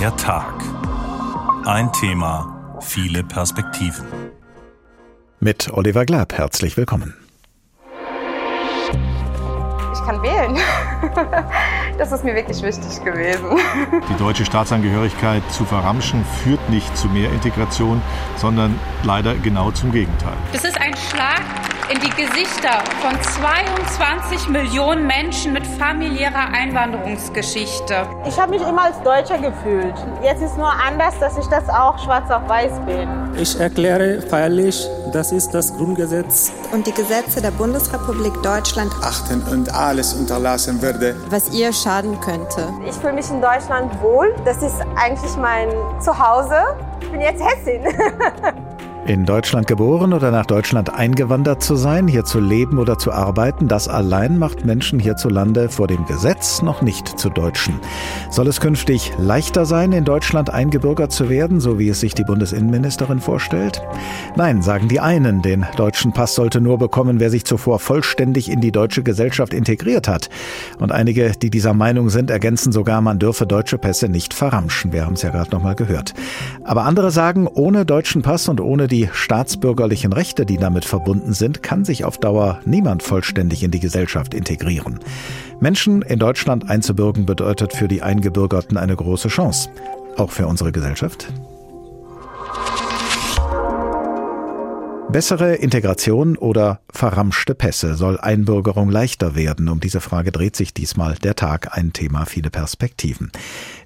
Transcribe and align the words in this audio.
Der 0.00 0.16
Tag. 0.16 0.54
Ein 1.66 1.92
Thema, 1.92 2.78
viele 2.80 3.22
Perspektiven. 3.22 4.06
Mit 5.40 5.70
Oliver 5.74 6.06
Glab, 6.06 6.32
herzlich 6.32 6.78
willkommen. 6.78 7.14
Ich 9.92 10.00
kann 10.06 10.22
wählen. 10.22 10.56
Das 11.98 12.12
ist 12.12 12.24
mir 12.24 12.34
wirklich 12.34 12.62
wichtig 12.62 13.04
gewesen. 13.04 13.58
Die 14.08 14.16
deutsche 14.16 14.46
Staatsangehörigkeit 14.46 15.42
zu 15.52 15.66
verramschen 15.66 16.24
führt 16.42 16.70
nicht 16.70 16.96
zu 16.96 17.08
mehr 17.08 17.30
Integration, 17.30 18.00
sondern 18.36 18.80
leider 19.02 19.34
genau 19.34 19.70
zum 19.70 19.92
Gegenteil. 19.92 20.36
Das 20.54 20.64
ist 20.64 20.80
ein 20.80 20.96
Schlag 20.96 21.42
in 21.90 21.98
die 21.98 22.10
Gesichter 22.10 22.84
von 23.02 23.20
22 23.20 24.48
Millionen 24.48 25.08
Menschen 25.08 25.52
mit 25.52 25.66
familiärer 25.66 26.52
Einwanderungsgeschichte. 26.52 28.06
Ich 28.28 28.38
habe 28.38 28.52
mich 28.52 28.62
immer 28.62 28.84
als 28.84 29.02
Deutscher 29.02 29.38
gefühlt. 29.38 29.94
Jetzt 30.22 30.40
ist 30.40 30.56
nur 30.56 30.70
anders, 30.70 31.18
dass 31.18 31.36
ich 31.36 31.46
das 31.46 31.68
auch 31.68 31.98
schwarz 31.98 32.30
auf 32.30 32.48
weiß 32.48 32.80
bin. 32.86 33.08
Ich 33.36 33.58
erkläre 33.58 34.22
feierlich, 34.22 34.88
das 35.12 35.32
ist 35.32 35.50
das 35.50 35.76
Grundgesetz. 35.76 36.52
Und 36.70 36.86
die 36.86 36.92
Gesetze 36.92 37.42
der 37.42 37.50
Bundesrepublik 37.50 38.40
Deutschland 38.42 38.92
achten 39.02 39.42
und 39.50 39.74
alles 39.74 40.14
unterlassen 40.14 40.80
würde, 40.80 41.16
was 41.28 41.52
ihr 41.52 41.72
schaden 41.72 42.20
könnte. 42.20 42.68
Ich 42.88 42.94
fühle 42.94 43.14
mich 43.14 43.28
in 43.30 43.42
Deutschland 43.42 44.00
wohl. 44.00 44.32
Das 44.44 44.62
ist 44.62 44.80
eigentlich 44.94 45.36
mein 45.36 45.68
Zuhause. 46.00 46.62
Ich 47.00 47.10
bin 47.10 47.20
jetzt 47.20 47.42
Hessin. 47.42 47.82
In 49.10 49.26
Deutschland 49.26 49.66
geboren 49.66 50.12
oder 50.12 50.30
nach 50.30 50.46
Deutschland 50.46 50.94
eingewandert 50.94 51.64
zu 51.64 51.74
sein, 51.74 52.06
hier 52.06 52.24
zu 52.24 52.38
leben 52.38 52.78
oder 52.78 52.96
zu 52.96 53.10
arbeiten, 53.10 53.66
das 53.66 53.88
allein 53.88 54.38
macht 54.38 54.64
Menschen 54.64 55.00
hierzulande 55.00 55.68
vor 55.68 55.88
dem 55.88 56.06
Gesetz 56.06 56.62
noch 56.62 56.80
nicht 56.80 57.18
zu 57.18 57.28
Deutschen. 57.28 57.74
Soll 58.30 58.46
es 58.46 58.60
künftig 58.60 59.10
leichter 59.18 59.66
sein, 59.66 59.90
in 59.90 60.04
Deutschland 60.04 60.50
eingebürgert 60.50 61.10
zu 61.10 61.28
werden, 61.28 61.58
so 61.58 61.76
wie 61.76 61.88
es 61.88 61.98
sich 61.98 62.14
die 62.14 62.22
Bundesinnenministerin 62.22 63.18
vorstellt? 63.18 63.82
Nein, 64.36 64.62
sagen 64.62 64.86
die 64.86 65.00
einen, 65.00 65.42
den 65.42 65.66
deutschen 65.76 66.12
Pass 66.12 66.36
sollte 66.36 66.60
nur 66.60 66.78
bekommen, 66.78 67.18
wer 67.18 67.30
sich 67.30 67.44
zuvor 67.44 67.80
vollständig 67.80 68.48
in 68.48 68.60
die 68.60 68.70
deutsche 68.70 69.02
Gesellschaft 69.02 69.54
integriert 69.54 70.06
hat. 70.06 70.30
Und 70.78 70.92
einige, 70.92 71.32
die 71.32 71.50
dieser 71.50 71.74
Meinung 71.74 72.10
sind, 72.10 72.30
ergänzen 72.30 72.70
sogar, 72.70 73.00
man 73.00 73.18
dürfe 73.18 73.44
deutsche 73.44 73.76
Pässe 73.76 74.08
nicht 74.08 74.34
verramschen. 74.34 74.92
Wir 74.92 75.04
haben 75.04 75.14
es 75.14 75.22
ja 75.22 75.30
gerade 75.30 75.50
nochmal 75.50 75.74
gehört. 75.74 76.14
Aber 76.62 76.84
andere 76.84 77.10
sagen, 77.10 77.48
ohne 77.48 77.84
deutschen 77.84 78.22
Pass 78.22 78.48
und 78.48 78.60
ohne 78.60 78.86
die 78.86 78.99
die 79.00 79.08
staatsbürgerlichen 79.10 80.12
Rechte, 80.12 80.44
die 80.44 80.58
damit 80.58 80.84
verbunden 80.84 81.32
sind, 81.32 81.62
kann 81.62 81.86
sich 81.86 82.04
auf 82.04 82.18
Dauer 82.18 82.60
niemand 82.66 83.02
vollständig 83.02 83.62
in 83.62 83.70
die 83.70 83.80
Gesellschaft 83.80 84.34
integrieren. 84.34 85.00
Menschen 85.58 86.02
in 86.02 86.18
Deutschland 86.18 86.68
einzubürgen 86.68 87.24
bedeutet 87.24 87.72
für 87.72 87.88
die 87.88 88.02
Eingebürgerten 88.02 88.76
eine 88.76 88.94
große 88.94 89.28
Chance. 89.28 89.70
Auch 90.18 90.30
für 90.30 90.46
unsere 90.46 90.70
Gesellschaft. 90.70 91.32
Bessere 95.08 95.54
Integration 95.54 96.36
oder 96.36 96.80
verramschte 97.00 97.54
Pässe 97.54 97.94
soll 97.94 98.20
Einbürgerung 98.20 98.90
leichter 98.90 99.34
werden? 99.34 99.70
Um 99.70 99.80
diese 99.80 100.02
Frage 100.02 100.32
dreht 100.32 100.54
sich 100.54 100.74
diesmal 100.74 101.14
der 101.14 101.34
Tag, 101.34 101.74
ein 101.74 101.94
Thema, 101.94 102.26
viele 102.26 102.50
Perspektiven. 102.50 103.32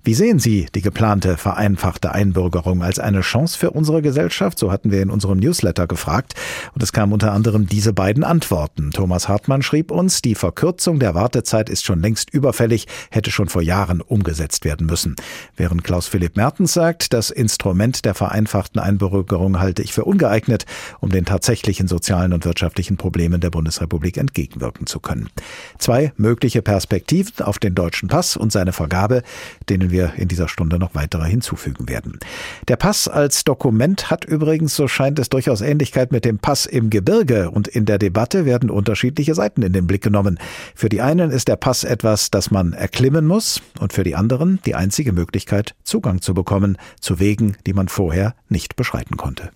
Wie 0.03 0.15
sehen 0.15 0.41
Sie 0.41 0.67
die 0.75 0.83
geplante 0.83 1.37
vereinfachte 1.37 2.13
Einbürgerung 2.13 2.83
als 2.83 2.99
eine 2.99 3.21
Chance 3.21 3.57
für 3.57 3.71
unsere 3.71 4.03
Gesellschaft? 4.03 4.59
So 4.59 4.73
hatten 4.73 4.91
wir 4.91 5.01
in 5.01 5.11
unserem 5.11 5.39
Newsletter 5.39 5.87
gefragt. 5.87 6.35
Und 6.75 6.83
es 6.83 6.93
kamen 6.93 7.13
unter 7.13 7.33
anderem 7.33 7.67
diese 7.69 7.93
beiden 7.93 8.25
Antworten. 8.25 8.91
Thomas 8.91 9.29
Hartmann 9.29 9.63
schrieb 9.63 9.93
uns, 9.93 10.21
die 10.21 10.35
Verkürzung 10.35 10.99
der 10.99 11.15
Wartezeit 11.15 11.71
ist 11.71 11.85
schon 11.85 12.03
längst 12.03 12.31
überfällig, 12.35 12.87
hätte 13.11 13.31
schon 13.31 13.49
vor 13.49 13.63
Jahren 13.63 14.01
umgesetzt 14.01 14.65
werden 14.65 14.89
müssen. 14.89 15.15
Während 15.57 15.85
Klaus 15.85 16.09
Philipp 16.09 16.37
Mertens 16.37 16.75
sagt, 16.75 17.13
das 17.13 17.31
Instrument 17.31 18.05
der 18.05 18.15
vereinfachten 18.15 18.81
Einbürgerung 18.81 19.61
halte 19.61 19.83
ich 19.83 19.93
für 19.95 20.05
ungeeignet, 20.05 20.67
um 21.01 21.11
den 21.11 21.25
tatsächlichen 21.25 21.87
sozialen 21.87 22.33
und 22.33 22.45
wirtschaftlichen 22.45 22.99
Problemen 23.05 23.39
der 23.39 23.51
Bundesrepublik 23.51 24.17
entgegenwirken 24.17 24.87
zu 24.87 24.99
können. 24.99 25.29
Zwei 25.77 26.15
mögliche 26.17 26.63
Perspektiven 26.63 27.45
auf 27.45 27.59
den 27.59 27.75
deutschen 27.75 28.09
Pass 28.09 28.35
und 28.35 28.51
seine 28.51 28.73
Vergabe, 28.73 29.23
denen 29.69 29.91
wir 29.91 30.15
in 30.17 30.27
dieser 30.27 30.49
Stunde 30.49 30.79
noch 30.79 30.95
weitere 30.95 31.29
hinzufügen 31.29 31.87
werden. 31.87 32.19
Der 32.67 32.77
Pass 32.77 33.07
als 33.07 33.45
Dokument 33.45 34.11
hat 34.11 34.25
übrigens, 34.25 34.75
so 34.75 34.89
scheint 34.89 35.19
es, 35.19 35.29
durchaus 35.29 35.61
Ähnlichkeit 35.61 36.13
mit 36.13 36.25
dem 36.25 36.39
Pass 36.39 36.65
im 36.65 36.89
Gebirge 36.89 37.51
und 37.51 37.69
in 37.69 37.85
der 37.85 37.99
Debatte 37.99 38.47
werden 38.47 38.71
unterschiedliche 38.71 39.35
Seiten 39.35 39.61
in 39.61 39.75
den 39.75 39.87
Blick 39.87 40.03
genommen. 40.03 40.39
Für 40.75 40.89
die 40.89 41.03
einen 41.03 41.31
ist 41.31 41.49
der 41.49 41.57
Pass 41.57 41.85
etwas, 41.85 42.31
das 42.31 42.51
man 42.51 42.73
erklimmen 42.73 43.27
muss 43.27 43.61
und 43.81 43.93
für 43.93 44.05
die 44.05 44.15
anderen 44.17 44.61
die 44.65 44.77
einzige 44.77 45.13
Möglichkeit, 45.13 45.75
Zugang 45.85 46.23
zu 46.23 46.33
bekommen 46.33 46.79
zu 47.03 47.21
Wegen, 47.21 47.59
die 47.67 47.75
man 47.75 47.89
vorher 47.89 48.35
nicht 48.49 48.77
beschreiten 48.77 49.19
konnte. 49.19 49.51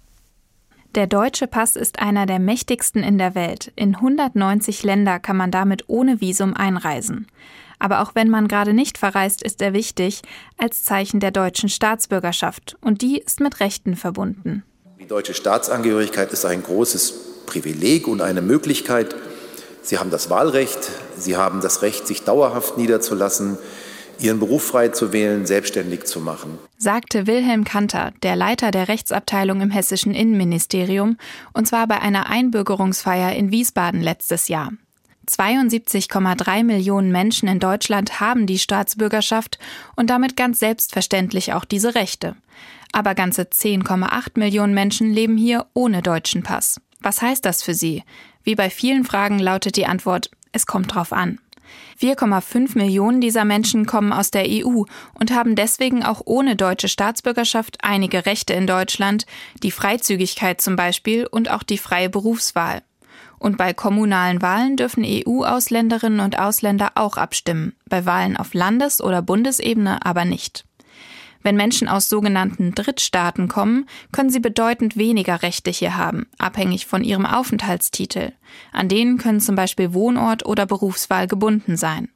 Der 0.95 1.07
deutsche 1.07 1.47
Pass 1.47 1.77
ist 1.77 1.99
einer 1.99 2.25
der 2.25 2.39
mächtigsten 2.39 3.03
in 3.03 3.19
der 3.19 3.35
Welt. 3.35 3.73
In 3.77 3.97
190 3.97 4.83
Länder 4.83 5.19
kann 5.19 5.37
man 5.37 5.51
damit 5.51 5.85
ohne 5.87 6.21
Visum 6.21 6.55
einreisen. 6.55 7.27
Aber 7.79 8.01
auch 8.01 8.15
wenn 8.15 8.31
man 8.31 8.49
gerade 8.49 8.73
nicht 8.73 8.99
verreist, 8.99 9.43
ist 9.43 9.61
er 9.61 9.73
wichtig 9.73 10.23
als 10.57 10.83
Zeichen 10.83 11.21
der 11.21 11.31
deutschen 11.31 11.69
Staatsbürgerschaft. 11.69 12.77
Und 12.81 13.03
die 13.03 13.19
ist 13.19 13.41
mit 13.41 13.61
Rechten 13.61 13.97
verbunden. 13.97 14.65
Die 14.99 15.07
deutsche 15.07 15.35
Staatsangehörigkeit 15.35 16.33
ist 16.33 16.45
ein 16.45 16.63
großes 16.63 17.45
Privileg 17.47 18.09
und 18.09 18.21
eine 18.21 18.43
Möglichkeit. 18.43 19.15
Sie 19.83 19.99
haben 19.99 20.11
das 20.11 20.31
Wahlrecht, 20.31 20.91
Sie 21.17 21.37
haben 21.37 21.61
das 21.61 21.83
Recht, 21.83 22.07
sich 22.07 22.25
dauerhaft 22.25 22.79
niederzulassen, 22.79 23.59
Ihren 24.19 24.41
Beruf 24.41 24.65
frei 24.65 24.89
zu 24.89 25.13
wählen, 25.13 25.47
selbstständig 25.47 26.05
zu 26.05 26.21
machen. 26.21 26.59
Sagte 26.77 27.27
Wilhelm 27.27 27.65
Kanter, 27.65 28.13
der 28.23 28.37
Leiter 28.37 28.71
der 28.71 28.89
Rechtsabteilung 28.89 29.61
im 29.61 29.71
hessischen 29.71 30.15
Innenministerium, 30.15 31.17
und 31.53 31.69
zwar 31.69 31.87
bei 31.87 32.01
einer 32.01 32.29
Einbürgerungsfeier 32.29 33.35
in 33.35 33.51
Wiesbaden 33.53 34.03
letztes 34.03 34.49
Jahr. 34.49 34.73
72,3 35.29 36.65
Millionen 36.65 37.13
Menschen 37.13 37.49
in 37.49 37.61
Deutschland 37.61 38.19
haben 38.19 38.47
die 38.47 38.59
Staatsbürgerschaft 38.59 39.59
und 39.95 40.09
damit 40.11 40.37
ganz 40.37 40.59
selbstverständlich 40.59 41.53
auch 41.53 41.65
diese 41.65 41.95
Rechte. 41.95 42.35
Aber 42.93 43.15
ganze 43.15 43.43
10,8 43.43 44.39
Millionen 44.39 44.75
Menschen 44.75 45.13
leben 45.13 45.37
hier 45.37 45.67
ohne 45.75 46.03
deutschen 46.03 46.43
Pass. 46.43 46.81
Was 47.01 47.23
heißt 47.23 47.45
das 47.45 47.63
für 47.63 47.75
sie? 47.75 48.03
Wie 48.43 48.55
bei 48.55 48.71
vielen 48.71 49.05
Fragen 49.05 49.39
lautet 49.39 49.77
die 49.77 49.87
Antwort, 49.87 50.31
es 50.53 50.67
kommt 50.67 50.95
drauf 50.95 51.13
an. 51.13 51.39
4,5 52.01 52.77
Millionen 52.79 53.21
dieser 53.21 53.45
Menschen 53.45 53.87
kommen 53.87 54.13
aus 54.13 54.31
der 54.31 54.45
EU 54.47 54.85
und 55.15 55.33
haben 55.33 55.55
deswegen 55.55 56.05
auch 56.05 56.23
ohne 56.25 56.57
deutsche 56.57 56.89
Staatsbürgerschaft 56.89 57.79
einige 57.83 58.27
Rechte 58.27 58.53
in 58.53 58.67
Deutschland, 58.67 59.27
die 59.63 59.71
Freizügigkeit 59.71 60.61
zum 60.61 60.77
Beispiel 60.77 61.27
und 61.27 61.51
auch 61.51 61.63
die 61.63 61.79
freie 61.79 62.09
Berufswahl. 62.09 62.83
Und 63.39 63.57
bei 63.57 63.73
kommunalen 63.73 64.43
Wahlen 64.43 64.77
dürfen 64.77 65.05
EU-Ausländerinnen 65.07 66.21
und 66.21 66.39
Ausländer 66.39 66.93
auch 66.97 67.17
abstimmen, 67.17 67.75
bei 67.87 68.05
Wahlen 68.05 68.37
auf 68.37 68.53
Landes- 68.53 69.01
oder 69.01 69.23
Bundesebene 69.23 70.05
aber 70.05 70.25
nicht. 70.25 70.68
Wenn 71.43 71.57
Menschen 71.57 71.89
aus 71.89 72.09
sogenannten 72.09 72.75
Drittstaaten 72.75 73.49
kommen, 73.49 73.87
können 74.13 74.31
sie 74.31 74.41
bedeutend 74.41 74.97
weniger 74.97 75.43
Rechte 75.43 75.71
hier 75.71 75.97
haben, 75.97 76.27
abhängig 76.39 76.87
von 76.87 77.05
ihrem 77.05 77.27
Aufenthaltstitel. 77.27 78.33
An 78.73 78.89
denen 78.89 79.19
können 79.19 79.41
zum 79.41 79.55
Beispiel 79.55 79.95
Wohnort 79.95 80.45
oder 80.47 80.67
Berufswahl 80.67 81.27
gebunden 81.27 81.77
sein. 81.77 82.09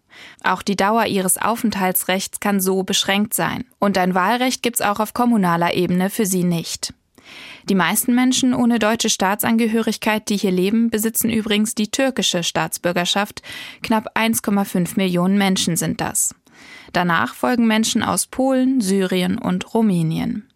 Auch 0.43 0.63
die 0.63 0.77
Dauer 0.77 1.07
ihres 1.07 1.39
Aufenthaltsrechts 1.39 2.41
kann 2.41 2.61
so 2.61 2.83
beschränkt 2.83 3.35
sein. 3.35 3.65
Und 3.79 3.97
ein 3.97 4.15
Wahlrecht 4.15 4.63
gibt's 4.63 4.83
auch 4.83 5.01
auf 5.01 5.15
kommunaler 5.15 5.75
Ebene 5.75 6.11
für 6.11 6.27
sie 6.27 6.45
nicht. 6.45 6.93
Die 7.69 7.75
meisten 7.75 8.15
Menschen 8.15 8.55
ohne 8.55 8.79
deutsche 8.79 9.09
Staatsangehörigkeit, 9.09 10.29
die 10.29 10.37
hier 10.37 10.51
leben, 10.51 10.91
besitzen 10.91 11.31
übrigens 11.31 11.75
die 11.75 11.91
türkische 11.91 12.43
Staatsbürgerschaft. 12.43 13.43
Knapp 13.83 14.17
1,5 14.19 14.97
Millionen 14.97 15.39
Menschen 15.39 15.77
sind 15.77 16.01
das. 16.01 16.35
Danach 16.93 17.35
folgen 17.35 17.67
Menschen 17.67 18.03
aus 18.03 18.27
Polen, 18.27 18.81
Syrien 18.81 19.39
und 19.39 19.75
Rumänien. 19.75 20.49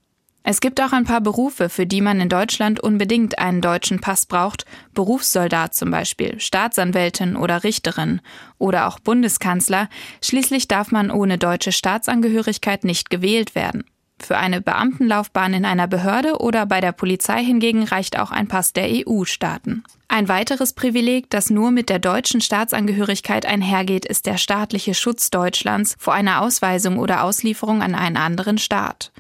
Es 0.49 0.61
gibt 0.61 0.81
auch 0.81 0.93
ein 0.93 1.05
paar 1.05 1.21
Berufe, 1.21 1.69
für 1.69 1.87
die 1.87 2.01
man 2.01 2.21
in 2.21 2.29
Deutschland 2.29 2.79
unbedingt 2.79 3.41
einen 3.41 3.61
deutschen 3.61 4.01
Pass 4.01 4.27
braucht, 4.27 4.65
Berufssoldat 4.95 5.75
zum 5.75 5.91
Beispiel, 5.91 6.39
Staatsanwältin 6.39 7.35
oder 7.35 7.65
Richterin 7.65 8.21
oder 8.57 8.87
auch 8.87 9.01
Bundeskanzler. 9.01 9.89
Schließlich 10.23 10.69
darf 10.69 10.93
man 10.93 11.11
ohne 11.11 11.37
deutsche 11.37 11.73
Staatsangehörigkeit 11.73 12.85
nicht 12.85 13.11
gewählt 13.11 13.57
werden. 13.57 13.85
Für 14.19 14.39
eine 14.39 14.61
Beamtenlaufbahn 14.61 15.53
in 15.53 15.65
einer 15.65 15.87
Behörde 15.87 16.39
oder 16.39 16.67
bei 16.67 16.81
der 16.81 16.93
Polizei 16.93 17.45
hingegen 17.45 17.85
reicht 17.85 18.19
auch 18.19 18.31
ein 18.31 18.49
Pass 18.49 18.73
der 18.73 18.89
EU-Staaten. 18.89 19.85
Ein 20.09 20.29
weiteres 20.29 20.73
Privileg, 20.73 21.29
das 21.31 21.51
nur 21.51 21.71
mit 21.71 21.91
der 21.91 21.99
deutschen 21.99 22.41
Staatsangehörigkeit 22.41 23.45
einhergeht, 23.45 24.07
ist 24.07 24.27
der 24.27 24.39
staatliche 24.39 24.95
Schutz 24.95 25.31
Deutschlands 25.31 25.97
vor 25.99 26.15
einer 26.15 26.41
Ausweisung 26.41 26.99
oder 26.99 27.25
Auslieferung 27.25 27.83
an 27.83 27.95
einen 27.95 28.17
anderen 28.17 28.59
Staat. 28.59 29.13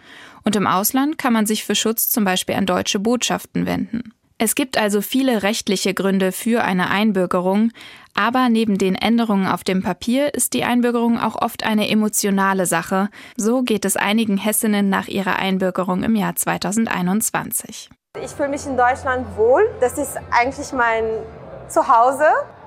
Und 0.45 0.57
im 0.57 0.67
Ausland 0.67 1.19
kann 1.19 1.33
man 1.33 1.45
sich 1.45 1.65
für 1.65 1.75
Schutz 1.75 2.09
zum 2.09 2.25
Beispiel 2.25 2.55
an 2.55 2.67
deutsche 2.67 2.99
Botschaften 2.99 3.67
wenden. 3.67 4.13
Es 4.39 4.55
gibt 4.55 4.77
also 4.77 5.01
viele 5.01 5.43
rechtliche 5.43 5.95
Gründe 5.95 6.31
für 6.31 6.63
eine 6.63 6.91
Einbürgerung, 6.91 7.73
aber 8.17 8.49
neben 8.49 8.79
den 8.79 8.95
Änderungen 8.95 9.47
auf 9.47 9.63
dem 9.63 9.83
Papier 9.83 10.35
ist 10.35 10.55
die 10.55 10.65
Einbürgerung 10.65 11.19
auch 11.19 11.41
oft 11.41 11.65
eine 11.65 11.89
emotionale 11.89 12.67
Sache. 12.67 13.09
So 13.37 13.63
geht 13.63 13.85
es 13.85 13.97
einigen 13.97 14.39
Hessinnen 14.39 14.89
nach 14.89 15.09
ihrer 15.09 15.37
Einbürgerung 15.37 16.03
im 16.03 16.17
Jahr 16.17 16.35
2021. 16.35 17.91
Ich 18.23 18.31
fühle 18.31 18.49
mich 18.49 18.67
in 18.67 18.77
Deutschland 18.77 19.27
wohl. 19.37 19.69
Das 19.81 19.99
ist 19.99 20.17
eigentlich 20.31 20.73
mein 20.73 21.05
Zuhause. 21.69 22.25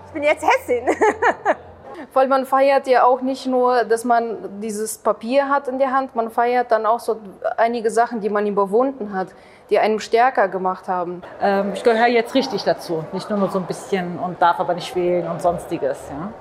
Ich 0.07 0.13
bin 0.13 0.23
jetzt 0.23 0.45
Hessin. 0.45 0.85
Weil 2.13 2.27
man 2.27 2.45
feiert 2.45 2.87
ja 2.87 3.03
auch 3.03 3.21
nicht 3.21 3.45
nur, 3.45 3.83
dass 3.83 4.05
man 4.05 4.61
dieses 4.61 4.99
Papier 4.99 5.49
hat 5.49 5.67
in 5.67 5.79
der 5.79 5.91
Hand, 5.91 6.15
man 6.15 6.29
feiert 6.29 6.71
dann 6.71 6.85
auch 6.85 6.99
so 6.99 7.19
einige 7.57 7.91
Sachen, 7.91 8.21
die 8.21 8.29
man 8.29 8.47
überwunden 8.47 9.13
hat, 9.13 9.29
die 9.69 9.79
einem 9.79 9.99
stärker 9.99 10.47
gemacht 10.47 10.87
haben. 10.87 11.21
Ähm, 11.41 11.73
ich 11.73 11.83
gehöre 11.83 12.07
jetzt 12.07 12.33
richtig 12.33 12.63
dazu, 12.63 13.05
nicht 13.11 13.29
nur 13.29 13.49
so 13.49 13.59
ein 13.59 13.65
bisschen 13.65 14.17
und 14.19 14.41
darf 14.41 14.59
aber 14.59 14.73
nicht 14.73 14.95
wählen 14.95 15.27
und 15.27 15.41
sonstiges. 15.41 15.99
Ja. 16.09 16.31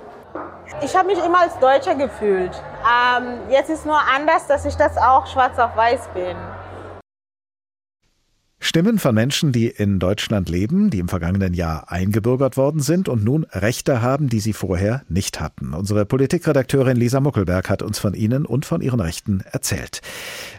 Ich 0.81 0.97
habe 0.97 1.07
mich 1.07 1.25
immer 1.25 1.41
als 1.41 1.59
Deutscher 1.59 1.95
gefühlt. 1.95 2.53
Ähm, 2.85 3.41
jetzt 3.51 3.71
ist 3.71 3.87
nur 3.87 3.99
anders, 4.15 4.47
dass 4.47 4.65
ich 4.65 4.77
das 4.77 4.97
auch 4.97 5.27
schwarz 5.27 5.59
auf 5.59 5.77
weiß 5.77 6.09
bin. 6.15 6.37
Stimmen 8.61 8.99
von 8.99 9.15
Menschen, 9.15 9.53
die 9.53 9.69
in 9.69 10.01
Deutschland 10.01 10.49
leben, 10.49 10.91
die 10.91 10.99
im 10.99 11.09
vergangenen 11.09 11.55
Jahr 11.55 11.93
eingebürgert 11.93 12.57
worden 12.57 12.81
sind 12.81 13.09
und 13.09 13.23
nun 13.23 13.45
Rechte 13.53 14.03
haben, 14.03 14.29
die 14.29 14.41
sie 14.41 14.53
vorher 14.53 15.03
nicht 15.09 15.41
hatten. 15.41 15.75
Unsere 15.75 16.05
Politikredakteurin 16.05 16.97
Lisa 16.97 17.21
Muckelberg 17.21 17.71
hat 17.71 17.83
uns 17.83 18.01
von 18.01 18.15
ihnen 18.15 18.45
und 18.45 18.67
von 18.67 18.81
ihren 18.81 18.99
Rechten 18.99 19.45
erzählt. 19.53 20.01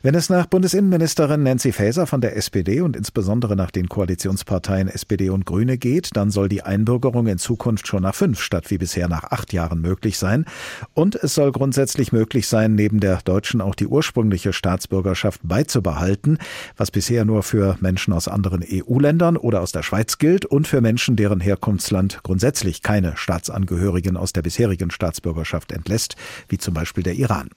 Wenn 0.01 0.15
es 0.15 0.29
nach 0.29 0.45
Bundesinnenministerin 0.45 1.43
Nancy 1.43 1.73
Faeser 1.73 2.07
von 2.07 2.21
der 2.21 2.37
SPD 2.37 2.79
und 2.79 2.95
insbesondere 2.95 3.57
nach 3.57 3.69
den 3.69 3.89
Koalitionsparteien 3.89 4.87
SPD 4.87 5.29
und 5.29 5.45
Grüne 5.45 5.77
geht, 5.77 6.15
dann 6.15 6.31
soll 6.31 6.47
die 6.47 6.63
Einbürgerung 6.63 7.27
in 7.27 7.37
Zukunft 7.37 7.85
schon 7.85 8.03
nach 8.03 8.15
fünf 8.15 8.39
statt 8.39 8.71
wie 8.71 8.77
bisher 8.77 9.09
nach 9.09 9.25
acht 9.25 9.51
Jahren 9.51 9.81
möglich 9.81 10.17
sein. 10.17 10.45
Und 10.93 11.15
es 11.15 11.35
soll 11.35 11.51
grundsätzlich 11.51 12.13
möglich 12.13 12.47
sein, 12.47 12.75
neben 12.75 13.01
der 13.01 13.17
deutschen 13.25 13.59
auch 13.59 13.75
die 13.75 13.87
ursprüngliche 13.87 14.53
Staatsbürgerschaft 14.53 15.41
beizubehalten, 15.43 16.37
was 16.77 16.91
bisher 16.91 17.25
nur 17.25 17.43
für 17.43 17.75
Menschen 17.81 17.88
aus 18.09 18.27
anderen 18.27 18.63
EU-Ländern 18.69 19.37
oder 19.37 19.61
aus 19.61 19.71
der 19.71 19.83
Schweiz 19.83 20.17
gilt 20.17 20.45
und 20.45 20.67
für 20.67 20.81
Menschen, 20.81 21.15
deren 21.15 21.39
Herkunftsland 21.39 22.21
grundsätzlich 22.23 22.81
keine 22.81 23.17
Staatsangehörigen 23.17 24.17
aus 24.17 24.33
der 24.33 24.41
bisherigen 24.41 24.91
Staatsbürgerschaft 24.91 25.71
entlässt, 25.71 26.15
wie 26.47 26.57
zum 26.57 26.73
Beispiel 26.73 27.03
der 27.03 27.15
Iran. 27.15 27.49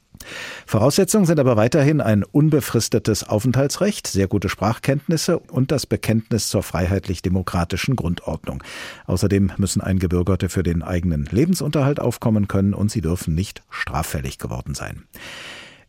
Voraussetzungen 0.67 1.27
sind 1.27 1.41
aber 1.41 1.57
weiterhin 1.57 2.01
ein 2.01 2.25
unbefristetes 2.25 3.29
Aufenthaltsrecht, 3.29 4.07
sehr 4.07 4.29
gute 4.29 4.49
Sprachkenntnisse 4.49 5.39
und 5.39 5.71
das 5.71 5.87
Bekenntnis 5.87 6.49
zur 6.49 6.63
freiheitlich-demokratischen 6.63 7.97
Grundordnung. 7.97 8.63
Außerdem 9.07 9.53
müssen 9.57 9.81
Eingebürgerte 9.81 10.49
für 10.49 10.63
den 10.63 10.83
eigenen 10.83 11.27
Lebensunterhalt 11.31 12.01
aufkommen 12.01 12.49
können 12.49 12.75
und 12.75 12.91
sie 12.91 13.01
dürfen 13.01 13.35
nicht 13.35 13.63
straffällig 13.71 14.39
geworden 14.39 14.75
sein. 14.75 15.03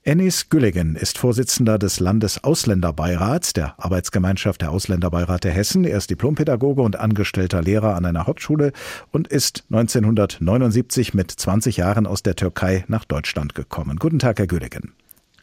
Ennis 0.05 0.49
Güllegen 0.49 0.97
ist 0.97 1.17
Vorsitzender 1.17 1.79
des 1.79 2.01
Landesausländerbeirats 2.01 3.53
der 3.53 3.75
Arbeitsgemeinschaft 3.77 4.61
der 4.61 4.71
Ausländerbeirat 4.71 5.45
der 5.45 5.53
Hessen. 5.53 5.85
Er 5.85 5.97
ist 5.97 6.09
Diplompädagoge 6.09 6.81
und 6.81 6.99
angestellter 6.99 7.61
Lehrer 7.61 7.95
an 7.95 8.03
einer 8.03 8.27
Hauptschule 8.27 8.73
und 9.13 9.29
ist 9.29 9.63
1979 9.71 11.13
mit 11.13 11.31
20 11.31 11.77
Jahren 11.77 12.05
aus 12.05 12.21
der 12.21 12.35
Türkei 12.35 12.83
nach 12.89 13.05
Deutschland 13.05 13.55
gekommen. 13.55 13.95
Guten 13.95 14.19
Tag, 14.19 14.39
Herr 14.39 14.47
Güllegen. 14.47 14.91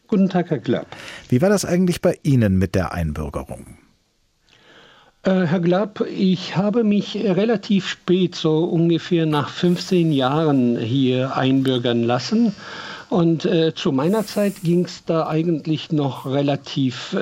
Guten 0.07 0.29
Tag, 0.29 0.51
Herr 0.51 0.59
Glapp. 0.59 0.95
Wie 1.29 1.41
war 1.41 1.49
das 1.49 1.65
eigentlich 1.65 1.99
bei 1.99 2.19
Ihnen 2.21 2.59
mit 2.59 2.75
der 2.75 2.93
Einbürgerung? 2.93 3.65
Äh, 5.23 5.47
Herr 5.47 5.59
Glapp, 5.59 6.05
ich 6.07 6.55
habe 6.55 6.83
mich 6.83 7.15
relativ 7.15 7.87
spät, 7.87 8.35
so 8.35 8.65
ungefähr 8.65 9.25
nach 9.25 9.49
15 9.49 10.11
Jahren 10.11 10.77
hier 10.77 11.35
einbürgern 11.35 12.03
lassen. 12.03 12.53
Und 13.11 13.43
äh, 13.43 13.75
zu 13.75 13.91
meiner 13.91 14.25
Zeit 14.25 14.61
ging 14.63 14.85
es 14.85 15.03
da 15.03 15.27
eigentlich 15.27 15.91
noch 15.91 16.25
relativ 16.25 17.11
äh, 17.11 17.17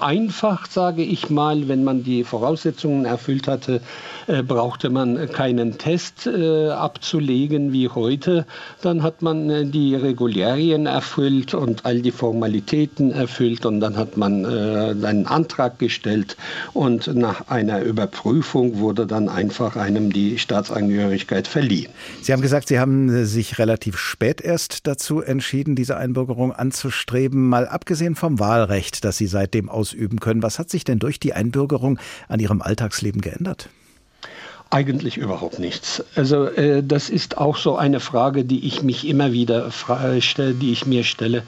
einfach, 0.00 0.66
sage 0.66 1.02
ich 1.02 1.30
mal, 1.30 1.66
wenn 1.66 1.82
man 1.82 2.04
die 2.04 2.22
Voraussetzungen 2.22 3.06
erfüllt 3.06 3.48
hatte, 3.48 3.80
äh, 4.28 4.44
brauchte 4.44 4.88
man 4.88 5.28
keinen 5.32 5.78
Test 5.78 6.28
äh, 6.28 6.68
abzulegen 6.68 7.72
wie 7.72 7.88
heute. 7.88 8.46
Dann 8.82 9.02
hat 9.02 9.20
man 9.20 9.50
äh, 9.50 9.64
die 9.66 9.96
Regularien 9.96 10.86
erfüllt 10.86 11.52
und 11.52 11.84
all 11.84 12.00
die 12.00 12.12
Formalitäten 12.12 13.10
erfüllt 13.10 13.66
und 13.66 13.80
dann 13.80 13.96
hat 13.96 14.16
man 14.16 14.44
äh, 14.44 14.94
einen 15.04 15.26
Antrag 15.26 15.80
gestellt 15.80 16.36
und 16.72 17.12
nach 17.12 17.48
einer 17.48 17.82
Überprüfung 17.82 18.78
wurde 18.78 19.08
dann 19.08 19.28
einfach 19.28 19.74
einem 19.74 20.12
die 20.12 20.38
Staatsangehörigkeit 20.38 21.48
verliehen. 21.48 21.90
Sie 22.22 22.32
haben 22.32 22.42
gesagt, 22.42 22.68
Sie 22.68 22.78
haben 22.78 23.24
sich 23.24 23.58
relativ 23.58 23.98
spät 23.98 24.35
spät 24.36 24.40
erst 24.40 24.86
dazu 24.86 25.22
entschieden, 25.22 25.76
diese 25.76 25.96
Einbürgerung 25.96 26.52
anzustreben. 26.52 27.48
Mal 27.48 27.66
abgesehen 27.66 28.14
vom 28.14 28.38
Wahlrecht, 28.38 29.04
das 29.04 29.16
Sie 29.16 29.26
seitdem 29.26 29.68
ausüben 29.68 30.20
können, 30.20 30.42
was 30.42 30.58
hat 30.58 30.68
sich 30.68 30.84
denn 30.84 30.98
durch 30.98 31.18
die 31.18 31.32
Einbürgerung 31.32 31.98
an 32.28 32.40
Ihrem 32.40 32.60
Alltagsleben 32.60 33.20
geändert? 33.20 33.68
Eigentlich 34.68 35.16
überhaupt 35.16 35.58
nichts. 35.58 36.04
Also 36.16 36.46
äh, 36.46 36.82
das 36.82 37.08
ist 37.08 37.38
auch 37.38 37.56
so 37.56 37.76
eine 37.76 38.00
Frage, 38.00 38.44
die 38.44 38.66
ich 38.66 38.82
mich 38.82 39.06
immer 39.06 39.32
wieder 39.32 39.70
stelle, 40.20 40.54
die 40.54 40.72
ich 40.72 40.86
mir 40.86 41.04
stelle. 41.04 41.42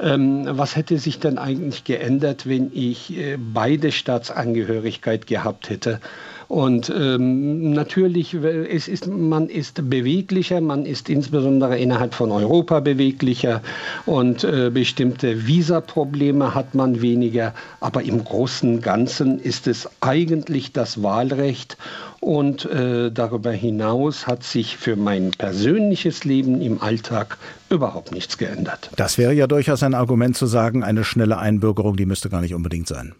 Ähm, 0.00 0.44
was 0.48 0.76
hätte 0.76 0.98
sich 0.98 1.18
denn 1.18 1.38
eigentlich 1.38 1.82
geändert, 1.84 2.46
wenn 2.46 2.70
ich 2.72 3.16
äh, 3.16 3.36
beide 3.36 3.90
Staatsangehörigkeit 3.90 5.26
gehabt 5.26 5.70
hätte? 5.70 6.00
Und 6.48 6.88
ähm, 6.88 7.72
natürlich, 7.72 8.32
es 8.32 8.88
ist, 8.88 9.06
man 9.06 9.50
ist 9.50 9.90
beweglicher, 9.90 10.62
man 10.62 10.86
ist 10.86 11.10
insbesondere 11.10 11.78
innerhalb 11.78 12.14
von 12.14 12.32
Europa 12.32 12.80
beweglicher 12.80 13.60
und 14.06 14.44
äh, 14.44 14.70
bestimmte 14.72 15.46
Visaprobleme 15.46 16.54
hat 16.54 16.74
man 16.74 17.02
weniger. 17.02 17.52
Aber 17.80 18.02
im 18.02 18.24
Großen 18.24 18.76
und 18.76 18.82
Ganzen 18.82 19.38
ist 19.38 19.66
es 19.66 19.90
eigentlich 20.00 20.72
das 20.72 21.02
Wahlrecht. 21.02 21.76
Und 22.20 22.64
äh, 22.64 23.12
darüber 23.12 23.52
hinaus 23.52 24.26
hat 24.26 24.42
sich 24.42 24.76
für 24.76 24.96
mein 24.96 25.30
persönliches 25.32 26.24
Leben 26.24 26.62
im 26.62 26.82
Alltag 26.82 27.36
überhaupt 27.68 28.10
nichts 28.10 28.38
geändert. 28.38 28.90
Das 28.96 29.18
wäre 29.18 29.34
ja 29.34 29.46
durchaus 29.46 29.82
ein 29.82 29.94
Argument 29.94 30.36
zu 30.36 30.46
sagen, 30.46 30.82
eine 30.82 31.04
schnelle 31.04 31.38
Einbürgerung, 31.38 31.96
die 31.96 32.06
müsste 32.06 32.30
gar 32.30 32.40
nicht 32.40 32.54
unbedingt 32.54 32.88
sein. 32.88 33.14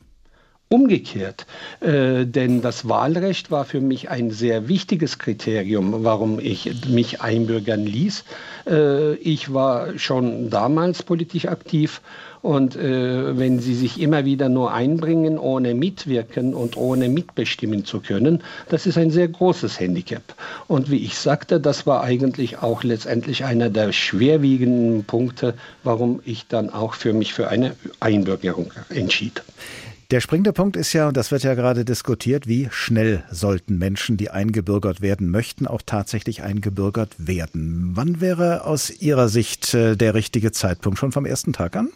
Umgekehrt, 0.71 1.47
äh, 1.81 2.27
denn 2.27 2.61
das 2.61 2.87
Wahlrecht 2.87 3.51
war 3.51 3.65
für 3.65 3.81
mich 3.81 4.11
ein 4.11 4.31
sehr 4.31 4.69
wichtiges 4.69 5.19
Kriterium, 5.19 6.05
warum 6.05 6.39
ich 6.39 6.71
mich 6.89 7.23
einbürgern 7.23 7.87
ließ. 7.87 8.25
Äh, 8.69 9.15
ich 9.15 9.55
war 9.55 9.99
schon 9.99 10.51
damals 10.51 11.03
politisch 11.03 11.47
aktiv 11.47 12.03
und 12.43 12.77
äh, 12.77 13.37
wenn 13.39 13.61
Sie 13.61 13.75
sich 13.75 14.01
immer 14.01 14.25
wieder 14.27 14.49
nur 14.51 14.73
einbringen, 14.73 15.39
ohne 15.39 15.75
mitwirken 15.75 16.55
und 16.55 16.77
ohne 16.77 17.09
mitbestimmen 17.09 17.85
zu 17.85 18.01
können, 18.01 18.43
das 18.69 18.87
ist 18.87 18.99
ein 18.99 19.11
sehr 19.11 19.29
großes 19.29 19.81
Handicap. 19.81 20.23
Und 20.67 20.91
wie 20.91 21.03
ich 21.05 21.19
sagte, 21.19 21.61
das 21.61 21.87
war 21.87 22.03
eigentlich 22.03 22.59
auch 22.59 22.85
letztendlich 22.85 23.45
einer 23.45 23.71
der 23.71 23.93
schwerwiegenden 23.93 25.05
Punkte, 25.05 25.55
warum 25.83 26.21
ich 26.27 26.47
dann 26.47 26.71
auch 26.71 26.95
für 26.95 27.13
mich 27.13 27.33
für 27.33 27.49
eine 27.49 27.75
Einbürgerung 28.01 28.73
entschied. 28.91 29.43
Der 30.11 30.23
springende 30.23 30.55
Punkt 30.55 30.77
ist 30.77 30.95
ja, 30.95 31.09
und 31.09 31.19
das 31.19 31.31
wird 31.33 31.43
ja 31.43 31.53
gerade 31.53 31.85
diskutiert, 31.85 32.47
wie 32.47 32.69
schnell 32.71 33.25
sollten 33.31 33.77
Menschen, 33.77 34.17
die 34.17 34.31
eingebürgert 34.31 35.03
werden 35.03 35.31
möchten, 35.31 35.67
auch 35.67 35.83
tatsächlich 35.85 36.43
eingebürgert 36.43 37.15
werden. 37.19 37.91
Wann 37.93 38.23
wäre 38.23 38.65
aus 38.65 38.89
Ihrer 38.89 39.29
Sicht 39.29 39.75
äh, 39.75 39.97
der 39.97 40.15
richtige 40.15 40.51
Zeitpunkt? 40.51 40.99
Schon 40.99 41.13
vom 41.13 41.27
ersten 41.27 41.53
Tag 41.53 41.77
an? 41.77 41.91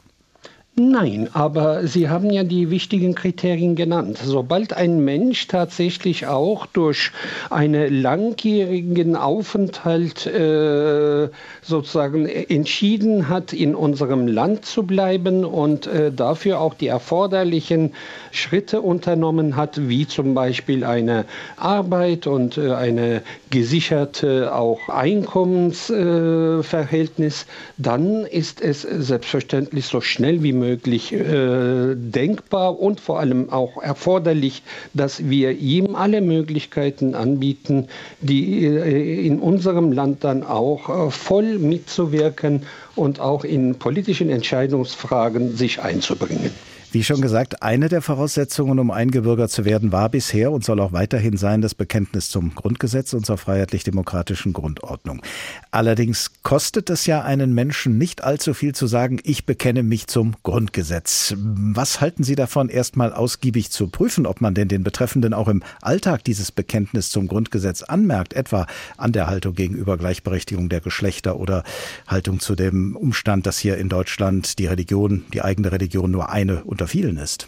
Nein, 0.74 1.28
aber 1.34 1.86
Sie 1.86 2.08
haben 2.08 2.30
ja 2.30 2.44
die 2.44 2.70
wichtigen 2.70 3.14
Kriterien 3.14 3.76
genannt. 3.76 4.18
Sobald 4.24 4.72
ein 4.72 5.04
Mensch 5.04 5.46
tatsächlich 5.46 6.28
auch 6.28 6.64
durch 6.64 7.10
einen 7.50 8.00
langjährigen 8.00 9.14
Aufenthalt 9.14 10.24
äh, 10.26 11.28
sozusagen 11.60 12.24
entschieden 12.26 13.28
hat, 13.28 13.52
in 13.52 13.74
unserem 13.74 14.26
Land 14.26 14.64
zu 14.64 14.84
bleiben 14.84 15.44
und 15.44 15.86
äh, 15.86 16.10
dafür 16.10 16.58
auch 16.58 16.72
die 16.72 16.86
erforderlichen 16.86 17.92
Schritte 18.30 18.80
unternommen 18.80 19.56
hat, 19.56 19.90
wie 19.90 20.06
zum 20.06 20.32
Beispiel 20.32 20.84
eine 20.84 21.26
Arbeit 21.58 22.26
und 22.26 22.56
äh, 22.56 22.72
eine 22.72 23.20
gesicherte 23.50 24.54
auch 24.54 24.88
Einkommensverhältnis, 24.88 27.44
dann 27.76 28.24
ist 28.24 28.62
es 28.62 28.80
selbstverständlich 28.80 29.84
so 29.84 30.00
schnell 30.00 30.42
wie 30.42 30.54
möglich 30.54 30.61
möglich 30.62 31.12
äh, 31.12 31.94
denkbar 31.96 32.78
und 32.78 33.00
vor 33.00 33.18
allem 33.20 33.50
auch 33.50 33.82
erforderlich, 33.82 34.62
dass 34.94 35.28
wir 35.28 35.50
ihm 35.58 35.96
alle 35.96 36.20
Möglichkeiten 36.20 37.14
anbieten, 37.14 37.88
die 38.20 38.64
äh, 38.64 39.26
in 39.26 39.40
unserem 39.40 39.90
Land 39.92 40.22
dann 40.24 40.44
auch 40.44 40.88
äh, 40.88 41.10
voll 41.10 41.58
mitzuwirken 41.58 42.62
und 42.94 43.18
auch 43.20 43.44
in 43.44 43.74
politischen 43.78 44.30
Entscheidungsfragen 44.30 45.56
sich 45.56 45.80
einzubringen. 45.82 46.50
Wie 46.92 47.02
schon 47.02 47.22
gesagt, 47.22 47.62
eine 47.62 47.88
der 47.88 48.02
Voraussetzungen, 48.02 48.78
um 48.78 48.90
eingebürgert 48.90 49.50
zu 49.50 49.64
werden, 49.64 49.92
war 49.92 50.10
bisher 50.10 50.52
und 50.52 50.62
soll 50.62 50.78
auch 50.78 50.92
weiterhin 50.92 51.38
sein 51.38 51.62
das 51.62 51.74
Bekenntnis 51.74 52.28
zum 52.28 52.54
Grundgesetz 52.54 53.14
und 53.14 53.24
zur 53.24 53.38
freiheitlich-demokratischen 53.38 54.52
Grundordnung. 54.52 55.22
Allerdings 55.70 56.32
kostet 56.42 56.90
es 56.90 57.06
ja 57.06 57.22
einen 57.22 57.54
Menschen 57.54 57.96
nicht 57.96 58.22
allzu 58.22 58.52
viel 58.52 58.74
zu 58.74 58.86
sagen, 58.86 59.20
ich 59.24 59.46
bekenne 59.46 59.82
mich 59.82 60.06
zum 60.06 60.34
Grundgesetz. 60.42 61.34
Was 61.38 62.02
halten 62.02 62.24
Sie 62.24 62.34
davon, 62.34 62.68
erstmal 62.68 63.14
ausgiebig 63.14 63.70
zu 63.70 63.88
prüfen, 63.88 64.26
ob 64.26 64.42
man 64.42 64.52
denn 64.52 64.68
den 64.68 64.84
Betreffenden 64.84 65.32
auch 65.32 65.48
im 65.48 65.62
Alltag 65.80 66.24
dieses 66.24 66.52
Bekenntnis 66.52 67.08
zum 67.08 67.26
Grundgesetz 67.26 67.82
anmerkt, 67.82 68.34
etwa 68.34 68.66
an 68.98 69.12
der 69.12 69.28
Haltung 69.28 69.54
gegenüber 69.54 69.96
Gleichberechtigung 69.96 70.68
der 70.68 70.82
Geschlechter 70.82 71.40
oder 71.40 71.64
Haltung 72.06 72.38
zu 72.38 72.54
dem 72.54 72.96
Umstand, 72.96 73.46
dass 73.46 73.58
hier 73.58 73.78
in 73.78 73.88
Deutschland 73.88 74.58
die 74.58 74.66
Religion, 74.66 75.24
die 75.32 75.40
eigene 75.40 75.72
Religion 75.72 76.10
nur 76.10 76.28
eine 76.28 76.64
unter 76.82 76.90
vielen 76.90 77.16
ist? 77.16 77.46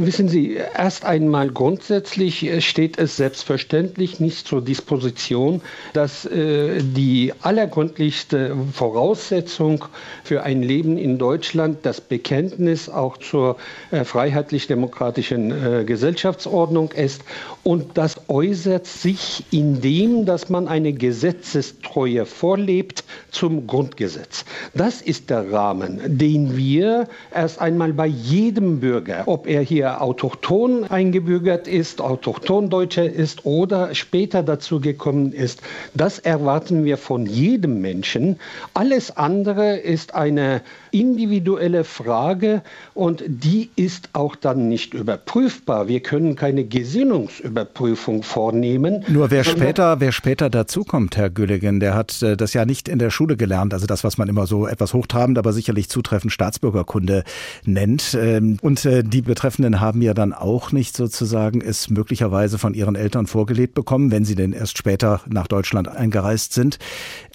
Wissen 0.00 0.28
Sie, 0.28 0.54
erst 0.54 1.04
einmal 1.04 1.50
grundsätzlich 1.50 2.44
äh, 2.44 2.60
steht 2.60 2.98
es 3.00 3.16
selbstverständlich 3.16 4.20
nicht 4.20 4.46
zur 4.46 4.62
Disposition, 4.62 5.60
dass 5.92 6.24
äh, 6.24 6.78
die 6.84 7.32
allergründlichste 7.42 8.54
Voraussetzung 8.72 9.86
für 10.22 10.44
ein 10.44 10.62
Leben 10.62 10.98
in 10.98 11.18
Deutschland 11.18 11.78
das 11.82 12.00
Bekenntnis 12.00 12.88
auch 12.88 13.16
zur 13.16 13.56
äh, 13.90 14.04
freiheitlich-demokratischen 14.04 15.50
äh, 15.50 15.84
Gesellschaftsordnung 15.84 16.92
ist. 16.92 17.22
Und 17.64 17.98
das 17.98 18.20
äußert 18.28 18.86
sich 18.86 19.44
in 19.50 19.80
dem, 19.80 20.26
dass 20.26 20.48
man 20.48 20.68
eine 20.68 20.92
Gesetzestreue 20.92 22.24
vorlebt 22.24 23.02
zum 23.32 23.66
Grundgesetz. 23.66 24.44
Das 24.74 25.02
ist 25.02 25.28
der 25.28 25.50
Rahmen, 25.52 26.00
den 26.18 26.56
wir 26.56 27.08
erst 27.34 27.60
einmal 27.60 27.92
bei 27.92 28.06
jedem 28.06 28.78
Bürger, 28.78 29.24
ob 29.26 29.48
er 29.48 29.60
hier 29.62 29.87
hier 29.88 30.02
autochton 30.02 30.84
eingebürgert 30.84 31.66
ist, 31.66 32.00
autochton 32.00 32.70
Deutscher 32.70 33.10
ist 33.10 33.44
oder 33.44 33.94
später 33.94 34.42
dazu 34.42 34.80
gekommen 34.80 35.32
ist. 35.32 35.62
Das 35.94 36.18
erwarten 36.18 36.84
wir 36.84 36.96
von 36.96 37.26
jedem 37.26 37.80
Menschen. 37.80 38.38
Alles 38.74 39.16
andere 39.16 39.76
ist 39.76 40.14
eine 40.14 40.62
individuelle 40.90 41.84
Frage 41.84 42.62
und 42.94 43.22
die 43.26 43.70
ist 43.76 44.10
auch 44.12 44.36
dann 44.36 44.68
nicht 44.68 44.94
überprüfbar. 44.94 45.88
Wir 45.88 46.00
können 46.00 46.36
keine 46.36 46.64
Gesinnungsüberprüfung 46.64 48.22
vornehmen. 48.22 49.04
Nur 49.08 49.30
wer 49.30 49.44
später, 49.44 50.00
wer 50.00 50.12
später 50.12 50.50
dazukommt, 50.50 51.16
Herr 51.16 51.30
Gülligen, 51.30 51.80
der 51.80 51.94
hat 51.94 52.22
äh, 52.22 52.36
das 52.36 52.54
ja 52.54 52.64
nicht 52.64 52.88
in 52.88 52.98
der 52.98 53.10
Schule 53.10 53.36
gelernt, 53.36 53.74
also 53.74 53.86
das, 53.86 54.04
was 54.04 54.18
man 54.18 54.28
immer 54.28 54.46
so 54.46 54.66
etwas 54.66 54.94
hochtrabend, 54.94 55.38
aber 55.38 55.52
sicherlich 55.52 55.88
zutreffend 55.88 56.32
Staatsbürgerkunde 56.32 57.24
nennt. 57.64 58.16
Ähm, 58.20 58.58
und 58.62 58.84
äh, 58.84 59.02
die 59.04 59.22
betreffenden 59.22 59.77
Haben 59.80 60.02
ja 60.02 60.14
dann 60.14 60.32
auch 60.32 60.72
nicht 60.72 60.96
sozusagen 60.96 61.60
es 61.60 61.90
möglicherweise 61.90 62.58
von 62.58 62.74
ihren 62.74 62.94
Eltern 62.94 63.26
vorgelegt 63.26 63.74
bekommen, 63.74 64.10
wenn 64.10 64.24
sie 64.24 64.34
denn 64.34 64.52
erst 64.52 64.78
später 64.78 65.20
nach 65.28 65.46
Deutschland 65.46 65.88
eingereist 65.88 66.52
sind. 66.52 66.78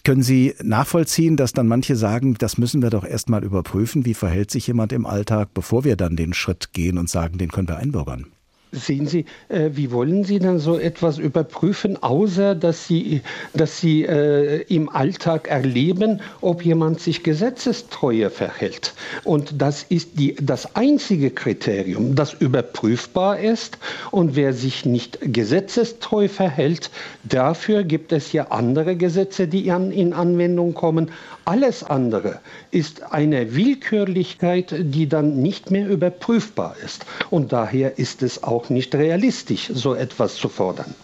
Können 0.04 0.24
Sie 0.24 0.54
nachvollziehen, 0.62 1.38
dass 1.38 1.54
dann 1.54 1.68
manche 1.68 1.96
sagen, 1.96 2.36
das 2.38 2.58
müssen 2.58 2.82
wir 2.82 2.90
doch 2.90 3.06
erst 3.06 3.30
mal 3.30 3.44
überprüfen, 3.44 4.06
wie 4.06 4.14
verhält 4.14 4.52
sich 4.52 4.68
jemand 4.68 4.92
im 4.92 5.06
Alltag, 5.06 5.54
bevor 5.54 5.84
wir 5.84 5.96
dann 5.96 6.16
den 6.16 6.34
Schritt 6.34 6.74
gehen 6.74 6.98
und 6.98 7.10
sagen, 7.10 7.38
den 7.38 7.52
können 7.52 7.68
wir 7.68 7.78
einbürgern? 7.78 8.28
Sehen 8.76 9.06
Sie, 9.06 9.26
äh, 9.50 9.70
wie 9.74 9.92
wollen 9.92 10.24
Sie 10.24 10.40
dann 10.40 10.58
so 10.58 10.80
etwas 10.80 11.20
überprüfen, 11.20 12.02
außer 12.02 12.56
dass 12.56 12.88
Sie, 12.88 13.22
dass 13.54 13.80
Sie 13.80 14.04
äh, 14.04 14.64
im 14.64 14.90
Alltag 14.90 15.48
erleben, 15.48 16.22
ob 16.42 16.66
jemand 16.66 17.00
sich 17.00 17.22
gesetzestreue 17.22 18.32
verhält? 18.32 18.96
Und 19.24 19.62
das 19.62 19.84
ist 19.84 20.18
die, 20.18 20.36
das 20.42 20.76
einzige 20.76 21.30
Kriterium, 21.30 22.16
das 22.16 22.34
überprüfbar 22.34 23.40
ist. 23.40 23.78
Und 24.10 24.36
wer 24.36 24.54
sich 24.54 24.86
nicht 24.86 25.20
gesetzestreu 25.22 26.28
verhält, 26.28 26.90
dafür 27.24 27.84
gibt 27.84 28.12
es 28.12 28.32
ja 28.32 28.48
andere 28.48 28.96
Gesetze, 28.96 29.48
die 29.48 29.70
an, 29.72 29.92
in 29.92 30.14
Anwendung 30.14 30.74
kommen. 30.74 31.12
Alles 31.46 31.84
andere 31.84 32.40
ist 32.72 33.12
eine 33.12 33.54
Willkürlichkeit, 33.54 34.74
die 34.80 35.10
dann 35.10 35.42
nicht 35.42 35.72
mehr 35.72 35.90
überprüfbar 35.90 36.76
ist. 36.84 37.06
Und 37.30 37.52
daher 37.52 38.00
ist 38.00 38.24
es 38.24 38.44
auch 38.44 38.70
nicht 38.70 38.96
realistisch, 38.96 39.70
so 39.74 39.94
etwas 39.94 40.36
zu 40.36 40.48
fordern. 40.48 40.96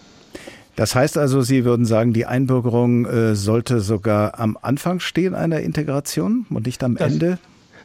Das 0.76 0.94
heißt 0.94 1.18
also, 1.18 1.42
Sie 1.42 1.66
würden 1.66 1.84
sagen, 1.84 2.14
die 2.14 2.24
Einbürgerung 2.24 3.04
äh, 3.04 3.34
sollte 3.34 3.80
sogar 3.80 4.38
am 4.40 4.56
Anfang 4.62 5.00
stehen 5.00 5.34
einer 5.34 5.60
Integration 5.60 6.46
und 6.48 6.64
nicht 6.64 6.82
am 6.82 6.94
das, 6.96 7.12
Ende? 7.12 7.38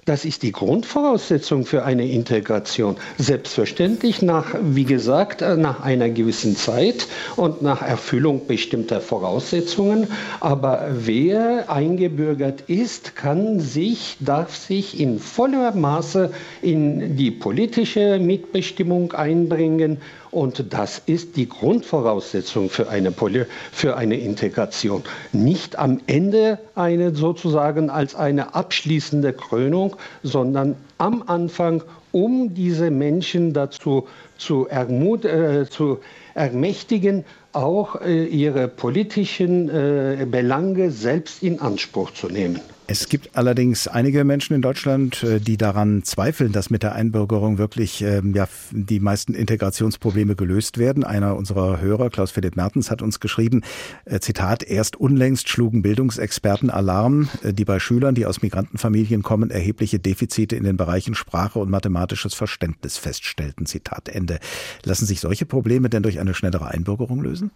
Das 0.05 0.23
ist 0.23 0.43
die 0.43 0.51
Grundvoraussetzung 0.51 1.65
für 1.65 1.83
eine 1.83 2.07
Integration. 2.07 2.95
Selbstverständlich 3.17 4.21
nach, 4.21 4.53
wie 4.61 4.83
gesagt, 4.83 5.41
äh, 5.41 5.57
nach 5.57 5.81
einer 5.81 6.09
gewissen 6.09 6.55
Zeit 6.55 7.07
und 7.37 7.63
nach 7.63 7.81
Erfüllung 7.81 8.45
bestimmter 8.45 9.01
Voraussetzungen. 9.01 10.05
Aber 10.41 10.89
wer 10.91 11.71
eingebürgert 11.71 12.61
ist, 12.67 13.15
kann 13.15 13.59
sich, 13.59 14.17
darf 14.19 14.55
sich 14.55 14.99
in 14.99 15.17
voller 15.17 15.73
Maße 15.73 16.31
in 16.61 17.17
die 17.17 17.31
politische 17.31 18.19
Mitbestimmung 18.19 19.13
einbringen 19.13 19.97
und 20.35 20.73
das 20.73 21.01
ist 21.05 21.37
die 21.37 21.47
Grundvoraussetzung 21.47 22.69
für 22.69 22.89
eine, 22.89 23.11
Poly 23.11 23.45
für 23.71 23.95
eine 23.95 24.19
Integration. 24.19 25.01
Nicht 25.31 25.79
am 25.79 26.01
Ende 26.07 26.59
eine 26.75 27.15
sozusagen 27.15 27.89
als 27.89 28.15
eine 28.15 28.53
abschließende 28.53 29.31
Krönung, 29.31 29.95
sondern 30.23 30.75
am 30.97 31.23
Anfang, 31.25 31.83
um 32.11 32.53
diese 32.53 32.91
Menschen 32.91 33.53
dazu 33.53 34.07
zu, 34.37 34.67
ermut 34.67 35.23
äh, 35.23 35.69
zu 35.69 35.99
ermächtigen, 36.33 37.23
auch 37.53 38.01
äh, 38.01 38.25
ihre 38.25 38.67
politischen 38.67 39.69
äh, 39.69 40.27
Belange 40.29 40.91
selbst 40.91 41.43
in 41.43 41.61
Anspruch 41.61 42.11
zu 42.11 42.27
nehmen. 42.27 42.59
Es 42.87 43.09
gibt 43.09 43.35
allerdings 43.35 43.87
einige 43.87 44.23
Menschen 44.23 44.53
in 44.55 44.61
Deutschland, 44.61 45.23
äh, 45.23 45.39
die 45.39 45.57
daran 45.57 46.03
zweifeln, 46.03 46.51
dass 46.51 46.69
mit 46.69 46.83
der 46.83 46.93
Einbürgerung 46.93 47.57
wirklich 47.57 48.03
ähm, 48.03 48.35
ja, 48.35 48.47
die 48.69 48.99
meisten 48.99 49.33
Integrationsprobleme 49.33 50.35
gelöst 50.35 50.77
werden. 50.77 51.03
Einer 51.03 51.35
unserer 51.35 51.81
Hörer, 51.81 52.11
Klaus-Philipp 52.11 52.55
Mertens, 52.55 52.91
hat 52.91 53.01
uns 53.01 53.19
geschrieben, 53.19 53.63
äh, 54.05 54.19
Zitat, 54.19 54.61
erst 54.61 54.97
unlängst 54.97 55.49
schlugen 55.49 55.81
Bildungsexperten 55.81 56.69
Alarm, 56.69 57.27
äh, 57.41 57.53
die 57.53 57.65
bei 57.65 57.79
Schülern, 57.79 58.13
die 58.13 58.27
aus 58.27 58.43
Migrantenfamilien 58.43 59.23
kommen, 59.23 59.49
erhebliche 59.49 59.97
Defizite 59.97 60.55
in 60.55 60.63
den 60.63 60.77
Bereichen 60.77 61.15
Sprache 61.15 61.57
und 61.57 61.71
mathematisches 61.71 62.35
Verständnis 62.35 62.97
feststellten. 62.97 63.65
Zitat 63.65 64.09
Ende. 64.09 64.37
Lassen 64.83 65.07
sich 65.07 65.21
solche 65.21 65.47
Probleme 65.47 65.89
denn 65.89 66.03
durch 66.03 66.19
eine 66.19 66.35
schnellere 66.35 66.67
Einbürgerung 66.67 67.21
lösen? 67.23 67.49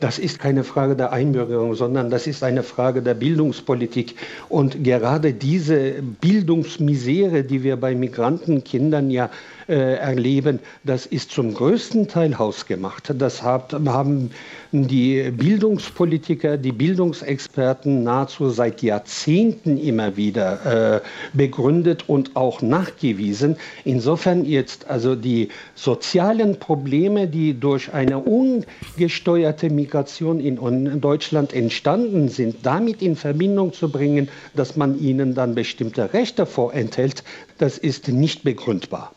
Das 0.00 0.18
ist 0.18 0.40
keine 0.40 0.64
Frage 0.64 0.96
der 0.96 1.12
Einbürgerung, 1.12 1.74
sondern 1.74 2.10
das 2.10 2.26
ist 2.26 2.42
eine 2.42 2.64
Frage 2.64 3.02
der 3.02 3.14
Bildungspolitik. 3.14 4.16
Und 4.48 4.63
und 4.64 4.82
gerade 4.82 5.34
diese 5.34 6.02
Bildungsmisere, 6.22 7.44
die 7.44 7.62
wir 7.62 7.76
bei 7.76 7.94
Migrantenkindern 7.94 9.10
ja 9.10 9.28
äh, 9.68 9.96
erleben, 9.96 10.58
das 10.84 11.06
ist 11.06 11.30
zum 11.30 11.54
größten 11.54 12.08
Teil 12.08 12.38
hausgemacht. 12.38 13.12
Das 13.16 13.42
hat, 13.42 13.72
haben 13.72 14.30
die 14.72 15.30
Bildungspolitiker, 15.30 16.56
die 16.56 16.72
Bildungsexperten 16.72 18.02
nahezu 18.02 18.50
seit 18.50 18.82
Jahrzehnten 18.82 19.76
immer 19.78 20.16
wieder 20.16 20.96
äh, 20.96 21.00
begründet 21.32 22.08
und 22.08 22.34
auch 22.34 22.60
nachgewiesen. 22.60 23.56
Insofern 23.84 24.44
jetzt 24.44 24.88
also 24.88 25.14
die 25.14 25.48
sozialen 25.74 26.58
Probleme, 26.58 27.28
die 27.28 27.58
durch 27.58 27.92
eine 27.92 28.18
ungesteuerte 28.18 29.70
Migration 29.70 30.40
in 30.40 31.00
Deutschland 31.00 31.52
entstanden 31.52 32.28
sind, 32.28 32.56
damit 32.64 33.00
in 33.00 33.16
Verbindung 33.16 33.72
zu 33.72 33.90
bringen, 33.90 34.28
dass 34.54 34.76
man 34.76 34.98
ihnen 34.98 35.34
dann 35.34 35.54
bestimmte 35.54 36.12
Rechte 36.12 36.46
vorenthält, 36.46 37.22
das 37.58 37.78
ist 37.78 38.08
nicht 38.08 38.44
begründbar. 38.44 39.14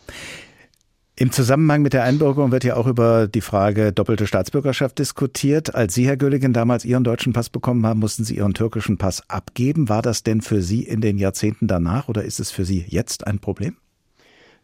Im 1.19 1.31
Zusammenhang 1.31 1.81
mit 1.81 1.93
der 1.93 2.03
Einbürgerung 2.03 2.51
wird 2.51 2.63
ja 2.63 2.75
auch 2.75 2.85
über 2.85 3.27
die 3.27 3.41
Frage 3.41 3.91
doppelte 3.91 4.27
Staatsbürgerschaft 4.27 4.99
diskutiert. 4.99 5.73
Als 5.73 5.95
Sie, 5.95 6.05
Herr 6.05 6.15
Gülligen, 6.15 6.53
damals 6.53 6.85
Ihren 6.85 7.03
deutschen 7.03 7.33
Pass 7.33 7.49
bekommen 7.49 7.87
haben, 7.87 7.99
mussten 7.99 8.23
Sie 8.23 8.35
Ihren 8.37 8.53
türkischen 8.53 8.99
Pass 8.99 9.27
abgeben. 9.27 9.89
War 9.89 10.03
das 10.03 10.21
denn 10.21 10.41
für 10.41 10.61
Sie 10.61 10.83
in 10.83 11.01
den 11.01 11.17
Jahrzehnten 11.17 11.67
danach 11.67 12.07
oder 12.07 12.23
ist 12.23 12.39
es 12.39 12.51
für 12.51 12.65
Sie 12.65 12.85
jetzt 12.87 13.25
ein 13.25 13.39
Problem? 13.39 13.77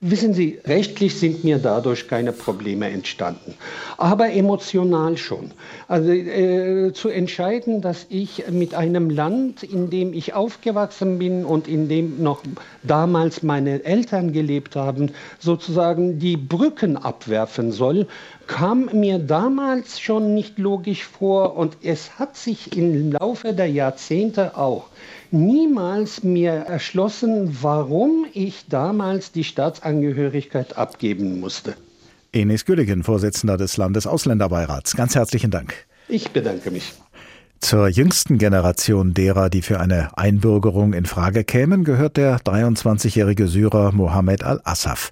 Wissen 0.05 0.33
Sie, 0.33 0.59
rechtlich 0.65 1.17
sind 1.17 1.45
mir 1.45 1.59
dadurch 1.59 2.09
keine 2.09 2.33
Probleme 2.33 2.89
entstanden, 2.89 3.53
aber 3.95 4.33
emotional 4.33 5.15
schon. 5.15 5.51
Also 5.87 6.11
äh, 6.11 6.91
zu 6.91 7.07
entscheiden, 7.07 7.79
dass 7.79 8.07
ich 8.09 8.43
mit 8.51 8.73
einem 8.73 9.09
Land, 9.09 9.63
in 9.63 9.89
dem 9.89 10.11
ich 10.11 10.33
aufgewachsen 10.33 11.19
bin 11.19 11.45
und 11.45 11.69
in 11.69 11.87
dem 11.87 12.21
noch 12.21 12.41
damals 12.83 13.43
meine 13.43 13.85
Eltern 13.85 14.33
gelebt 14.33 14.75
haben, 14.75 15.13
sozusagen 15.39 16.19
die 16.19 16.35
Brücken 16.35 16.97
abwerfen 16.97 17.71
soll, 17.71 18.07
kam 18.45 18.89
mir 18.91 19.19
damals 19.19 20.01
schon 20.01 20.33
nicht 20.33 20.59
logisch 20.59 21.05
vor 21.05 21.55
und 21.55 21.77
es 21.81 22.19
hat 22.19 22.35
sich 22.35 22.75
im 22.75 23.13
Laufe 23.13 23.53
der 23.53 23.69
Jahrzehnte 23.69 24.57
auch 24.57 24.87
niemals 25.33 26.23
mir 26.23 26.51
erschlossen, 26.51 27.57
warum 27.61 28.25
ich 28.33 28.65
damals 28.69 29.31
die 29.31 29.43
Staatsangehörigkeit 29.43 30.77
abgeben 30.77 31.39
musste. 31.39 31.75
Enis 32.31 32.65
Gülligen, 32.65 33.03
Vorsitzender 33.03 33.57
des 33.57 33.77
Landesausländерbeirats. 33.77 34.95
Ganz 34.95 35.15
herzlichen 35.15 35.51
Dank. 35.51 35.73
Ich 36.07 36.31
bedanke 36.31 36.71
mich. 36.71 36.93
Zur 37.63 37.87
jüngsten 37.87 38.37
Generation 38.39 39.13
derer, 39.13 39.49
die 39.49 39.61
für 39.61 39.79
eine 39.79 40.17
Einbürgerung 40.17 40.91
in 40.91 41.05
Frage 41.05 41.45
kämen, 41.45 41.85
gehört 41.85 42.17
der 42.17 42.39
23-jährige 42.39 43.47
Syrer 43.47 43.93
Mohammed 43.93 44.43
al-Assaf. 44.43 45.11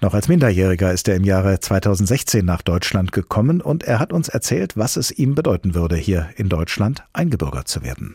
Noch 0.00 0.14
als 0.14 0.28
Minderjähriger 0.28 0.92
ist 0.92 1.08
er 1.08 1.16
im 1.16 1.24
Jahre 1.24 1.58
2016 1.58 2.44
nach 2.44 2.62
Deutschland 2.62 3.10
gekommen 3.10 3.60
und 3.60 3.82
er 3.82 3.98
hat 3.98 4.12
uns 4.12 4.28
erzählt, 4.28 4.76
was 4.76 4.96
es 4.96 5.10
ihm 5.10 5.34
bedeuten 5.34 5.74
würde, 5.74 5.96
hier 5.96 6.28
in 6.36 6.48
Deutschland 6.48 7.02
eingebürgert 7.12 7.66
zu 7.66 7.82
werden. 7.82 8.14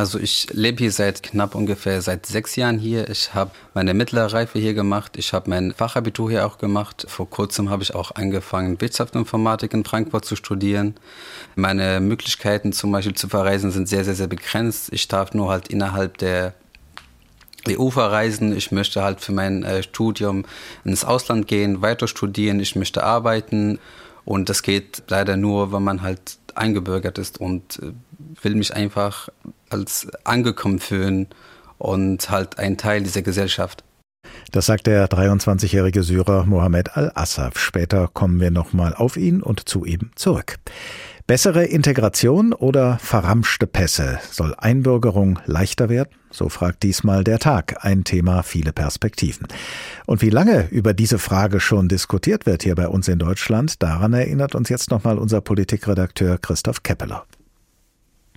Also 0.00 0.18
ich 0.18 0.46
lebe 0.54 0.78
hier 0.78 0.92
seit 0.92 1.22
knapp 1.22 1.54
ungefähr 1.54 2.00
seit 2.00 2.24
sechs 2.24 2.56
Jahren 2.56 2.78
hier. 2.78 3.10
Ich 3.10 3.34
habe 3.34 3.50
meine 3.74 3.92
mittlere 3.92 4.32
Reife 4.32 4.58
hier 4.58 4.72
gemacht. 4.72 5.18
Ich 5.18 5.34
habe 5.34 5.50
mein 5.50 5.74
Fachabitur 5.74 6.30
hier 6.30 6.46
auch 6.46 6.56
gemacht. 6.56 7.04
Vor 7.06 7.28
kurzem 7.28 7.68
habe 7.68 7.82
ich 7.82 7.94
auch 7.94 8.14
angefangen, 8.14 8.80
Wirtschaftsinformatik 8.80 9.74
in 9.74 9.84
Frankfurt 9.84 10.24
zu 10.24 10.36
studieren. 10.36 10.94
Meine 11.54 12.00
Möglichkeiten 12.00 12.72
zum 12.72 12.92
Beispiel 12.92 13.14
zu 13.14 13.28
verreisen 13.28 13.72
sind 13.72 13.90
sehr, 13.90 14.06
sehr, 14.06 14.14
sehr 14.14 14.26
begrenzt. 14.26 14.90
Ich 14.90 15.06
darf 15.06 15.34
nur 15.34 15.50
halt 15.50 15.68
innerhalb 15.68 16.16
der 16.16 16.54
EU 17.68 17.90
verreisen. 17.90 18.56
Ich 18.56 18.72
möchte 18.72 19.02
halt 19.02 19.20
für 19.20 19.32
mein 19.32 19.64
äh, 19.64 19.82
Studium 19.82 20.46
ins 20.82 21.04
Ausland 21.04 21.46
gehen, 21.46 21.82
weiter 21.82 22.08
studieren. 22.08 22.58
Ich 22.58 22.74
möchte 22.74 23.04
arbeiten. 23.04 23.78
Und 24.24 24.48
das 24.48 24.62
geht 24.62 25.02
leider 25.08 25.36
nur, 25.36 25.74
wenn 25.74 25.82
man 25.82 26.00
halt 26.00 26.38
eingebürgert 26.54 27.18
ist 27.18 27.38
und 27.38 27.80
äh, 27.82 27.92
will 28.42 28.54
mich 28.54 28.74
einfach 28.74 29.28
als 29.70 30.08
angekommen 30.24 30.78
fühlen 30.78 31.28
und 31.78 32.30
halt 32.30 32.58
ein 32.58 32.76
Teil 32.76 33.02
dieser 33.02 33.22
Gesellschaft. 33.22 33.84
Das 34.52 34.66
sagt 34.66 34.86
der 34.86 35.08
23-jährige 35.08 36.02
Syrer 36.02 36.44
Mohammed 36.44 36.96
al-Assaf. 36.96 37.58
Später 37.58 38.08
kommen 38.08 38.40
wir 38.40 38.50
nochmal 38.50 38.94
auf 38.94 39.16
ihn 39.16 39.42
und 39.42 39.68
zu 39.68 39.84
ihm 39.84 40.10
zurück. 40.14 40.56
Bessere 41.26 41.64
Integration 41.64 42.52
oder 42.52 42.98
verramschte 42.98 43.68
Pässe? 43.68 44.18
Soll 44.32 44.52
Einbürgerung 44.58 45.38
leichter 45.46 45.88
werden? 45.88 46.10
So 46.32 46.48
fragt 46.48 46.82
diesmal 46.82 47.22
der 47.22 47.38
Tag. 47.38 47.84
Ein 47.84 48.02
Thema, 48.02 48.42
viele 48.42 48.72
Perspektiven. 48.72 49.46
Und 50.06 50.22
wie 50.22 50.30
lange 50.30 50.66
über 50.70 50.92
diese 50.92 51.20
Frage 51.20 51.60
schon 51.60 51.88
diskutiert 51.88 52.46
wird 52.46 52.64
hier 52.64 52.74
bei 52.74 52.88
uns 52.88 53.06
in 53.06 53.20
Deutschland, 53.20 53.80
daran 53.80 54.12
erinnert 54.12 54.56
uns 54.56 54.68
jetzt 54.68 54.90
nochmal 54.90 55.18
unser 55.18 55.40
Politikredakteur 55.40 56.38
Christoph 56.38 56.82
Keppeler. 56.82 57.24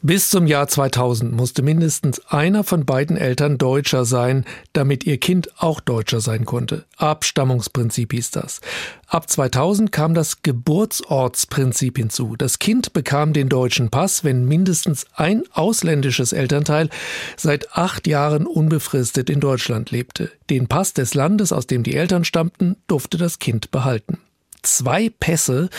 Bis 0.06 0.30
zum 0.30 0.48
Jahr 0.48 0.68
2000 0.68 1.32
musste 1.32 1.62
mindestens 1.62 2.20
einer 2.28 2.66
von 2.66 2.86
beiden 2.86 3.16
Eltern 3.16 3.58
Deutscher 3.58 4.04
sein, 4.04 4.44
damit 4.74 5.06
ihr 5.06 5.18
Kind 5.18 5.50
auch 5.56 5.80
Deutscher 5.80 6.20
sein 6.20 6.44
konnte. 6.44 6.84
Abstammungsprinzip 6.98 8.12
hieß 8.12 8.32
das. 8.32 8.60
Ab 9.08 9.30
2000 9.30 9.94
kam 9.94 10.14
das 10.14 10.42
Geburtsortsprinzip 10.42 11.98
hinzu. 11.98 12.36
Das 12.36 12.60
Kind 12.60 12.92
bekam 12.92 13.32
den 13.32 13.48
deutschen 13.48 13.92
Pass, 13.92 14.26
wenn 14.26 14.44
mindestens 14.46 15.06
ein 15.16 15.44
ausländisches 15.54 16.34
Elternteil 16.34 16.90
seit 17.38 17.72
acht 17.72 18.06
Jahren 18.06 18.46
unbefristet 18.46 19.30
in 19.30 19.40
Deutschland 19.40 19.92
lebte. 19.92 20.30
Den 20.50 20.68
Pass 20.68 20.92
des 20.92 21.14
Landes, 21.14 21.54
aus 21.54 21.66
dem 21.66 21.84
die 21.84 21.96
Eltern 21.96 22.26
stammten, 22.26 22.76
durfte 22.88 23.18
das 23.18 23.40
Kind 23.40 23.72
behalten. 23.72 24.20
Zwei 24.64 25.10
Pässe, 25.10 25.70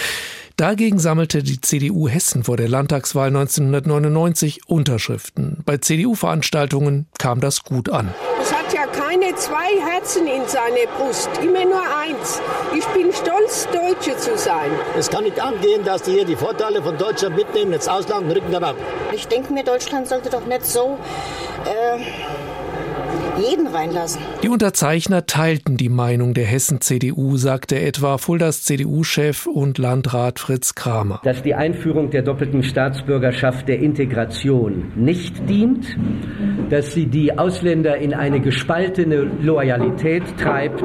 Dagegen 0.56 1.00
sammelte 1.00 1.42
die 1.42 1.60
CDU 1.60 2.06
Hessen 2.06 2.44
vor 2.44 2.56
der 2.56 2.68
Landtagswahl 2.68 3.26
1999 3.26 4.68
Unterschriften. 4.68 5.58
Bei 5.66 5.78
CDU-Veranstaltungen 5.78 7.06
kam 7.18 7.40
das 7.40 7.64
gut 7.64 7.90
an. 7.90 8.14
Es 8.40 8.54
hat 8.54 8.72
ja 8.72 8.86
keine 8.86 9.34
zwei 9.34 9.66
Herzen 9.90 10.28
in 10.28 10.46
seiner 10.46 10.86
Brust, 10.96 11.28
immer 11.42 11.64
nur 11.64 11.82
eins. 11.82 12.40
Ich 12.72 12.86
bin 12.86 13.12
stolz, 13.12 13.66
Deutsche 13.72 14.16
zu 14.16 14.38
sein. 14.38 14.70
Es 14.96 15.10
kann 15.10 15.24
nicht 15.24 15.40
angehen, 15.40 15.82
dass 15.84 16.02
die 16.02 16.12
hier 16.12 16.24
die 16.24 16.36
Vorteile 16.36 16.80
von 16.80 16.96
Deutschland 16.98 17.34
mitnehmen, 17.34 17.72
ins 17.72 17.88
Ausland 17.88 18.26
und 18.26 18.30
rücken 18.30 18.52
dann 18.52 18.62
ab. 18.62 18.76
Ich 19.12 19.26
denke 19.26 19.52
mir, 19.52 19.64
Deutschland 19.64 20.06
sollte 20.06 20.30
doch 20.30 20.46
nicht 20.46 20.64
so. 20.64 20.98
Äh 21.64 22.53
jeden 23.38 23.66
reinlassen. 23.66 24.20
Die 24.42 24.48
Unterzeichner 24.48 25.26
teilten 25.26 25.76
die 25.76 25.88
Meinung 25.88 26.34
der 26.34 26.44
Hessen-CDU, 26.44 27.36
sagte 27.36 27.80
etwa 27.80 28.18
Fuldas 28.18 28.62
CDU-Chef 28.62 29.46
und 29.46 29.78
Landrat 29.78 30.38
Fritz 30.38 30.74
Kramer. 30.74 31.20
Dass 31.24 31.42
die 31.42 31.54
Einführung 31.54 32.10
der 32.10 32.22
doppelten 32.22 32.62
Staatsbürgerschaft 32.62 33.68
der 33.68 33.80
Integration 33.80 34.92
nicht 34.96 35.48
dient, 35.48 35.96
dass 36.70 36.92
sie 36.92 37.06
die 37.06 37.36
Ausländer 37.36 37.96
in 37.96 38.14
eine 38.14 38.40
gespaltene 38.40 39.22
Loyalität 39.40 40.22
treibt 40.38 40.84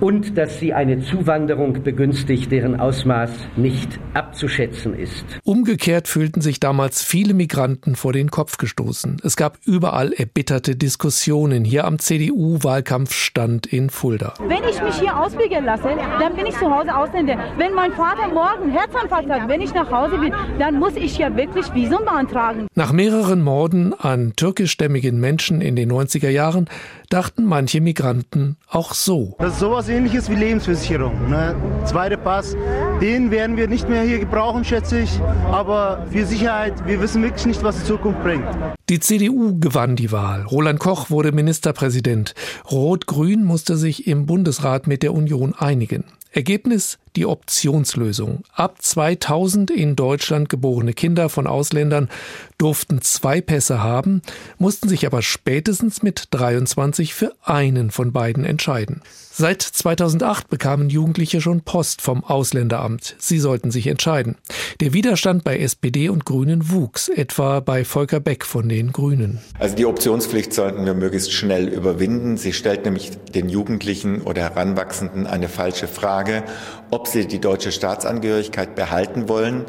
und 0.00 0.36
dass 0.36 0.58
sie 0.58 0.72
eine 0.72 1.00
Zuwanderung 1.00 1.82
begünstigt, 1.82 2.50
deren 2.50 2.80
Ausmaß 2.80 3.30
nicht 3.56 4.00
abzuschätzen 4.14 4.98
ist. 4.98 5.24
Umgekehrt 5.44 6.08
fühlten 6.08 6.40
sich 6.40 6.60
damals 6.60 7.02
viele 7.02 7.34
Migranten 7.34 7.96
vor 7.96 8.12
den 8.12 8.30
Kopf 8.30 8.56
gestoßen. 8.56 9.18
Es 9.22 9.36
gab 9.36 9.58
überall 9.64 10.12
erbitterte 10.12 10.76
Diskussionen 10.76 11.64
hier 11.64 11.84
am 11.84 11.98
CDU-Wahlkampfstand 11.98 13.66
in 13.66 13.90
Fulda. 13.90 14.34
Wenn 14.40 14.64
ich 14.68 14.82
mich 14.82 14.98
hier 14.98 15.18
ausbürgern 15.18 15.64
lasse, 15.64 15.88
dann 16.18 16.34
bin 16.34 16.46
ich 16.46 16.54
zu 16.54 16.70
Hause 16.70 16.96
Ausländer. 16.96 17.38
Wenn 17.58 17.74
mein 17.74 17.92
Vater 17.92 18.28
morgen 18.28 18.70
Herzinfarkt 18.70 19.30
hat, 19.30 19.48
wenn 19.48 19.60
ich 19.60 19.74
nach 19.74 19.90
Hause 19.90 20.18
bin, 20.18 20.32
dann 20.58 20.78
muss 20.78 20.96
ich 20.96 21.18
ja 21.18 21.36
wirklich 21.36 21.72
Visum 21.74 22.04
beantragen. 22.04 22.66
Nach 22.74 22.92
mehreren 22.92 23.42
Morden 23.42 23.92
an 23.92 24.32
türkischstämmigen 24.36 25.20
Menschen 25.20 25.60
in 25.60 25.76
den 25.76 25.90
90er 25.92 26.30
Jahren 26.30 26.68
dachten 27.10 27.44
manche 27.44 27.80
Migranten 27.80 28.56
auch 28.68 28.94
so. 28.94 29.34
Das 29.38 29.54
ist 29.54 29.60
sowas 29.60 29.88
ähnliches 29.88 30.30
wie 30.30 30.36
Lebensversicherung. 30.36 31.28
Ne? 31.28 31.54
Zweiter 31.84 32.16
Pass, 32.16 32.56
den 33.00 33.30
werden 33.30 33.56
wir 33.56 33.68
nicht 33.68 33.88
mehr 33.88 34.02
hier 34.02 34.20
gebrauchen, 34.20 34.64
schätze 34.64 35.00
ich. 35.00 35.20
Aber 35.50 36.06
für 36.10 36.24
Sicherheit, 36.24 36.86
wir 36.86 37.00
wissen 37.00 37.22
wirklich 37.22 37.46
nicht, 37.46 37.62
was 37.62 37.78
die 37.78 37.84
Zukunft 37.84 38.22
bringt. 38.22 38.46
Die 38.88 39.00
CDU 39.00 39.58
gewann 39.58 39.96
die 39.96 40.12
Wahl. 40.12 40.42
Roland 40.42 40.78
Koch 40.78 41.10
wurde 41.10 41.32
Ministerpräsident. 41.32 42.34
Rot-Grün 42.70 43.44
musste 43.44 43.76
sich 43.76 44.06
im 44.06 44.26
Bundesrat 44.26 44.86
mit 44.86 45.02
der 45.02 45.12
Union 45.12 45.54
einigen. 45.56 46.04
Ergebnis 46.32 46.98
die 47.16 47.26
Optionslösung. 47.26 48.44
Ab 48.52 48.80
2000 48.80 49.70
in 49.70 49.96
Deutschland 49.96 50.48
geborene 50.48 50.92
Kinder 50.92 51.28
von 51.28 51.46
Ausländern 51.46 52.08
durften 52.56 53.02
zwei 53.02 53.40
Pässe 53.40 53.82
haben, 53.82 54.22
mussten 54.58 54.88
sich 54.88 55.06
aber 55.06 55.22
spätestens 55.22 56.02
mit 56.02 56.28
23 56.30 57.14
für 57.14 57.34
einen 57.42 57.90
von 57.90 58.12
beiden 58.12 58.44
entscheiden. 58.44 59.02
Seit 59.32 59.62
2008 59.62 60.48
bekamen 60.48 60.90
Jugendliche 60.90 61.40
schon 61.40 61.60
Post 61.60 62.02
vom 62.02 62.24
Ausländeramt. 62.24 63.14
Sie 63.20 63.38
sollten 63.38 63.70
sich 63.70 63.86
entscheiden. 63.86 64.36
Der 64.80 64.92
Widerstand 64.92 65.44
bei 65.44 65.58
SPD 65.58 66.08
und 66.08 66.26
Grünen 66.26 66.72
wuchs, 66.72 67.08
etwa 67.08 67.60
bei 67.60 67.84
Volker 67.84 68.18
Beck 68.18 68.44
von 68.44 68.68
den 68.68 68.90
Grünen. 68.90 69.38
Also 69.58 69.76
die 69.76 69.86
Optionspflicht 69.86 70.52
sollten 70.52 70.84
wir 70.84 70.94
möglichst 70.94 71.32
schnell 71.32 71.68
überwinden. 71.68 72.38
Sie 72.38 72.52
stellt 72.52 72.84
nämlich 72.84 73.12
den 73.32 73.48
Jugendlichen 73.48 74.22
oder 74.22 74.42
Heranwachsenden 74.42 75.28
eine 75.28 75.48
falsche 75.48 75.86
Frage, 75.86 76.42
ob 76.90 77.06
sie 77.06 77.28
die 77.28 77.40
deutsche 77.40 77.70
Staatsangehörigkeit 77.70 78.74
behalten 78.74 79.28
wollen 79.28 79.64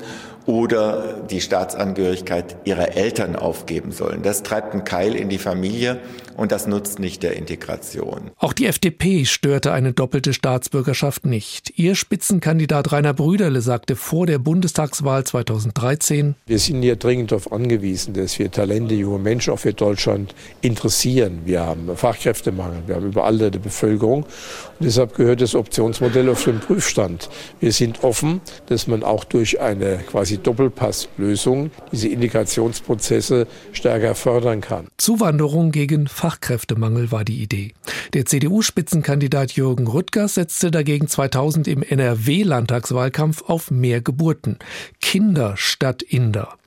oder 0.45 1.21
die 1.29 1.39
Staatsangehörigkeit 1.39 2.57
ihrer 2.63 2.95
Eltern 2.95 3.35
aufgeben 3.35 3.91
sollen. 3.91 4.23
Das 4.23 4.43
treibt 4.43 4.73
einen 4.73 4.83
Keil 4.83 5.15
in 5.15 5.29
die 5.29 5.37
Familie 5.37 5.99
und 6.37 6.51
das 6.51 6.67
nutzt 6.67 6.99
nicht 6.99 7.23
der 7.23 7.35
Integration. 7.35 8.31
Auch 8.37 8.53
die 8.53 8.65
FDP 8.65 9.25
störte 9.25 9.71
eine 9.71 9.93
doppelte 9.93 10.33
Staatsbürgerschaft 10.33 11.25
nicht. 11.25 11.73
Ihr 11.77 11.95
Spitzenkandidat 11.95 12.91
Rainer 12.91 13.13
Brüderle 13.13 13.61
sagte 13.61 13.95
vor 13.95 14.25
der 14.25 14.39
Bundestagswahl 14.39 15.23
2013, 15.23 16.35
Wir 16.45 16.59
sind 16.59 16.81
hier 16.81 16.95
dringend 16.95 17.31
darauf 17.31 17.51
angewiesen, 17.51 18.13
dass 18.13 18.37
wir 18.39 18.51
Talente, 18.51 18.95
junge 18.95 19.19
Menschen 19.19 19.53
auch 19.53 19.59
für 19.59 19.73
Deutschland 19.73 20.35
interessieren. 20.61 21.41
Wir 21.45 21.61
haben 21.61 21.95
Fachkräftemangel, 21.95 22.83
wir 22.87 22.95
haben 22.95 23.07
überalterte 23.07 23.59
Bevölkerung 23.59 24.23
und 24.23 24.85
deshalb 24.85 25.15
gehört 25.15 25.41
das 25.41 25.55
Optionsmodell 25.55 26.29
auf 26.29 26.43
den 26.43 26.59
Prüfstand. 26.59 27.29
Wir 27.59 27.71
sind 27.71 28.03
offen, 28.03 28.41
dass 28.67 28.87
man 28.87 29.03
auch 29.03 29.23
durch 29.23 29.61
eine 29.61 29.97
quasi 29.97 30.37
Doppelpasslösung 30.37 31.71
diese 31.91 32.07
Integrationsprozesse 32.07 33.47
stärker 33.71 34.15
fördern 34.15 34.61
kann. 34.61 34.87
Zuwanderung 34.97 35.71
gegen 35.71 36.07
Fachkräftemangel 36.21 37.11
war 37.11 37.25
die 37.25 37.41
Idee. 37.41 37.73
Der 38.13 38.27
CDU-Spitzenkandidat 38.27 39.53
Jürgen 39.53 39.87
Rüttgers 39.87 40.35
setzte 40.35 40.69
dagegen 40.69 41.07
2000 41.07 41.67
im 41.67 41.81
NRW-Landtagswahlkampf 41.81 43.41
auf 43.49 43.71
mehr 43.71 44.01
Geburten. 44.01 44.59
Kinder 45.01 45.57
statt 45.57 46.03
Inder. 46.03 46.59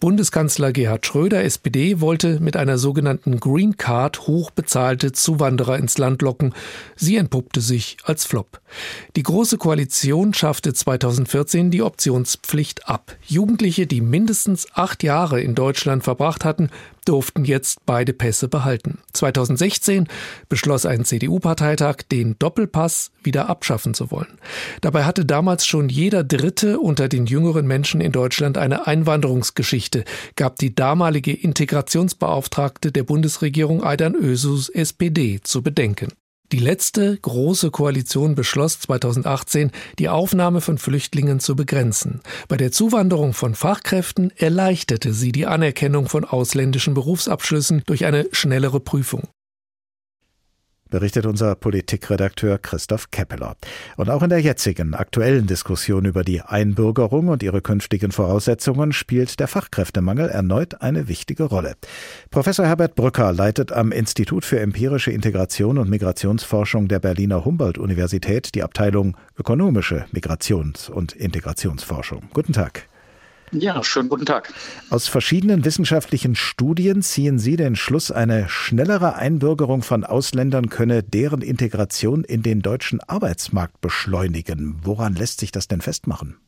Bundeskanzler 0.00 0.72
Gerhard 0.72 1.06
Schröder, 1.06 1.44
SPD, 1.44 2.00
wollte 2.00 2.40
mit 2.40 2.56
einer 2.56 2.78
sogenannten 2.78 3.38
Green 3.38 3.76
Card 3.76 4.26
hochbezahlte 4.26 5.12
Zuwanderer 5.12 5.78
ins 5.78 5.98
Land 5.98 6.22
locken. 6.22 6.54
Sie 6.96 7.16
entpuppte 7.16 7.60
sich 7.60 7.98
als 8.04 8.24
Flop. 8.24 8.60
Die 9.14 9.22
Große 9.22 9.58
Koalition 9.58 10.34
schaffte 10.34 10.72
2014 10.72 11.70
die 11.70 11.82
Optionspflicht 11.82 12.88
ab. 12.88 13.16
Jugendliche, 13.26 13.86
die 13.86 14.00
mindestens 14.00 14.66
acht 14.72 15.02
Jahre 15.02 15.40
in 15.40 15.54
Deutschland 15.54 16.02
verbracht 16.02 16.44
hatten, 16.44 16.70
durften 17.04 17.44
jetzt 17.44 17.84
beide 17.86 18.12
Pässe 18.12 18.48
behalten. 18.48 18.98
2016 19.12 20.08
beschloss 20.48 20.86
ein 20.86 21.04
CDU-Parteitag, 21.04 21.96
den 22.10 22.38
Doppelpass 22.38 23.10
wieder 23.22 23.48
abschaffen 23.48 23.94
zu 23.94 24.10
wollen. 24.10 24.38
Dabei 24.80 25.04
hatte 25.04 25.24
damals 25.24 25.66
schon 25.66 25.88
jeder 25.88 26.24
Dritte 26.24 26.80
unter 26.80 27.08
den 27.08 27.26
jüngeren 27.26 27.66
Menschen 27.66 28.00
in 28.00 28.12
Deutschland 28.12 28.58
eine 28.58 28.86
Einwanderungsgeschichte, 28.86 30.04
gab 30.36 30.56
die 30.56 30.74
damalige 30.74 31.32
Integrationsbeauftragte 31.32 32.92
der 32.92 33.04
Bundesregierung 33.04 33.82
Aidan 33.82 34.14
Ösus 34.14 34.68
SPD 34.68 35.40
zu 35.42 35.62
bedenken. 35.62 36.08
Die 36.52 36.58
letzte 36.58 37.16
große 37.16 37.70
Koalition 37.70 38.34
beschloss 38.34 38.78
2018, 38.80 39.70
die 39.98 40.10
Aufnahme 40.10 40.60
von 40.60 40.76
Flüchtlingen 40.76 41.40
zu 41.40 41.56
begrenzen. 41.56 42.20
Bei 42.46 42.58
der 42.58 42.70
Zuwanderung 42.70 43.32
von 43.32 43.54
Fachkräften 43.54 44.30
erleichterte 44.36 45.14
sie 45.14 45.32
die 45.32 45.46
Anerkennung 45.46 46.10
von 46.10 46.26
ausländischen 46.26 46.92
Berufsabschlüssen 46.92 47.82
durch 47.86 48.04
eine 48.04 48.28
schnellere 48.32 48.80
Prüfung 48.80 49.28
berichtet 50.92 51.26
unser 51.26 51.56
Politikredakteur 51.56 52.58
Christoph 52.58 53.10
Keppeler. 53.10 53.56
Und 53.96 54.10
auch 54.10 54.22
in 54.22 54.28
der 54.28 54.40
jetzigen 54.40 54.94
aktuellen 54.94 55.46
Diskussion 55.46 56.04
über 56.04 56.22
die 56.22 56.42
Einbürgerung 56.42 57.28
und 57.28 57.42
ihre 57.42 57.62
künftigen 57.62 58.12
Voraussetzungen 58.12 58.92
spielt 58.92 59.40
der 59.40 59.48
Fachkräftemangel 59.48 60.28
erneut 60.28 60.82
eine 60.82 61.08
wichtige 61.08 61.44
Rolle. 61.44 61.74
Professor 62.30 62.66
Herbert 62.66 62.94
Brücker 62.94 63.32
leitet 63.32 63.72
am 63.72 63.90
Institut 63.90 64.44
für 64.44 64.60
empirische 64.60 65.10
Integration 65.10 65.78
und 65.78 65.88
Migrationsforschung 65.88 66.88
der 66.88 67.00
Berliner 67.00 67.44
Humboldt-Universität 67.44 68.54
die 68.54 68.62
Abteilung 68.62 69.16
Ökonomische 69.38 70.04
Migrations- 70.12 70.90
und 70.90 71.14
Integrationsforschung. 71.14 72.24
Guten 72.34 72.52
Tag. 72.52 72.91
Ja, 73.52 73.84
schönen 73.84 74.08
guten 74.08 74.24
Tag. 74.24 74.52
Aus 74.88 75.08
verschiedenen 75.08 75.64
wissenschaftlichen 75.64 76.34
Studien 76.34 77.02
ziehen 77.02 77.38
Sie 77.38 77.56
den 77.56 77.76
Schluss, 77.76 78.10
eine 78.10 78.48
schnellere 78.48 79.16
Einbürgerung 79.16 79.82
von 79.82 80.04
Ausländern 80.04 80.70
könne 80.70 81.02
deren 81.02 81.42
Integration 81.42 82.24
in 82.24 82.42
den 82.42 82.62
deutschen 82.62 83.00
Arbeitsmarkt 83.00 83.80
beschleunigen. 83.82 84.80
Woran 84.82 85.14
lässt 85.14 85.40
sich 85.40 85.52
das 85.52 85.68
denn 85.68 85.82
festmachen? 85.82 86.38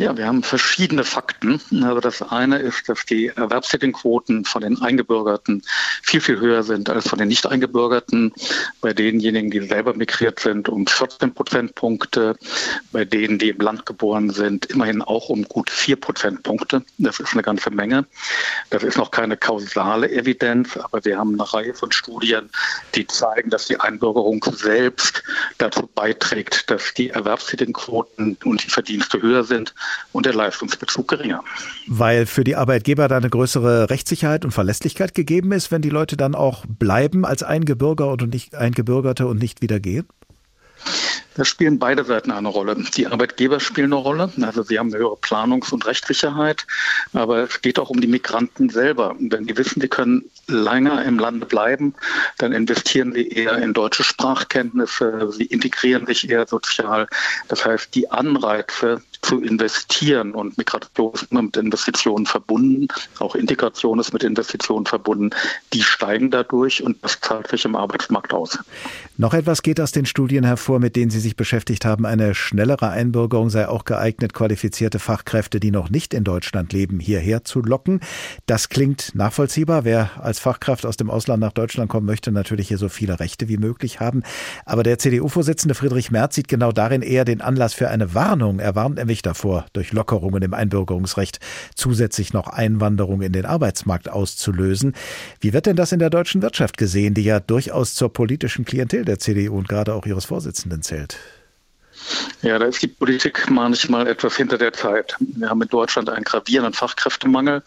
Ja, 0.00 0.16
wir 0.16 0.28
haben 0.28 0.44
verschiedene 0.44 1.02
Fakten. 1.02 1.60
Also 1.82 1.98
das 1.98 2.22
eine 2.22 2.60
ist, 2.60 2.88
dass 2.88 3.04
die 3.04 3.32
Erwerbstätigenquoten 3.34 4.44
von 4.44 4.62
den 4.62 4.80
Eingebürgerten 4.80 5.64
viel, 6.04 6.20
viel 6.20 6.38
höher 6.38 6.62
sind 6.62 6.88
als 6.88 7.08
von 7.08 7.18
den 7.18 7.26
Nicht-Eingebürgerten. 7.26 8.32
Bei 8.80 8.92
denjenigen, 8.92 9.50
die 9.50 9.66
selber 9.66 9.94
migriert 9.94 10.38
sind, 10.38 10.68
um 10.68 10.86
14 10.86 11.34
Prozentpunkte. 11.34 12.36
Bei 12.92 13.04
denen, 13.04 13.40
die 13.40 13.48
im 13.48 13.58
Land 13.58 13.86
geboren 13.86 14.30
sind, 14.30 14.66
immerhin 14.66 15.02
auch 15.02 15.30
um 15.30 15.42
gut 15.42 15.68
4 15.68 15.96
Prozentpunkte. 15.96 16.84
Das 16.98 17.18
ist 17.18 17.32
eine 17.32 17.42
ganze 17.42 17.72
Menge. 17.72 18.06
Das 18.70 18.84
ist 18.84 18.98
noch 18.98 19.10
keine 19.10 19.36
kausale 19.36 20.12
Evidenz, 20.12 20.76
aber 20.76 21.04
wir 21.04 21.18
haben 21.18 21.34
eine 21.34 21.52
Reihe 21.52 21.74
von 21.74 21.90
Studien, 21.90 22.50
die 22.94 23.04
zeigen, 23.08 23.50
dass 23.50 23.66
die 23.66 23.80
Einbürgerung 23.80 24.44
selbst 24.52 25.24
dazu 25.58 25.90
beiträgt, 25.92 26.70
dass 26.70 26.94
die 26.94 27.10
Erwerbstätigenquoten 27.10 28.36
und 28.44 28.64
die 28.64 28.70
Verdienste 28.70 29.20
höher 29.20 29.42
sind 29.42 29.74
und 30.12 30.26
der 30.26 30.34
Leistungsbezug 30.34 31.08
geringer. 31.08 31.42
Weil 31.86 32.26
für 32.26 32.44
die 32.44 32.56
Arbeitgeber 32.56 33.08
da 33.08 33.16
eine 33.16 33.30
größere 33.30 33.90
Rechtssicherheit 33.90 34.44
und 34.44 34.50
Verlässlichkeit 34.50 35.14
gegeben 35.14 35.52
ist, 35.52 35.70
wenn 35.70 35.82
die 35.82 35.90
Leute 35.90 36.16
dann 36.16 36.34
auch 36.34 36.64
bleiben 36.66 37.24
als 37.24 37.42
Eingebürger 37.42 38.08
und 38.08 38.28
nicht 38.32 38.54
Eingebürgerte 38.54 39.26
und 39.26 39.40
nicht 39.40 39.62
wieder 39.62 39.80
gehen? 39.80 40.06
Da 41.38 41.44
spielen 41.44 41.78
beide 41.78 42.04
Seiten 42.04 42.32
eine 42.32 42.48
Rolle. 42.48 42.76
Die 42.96 43.06
Arbeitgeber 43.06 43.60
spielen 43.60 43.92
eine 43.92 44.02
Rolle, 44.02 44.32
also 44.42 44.64
sie 44.64 44.76
haben 44.76 44.88
eine 44.88 44.98
höhere 44.98 45.16
Planungs- 45.16 45.72
und 45.72 45.86
Rechtssicherheit, 45.86 46.66
aber 47.12 47.44
es 47.44 47.62
geht 47.62 47.78
auch 47.78 47.90
um 47.90 48.00
die 48.00 48.08
Migranten 48.08 48.70
selber. 48.70 49.14
Wenn 49.20 49.46
die 49.46 49.56
wissen, 49.56 49.80
sie 49.80 49.86
können 49.86 50.24
länger 50.48 51.04
im 51.04 51.20
Lande 51.20 51.46
bleiben, 51.46 51.94
dann 52.38 52.52
investieren 52.52 53.12
sie 53.12 53.28
eher 53.28 53.56
in 53.58 53.72
deutsche 53.72 54.02
Sprachkenntnisse, 54.02 55.30
sie 55.30 55.44
integrieren 55.44 56.06
sich 56.06 56.28
eher 56.28 56.44
sozial. 56.48 57.06
Das 57.46 57.64
heißt, 57.64 57.94
die 57.94 58.10
Anreize 58.10 59.00
zu 59.22 59.40
investieren 59.40 60.32
und 60.32 60.56
Migration 60.58 61.12
ist 61.14 61.26
immer 61.30 61.42
mit 61.42 61.56
Investitionen 61.56 62.26
verbunden, 62.26 62.88
auch 63.18 63.34
Integration 63.34 63.98
ist 63.98 64.12
mit 64.12 64.22
Investitionen 64.22 64.86
verbunden, 64.86 65.30
die 65.72 65.82
steigen 65.82 66.30
dadurch 66.30 66.82
und 66.82 67.02
das 67.02 67.20
zahlt 67.20 67.48
sich 67.48 67.64
im 67.64 67.74
Arbeitsmarkt 67.76 68.32
aus. 68.32 68.58
Noch 69.16 69.34
etwas 69.34 69.62
geht 69.62 69.80
aus 69.80 69.92
den 69.92 70.06
Studien 70.06 70.44
hervor, 70.44 70.78
mit 70.78 70.94
denen 70.94 71.10
Sie 71.10 71.20
sich 71.20 71.36
beschäftigt 71.36 71.84
haben. 71.84 72.06
Eine 72.06 72.34
schnellere 72.34 72.90
Einbürgerung 72.90 73.50
sei 73.50 73.68
auch 73.68 73.84
geeignet, 73.84 74.32
qualifizierte 74.32 74.98
Fachkräfte, 74.98 75.58
die 75.58 75.72
noch 75.72 75.90
nicht 75.90 76.14
in 76.14 76.22
Deutschland 76.24 76.72
leben, 76.72 77.00
hierher 77.00 77.44
zu 77.44 77.60
locken. 77.60 78.00
Das 78.46 78.68
klingt 78.68 79.14
nachvollziehbar. 79.14 79.84
Wer 79.84 80.10
als 80.22 80.38
Fachkraft 80.38 80.86
aus 80.86 80.96
dem 80.96 81.10
Ausland 81.10 81.40
nach 81.40 81.52
Deutschland 81.52 81.90
kommen 81.90 82.06
möchte, 82.06 82.30
natürlich 82.30 82.68
hier 82.68 82.78
so 82.78 82.88
viele 82.88 83.18
Rechte 83.18 83.48
wie 83.48 83.56
möglich 83.56 83.98
haben. 83.98 84.22
Aber 84.64 84.84
der 84.84 84.98
CDU-Vorsitzende 84.98 85.74
Friedrich 85.74 86.10
Merz 86.10 86.36
sieht 86.36 86.48
genau 86.48 86.70
darin 86.70 87.02
eher 87.02 87.24
den 87.24 87.40
Anlass 87.40 87.74
für 87.74 87.88
eine 87.88 88.14
Warnung. 88.14 88.60
Er 88.60 88.76
warnt 88.76 88.98
nämlich 89.08 89.22
davor, 89.22 89.64
durch 89.72 89.92
Lockerungen 89.92 90.42
im 90.42 90.52
Einbürgerungsrecht 90.52 91.40
zusätzlich 91.74 92.34
noch 92.34 92.46
Einwanderung 92.46 93.22
in 93.22 93.32
den 93.32 93.46
Arbeitsmarkt 93.46 94.10
auszulösen. 94.10 94.94
Wie 95.40 95.54
wird 95.54 95.64
denn 95.64 95.76
das 95.76 95.92
in 95.92 95.98
der 95.98 96.10
deutschen 96.10 96.42
Wirtschaft 96.42 96.76
gesehen, 96.76 97.14
die 97.14 97.24
ja 97.24 97.40
durchaus 97.40 97.94
zur 97.94 98.12
politischen 98.12 98.66
Klientel 98.66 99.06
der 99.06 99.18
CDU 99.18 99.56
und 99.56 99.68
gerade 99.68 99.94
auch 99.94 100.04
ihres 100.04 100.26
Vorsitzenden 100.26 100.82
zählt? 100.82 101.18
Ja, 102.42 102.58
da 102.58 102.66
ist 102.66 102.82
die 102.82 102.88
Politik 102.88 103.50
manchmal 103.50 104.06
etwas 104.06 104.36
hinter 104.36 104.58
der 104.58 104.72
Zeit. 104.72 105.16
Wir 105.18 105.50
haben 105.50 105.60
in 105.60 105.68
Deutschland 105.68 106.08
einen 106.08 106.24
gravierenden 106.24 106.72
Fachkräftemangel. 106.72 107.62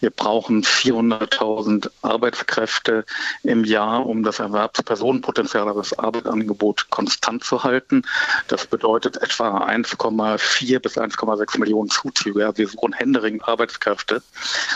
Wir 0.00 0.10
brauchen 0.10 0.62
400.000 0.62 1.90
Arbeitskräfte 2.02 3.04
im 3.42 3.64
Jahr, 3.64 4.04
um 4.06 4.22
das 4.22 4.38
Erwerbspersonenpotenzial, 4.38 5.66
also 5.66 5.80
das 5.80 5.98
Arbeitsangebot 5.98 6.90
konstant 6.90 7.42
zu 7.44 7.64
halten. 7.64 8.02
Das 8.48 8.66
bedeutet 8.66 9.16
etwa 9.16 9.66
1,4 9.66 10.78
bis 10.78 10.98
1,6 10.98 11.58
Millionen 11.58 11.88
Zuzüge. 11.88 12.44
Also 12.44 12.58
wir 12.58 12.68
suchen 12.68 12.92
händeringend 12.92 13.48
Arbeitskräfte. 13.48 14.22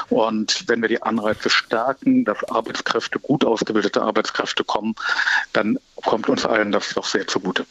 Und 0.08 0.64
wenn 0.66 0.80
wir 0.80 0.88
die 0.88 1.02
Anreize 1.02 1.50
stärken, 1.50 2.24
dass 2.24 2.42
Arbeitskräfte, 2.44 3.18
gut 3.18 3.44
ausgebildete 3.44 4.00
Arbeitskräfte 4.00 4.64
kommen, 4.64 4.94
dann 5.52 5.78
kommt 5.96 6.28
uns 6.28 6.46
allen 6.46 6.72
das 6.72 6.94
doch 6.94 7.04
sehr 7.04 7.26
zugute. 7.26 7.66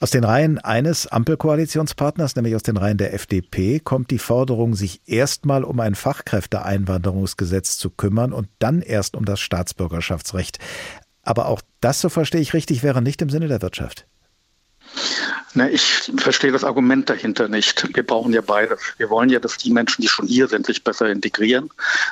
Aus 0.00 0.10
den 0.10 0.24
Reihen 0.24 0.58
eines 0.58 1.06
Ampelkoalitionspartners, 1.06 2.36
nämlich 2.36 2.54
aus 2.54 2.62
den 2.62 2.76
Reihen 2.76 2.98
der 2.98 3.14
FDP, 3.14 3.80
kommt 3.80 4.10
die 4.10 4.18
Forderung, 4.18 4.74
sich 4.74 5.00
erstmal 5.06 5.64
um 5.64 5.80
ein 5.80 5.94
Fachkräfteeinwanderungsgesetz 5.94 7.78
zu 7.78 7.90
kümmern 7.90 8.32
und 8.32 8.48
dann 8.58 8.82
erst 8.82 9.16
um 9.16 9.24
das 9.24 9.40
Staatsbürgerschaftsrecht. 9.40 10.58
Aber 11.22 11.46
auch 11.46 11.62
das, 11.80 12.00
so 12.00 12.08
verstehe 12.08 12.40
ich 12.40 12.54
richtig, 12.54 12.82
wäre 12.82 13.02
nicht 13.02 13.22
im 13.22 13.30
Sinne 13.30 13.48
der 13.48 13.62
Wirtschaft. 13.62 14.06
Na, 15.54 15.68
ich 15.68 16.12
verstehe 16.16 16.52
das 16.52 16.62
Argument 16.62 17.10
dahinter 17.10 17.48
nicht. 17.48 17.94
Wir 17.94 18.06
brauchen 18.06 18.32
ja 18.32 18.40
beides. 18.40 18.78
Wir 18.98 19.10
wollen 19.10 19.30
ja, 19.30 19.40
dass 19.40 19.56
die 19.56 19.72
Menschen, 19.72 20.02
die 20.02 20.08
schon 20.08 20.28
hier 20.28 20.46
sind, 20.46 20.66
sich 20.66 20.84
besser 20.84 21.10
integrieren. 21.10 21.70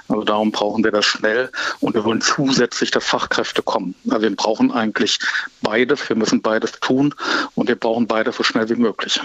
Also 0.09 0.25
darum 0.25 0.51
brauchen 0.51 0.83
wir 0.83 0.91
das 0.91 1.07
schnell. 1.07 1.51
Und 1.79 1.95
wir 1.95 2.05
wollen 2.05 2.21
zusätzlich, 2.21 2.91
dass 2.91 3.05
Fachkräfte 3.05 3.63
kommen. 3.63 3.95
Also 4.11 4.23
wir 4.23 4.35
brauchen 4.35 4.73
eigentlich 4.73 5.21
beides. 5.63 6.09
Wir 6.09 6.17
müssen 6.17 6.43
beides 6.43 6.73
tun. 6.81 7.15
Und 7.55 7.69
wir 7.69 7.77
brauchen 7.77 8.09
beides 8.09 8.37
so 8.37 8.43
schnell 8.43 8.69
wie 8.69 8.75
möglich. 8.75 9.21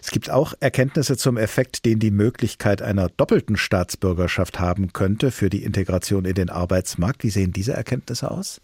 Es 0.00 0.10
gibt 0.10 0.30
auch 0.30 0.54
Erkenntnisse 0.60 1.16
zum 1.16 1.36
Effekt, 1.36 1.84
den 1.84 1.98
die 1.98 2.10
Möglichkeit 2.12 2.80
einer 2.80 3.08
doppelten 3.08 3.56
Staatsbürgerschaft 3.56 4.60
haben 4.60 4.92
könnte 4.92 5.32
für 5.32 5.50
die 5.50 5.64
Integration 5.64 6.24
in 6.24 6.34
den 6.34 6.50
Arbeitsmarkt. 6.50 7.24
Wie 7.24 7.30
sehen 7.30 7.52
diese 7.52 7.72
Erkenntnisse 7.72 8.30
aus? 8.30 8.60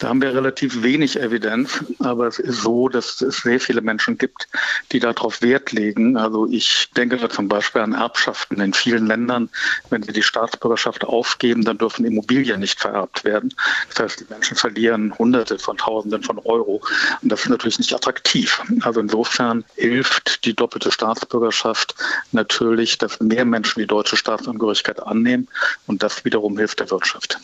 Da 0.00 0.08
haben 0.08 0.22
wir 0.22 0.34
relativ 0.34 0.82
wenig 0.82 1.20
Evidenz, 1.20 1.84
aber 1.98 2.26
es 2.26 2.38
ist 2.38 2.62
so, 2.62 2.88
dass 2.88 3.20
es 3.20 3.38
sehr 3.38 3.60
viele 3.60 3.82
Menschen 3.82 4.16
gibt, 4.16 4.48
die 4.92 4.98
darauf 4.98 5.42
Wert 5.42 5.72
legen. 5.72 6.16
Also 6.16 6.46
ich 6.50 6.88
denke 6.96 7.18
da 7.18 7.28
zum 7.28 7.48
Beispiel 7.48 7.82
an 7.82 7.92
Erbschaften 7.92 8.60
in 8.60 8.72
vielen 8.72 9.06
Ländern. 9.06 9.50
Wenn 9.90 10.02
sie 10.02 10.12
die 10.12 10.22
Staatsbürgerschaft 10.22 11.04
aufgeben, 11.04 11.64
dann 11.64 11.76
dürfen 11.76 12.06
Immobilien 12.06 12.60
nicht 12.60 12.80
vererbt 12.80 13.24
werden. 13.24 13.52
Das 13.90 14.00
heißt, 14.00 14.20
die 14.20 14.26
Menschen 14.32 14.56
verlieren 14.56 15.16
Hunderte 15.18 15.58
von 15.58 15.76
Tausenden 15.76 16.22
von 16.22 16.38
Euro. 16.38 16.80
Und 17.20 17.30
das 17.30 17.42
ist 17.42 17.50
natürlich 17.50 17.78
nicht 17.78 17.94
attraktiv. 17.94 18.62
Also 18.80 19.00
insofern 19.00 19.64
hilft 19.76 20.46
die 20.46 20.54
doppelte 20.54 20.92
Staatsbürgerschaft 20.92 21.94
natürlich, 22.32 22.96
dass 22.96 23.20
mehr 23.20 23.44
Menschen 23.44 23.80
die 23.80 23.86
deutsche 23.86 24.16
Staatsangehörigkeit 24.16 25.02
annehmen. 25.02 25.46
Und 25.86 26.02
das 26.02 26.24
wiederum 26.24 26.56
hilft 26.56 26.80
der 26.80 26.90
Wirtschaft. 26.90 27.38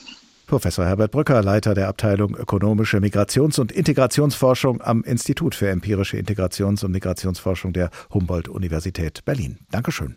Professor 0.46 0.86
Herbert 0.86 1.10
Brücker, 1.10 1.42
Leiter 1.42 1.74
der 1.74 1.88
Abteilung 1.88 2.36
Ökonomische 2.36 2.98
Migrations- 2.98 3.58
und 3.58 3.72
Integrationsforschung 3.72 4.80
am 4.80 5.02
Institut 5.02 5.54
für 5.54 5.68
empirische 5.68 6.16
Integrations- 6.16 6.84
und 6.84 6.92
Migrationsforschung 6.92 7.72
der 7.72 7.90
Humboldt-Universität 8.12 9.24
Berlin. 9.24 9.58
Dankeschön. 9.70 10.16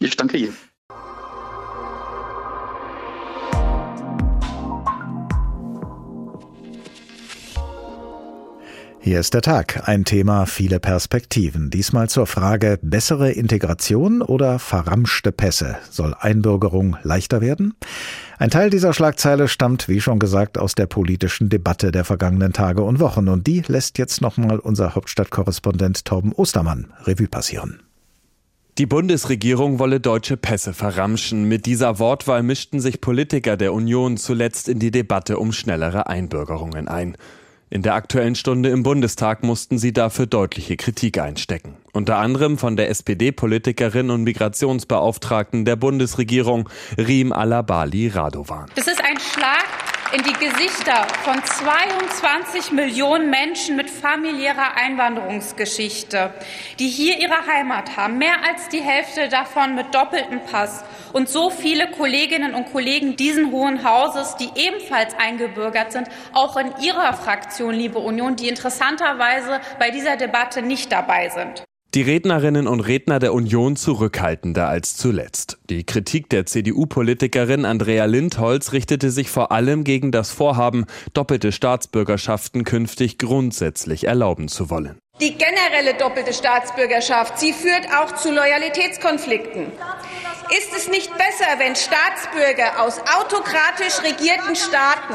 Ich 0.00 0.16
danke 0.16 0.38
Ihnen. 0.38 0.56
Hier 9.08 9.20
ist 9.20 9.32
der 9.32 9.40
Tag, 9.40 9.88
ein 9.88 10.04
Thema, 10.04 10.44
viele 10.44 10.80
Perspektiven. 10.80 11.70
Diesmal 11.70 12.10
zur 12.10 12.26
Frage, 12.26 12.78
bessere 12.82 13.32
Integration 13.32 14.20
oder 14.20 14.58
verramschte 14.58 15.32
Pässe? 15.32 15.78
Soll 15.88 16.14
Einbürgerung 16.20 16.98
leichter 17.04 17.40
werden? 17.40 17.72
Ein 18.36 18.50
Teil 18.50 18.68
dieser 18.68 18.92
Schlagzeile 18.92 19.48
stammt, 19.48 19.88
wie 19.88 20.02
schon 20.02 20.18
gesagt, 20.18 20.58
aus 20.58 20.74
der 20.74 20.84
politischen 20.84 21.48
Debatte 21.48 21.90
der 21.90 22.04
vergangenen 22.04 22.52
Tage 22.52 22.82
und 22.82 23.00
Wochen 23.00 23.28
und 23.28 23.46
die 23.46 23.62
lässt 23.66 23.96
jetzt 23.96 24.20
nochmal 24.20 24.58
unser 24.58 24.94
Hauptstadtkorrespondent 24.94 26.04
Torben 26.04 26.32
Ostermann 26.32 26.92
Revue 27.04 27.28
passieren. 27.28 27.80
Die 28.76 28.84
Bundesregierung 28.84 29.78
wolle 29.78 30.00
deutsche 30.00 30.36
Pässe 30.36 30.74
verramschen. 30.74 31.48
Mit 31.48 31.64
dieser 31.64 31.98
Wortwahl 31.98 32.42
mischten 32.42 32.78
sich 32.78 33.00
Politiker 33.00 33.56
der 33.56 33.72
Union 33.72 34.18
zuletzt 34.18 34.68
in 34.68 34.78
die 34.78 34.90
Debatte 34.90 35.38
um 35.38 35.52
schnellere 35.52 36.08
Einbürgerungen 36.08 36.88
ein. 36.88 37.16
In 37.70 37.82
der 37.82 37.94
Aktuellen 37.94 38.34
Stunde 38.34 38.70
im 38.70 38.82
Bundestag 38.82 39.42
mussten 39.42 39.76
sie 39.76 39.92
dafür 39.92 40.24
deutliche 40.24 40.78
Kritik 40.78 41.18
einstecken. 41.18 41.76
Unter 41.92 42.16
anderem 42.16 42.56
von 42.56 42.76
der 42.76 42.88
SPD-Politikerin 42.88 44.08
und 44.10 44.24
Migrationsbeauftragten 44.24 45.66
der 45.66 45.76
Bundesregierung 45.76 46.70
Riem 46.96 47.30
Alabali 47.30 48.08
Radovan. 48.08 48.70
Das 48.74 48.86
ist 48.86 49.04
ein 49.04 49.18
Schlag 49.18 49.66
in 50.12 50.22
die 50.22 50.32
Gesichter 50.32 51.06
von 51.22 51.42
22 51.44 52.72
Millionen 52.72 53.28
Menschen 53.28 53.76
mit 53.76 53.90
familiärer 53.90 54.76
Einwanderungsgeschichte, 54.76 56.32
die 56.78 56.88
hier 56.88 57.18
ihre 57.18 57.46
Heimat 57.46 57.96
haben, 57.96 58.16
mehr 58.16 58.36
als 58.48 58.68
die 58.68 58.80
Hälfte 58.80 59.28
davon 59.28 59.74
mit 59.74 59.94
doppeltem 59.94 60.40
Pass 60.50 60.82
und 61.12 61.28
so 61.28 61.50
viele 61.50 61.90
Kolleginnen 61.90 62.54
und 62.54 62.72
Kollegen 62.72 63.16
diesen 63.16 63.52
Hohen 63.52 63.84
Hauses, 63.84 64.36
die 64.36 64.48
ebenfalls 64.54 65.14
eingebürgert 65.18 65.92
sind, 65.92 66.08
auch 66.32 66.56
in 66.56 66.72
Ihrer 66.80 67.12
Fraktion, 67.12 67.74
liebe 67.74 67.98
Union, 67.98 68.34
die 68.34 68.48
interessanterweise 68.48 69.60
bei 69.78 69.90
dieser 69.90 70.16
Debatte 70.16 70.62
nicht 70.62 70.90
dabei 70.90 71.28
sind. 71.28 71.67
Die 71.94 72.02
Rednerinnen 72.02 72.66
und 72.66 72.80
Redner 72.80 73.18
der 73.18 73.32
Union 73.32 73.74
zurückhaltender 73.74 74.68
als 74.68 74.98
zuletzt. 74.98 75.56
Die 75.70 75.84
Kritik 75.84 76.28
der 76.28 76.44
CDU-Politikerin 76.44 77.64
Andrea 77.64 78.04
Lindholz 78.04 78.72
richtete 78.72 79.10
sich 79.10 79.30
vor 79.30 79.52
allem 79.52 79.84
gegen 79.84 80.12
das 80.12 80.30
Vorhaben, 80.30 80.84
doppelte 81.14 81.50
Staatsbürgerschaften 81.50 82.64
künftig 82.64 83.16
grundsätzlich 83.16 84.04
erlauben 84.04 84.48
zu 84.48 84.68
wollen. 84.68 84.98
Die 85.22 85.32
generelle 85.32 85.94
doppelte 85.98 86.34
Staatsbürgerschaft, 86.34 87.38
sie 87.38 87.54
führt 87.54 87.88
auch 87.98 88.14
zu 88.16 88.32
Loyalitätskonflikten. 88.32 89.72
Ist 90.58 90.76
es 90.76 90.88
nicht 90.88 91.10
besser, 91.16 91.58
wenn 91.58 91.74
Staatsbürger 91.74 92.82
aus 92.82 93.00
autokratisch 93.00 94.02
regierten 94.04 94.56
Staaten 94.56 95.14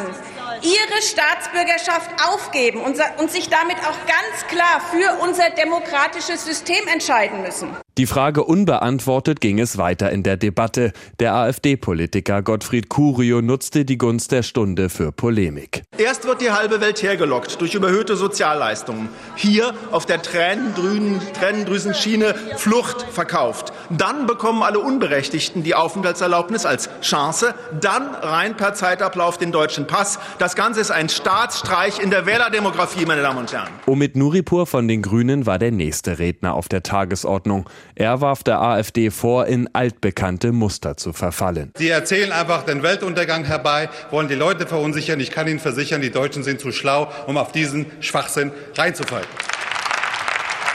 ihre 0.62 1.02
Staatsbürgerschaft 1.02 2.12
aufgeben 2.28 2.82
und, 2.82 2.98
und 3.20 3.32
sich 3.32 3.50
damit 3.50 3.78
auch 3.80 3.98
ganz 4.06 4.46
klar 4.48 4.82
für 4.92 5.24
unser 5.24 5.50
demokratisches 5.52 6.46
System 6.46 6.88
entscheiden 6.92 7.42
müssen. 7.42 7.70
Die 8.00 8.08
Frage 8.08 8.44
unbeantwortet 8.44 9.40
ging 9.40 9.60
es 9.60 9.78
weiter 9.78 10.10
in 10.10 10.24
der 10.24 10.36
Debatte. 10.36 10.94
Der 11.20 11.36
AfD-Politiker 11.36 12.42
Gottfried 12.42 12.90
Curio 12.90 13.44
nutzte 13.44 13.86
die 13.86 14.00
Gunst 14.00 14.32
der 14.32 14.42
Stunde 14.42 14.90
für 14.90 15.12
Polemik. 15.12 15.84
Erst 16.00 16.26
wird 16.26 16.42
die 16.42 16.50
halbe 16.50 16.82
Welt 16.82 17.04
hergelockt 17.04 17.62
durch 17.62 17.76
überhöhte 17.76 18.16
Sozialleistungen. 18.16 19.10
Hier 19.36 19.76
auf 19.92 20.08
der 20.08 20.24
Tränendrüsenschiene 20.24 22.34
Flucht 22.58 23.06
verkauft. 23.12 23.74
Dann 23.92 24.26
bekommen 24.26 24.64
alle 24.64 24.80
Unberechtigten 24.80 25.62
die 25.62 25.76
Aufenthaltserlaubnis 25.76 26.66
als 26.66 26.90
Chance. 27.02 27.54
Dann 27.80 28.16
rein 28.16 28.58
per 28.58 28.74
Zeitablauf 28.74 29.38
den 29.38 29.52
deutschen 29.52 29.86
Pass. 29.86 30.18
Das 30.44 30.56
Ganze 30.56 30.82
ist 30.82 30.92
ein 30.92 31.08
Staatsstreich 31.08 32.00
in 32.00 32.10
der 32.10 32.26
Wählerdemografie, 32.26 33.06
meine 33.06 33.22
Damen 33.22 33.40
und 33.40 33.54
Herren. 33.54 33.70
Omid 33.86 34.18
Nuripur 34.18 34.68
von 34.68 34.90
den 34.90 35.02
Grünen 35.02 35.46
war 35.46 35.58
der 35.58 35.72
nächste 35.72 36.20
Redner 36.20 36.56
auf 36.56 36.68
der 36.68 36.84
Tagesordnung. 36.84 37.70
Er 37.96 38.20
warf 38.20 38.44
der 38.44 38.60
AfD 38.60 39.10
vor, 39.10 39.46
in 39.46 39.70
altbekannte 39.72 40.52
Muster 40.52 40.98
zu 40.98 41.14
verfallen. 41.14 41.72
Sie 41.78 41.88
erzählen 41.88 42.34
einfach 42.34 42.64
den 42.64 42.84
Weltuntergang 42.84 43.46
herbei, 43.46 43.88
wollen 44.12 44.28
die 44.28 44.36
Leute 44.36 44.68
verunsichern. 44.68 45.22
Ich 45.22 45.32
kann 45.32 45.48
Ihnen 45.48 45.60
versichern, 45.60 46.02
die 46.02 46.12
Deutschen 46.12 46.44
sind 46.44 46.60
zu 46.60 46.74
schlau, 46.74 47.10
um 47.26 47.38
auf 47.38 47.54
diesen 47.54 47.86
Schwachsinn 48.02 48.52
reinzufallen. 48.76 49.28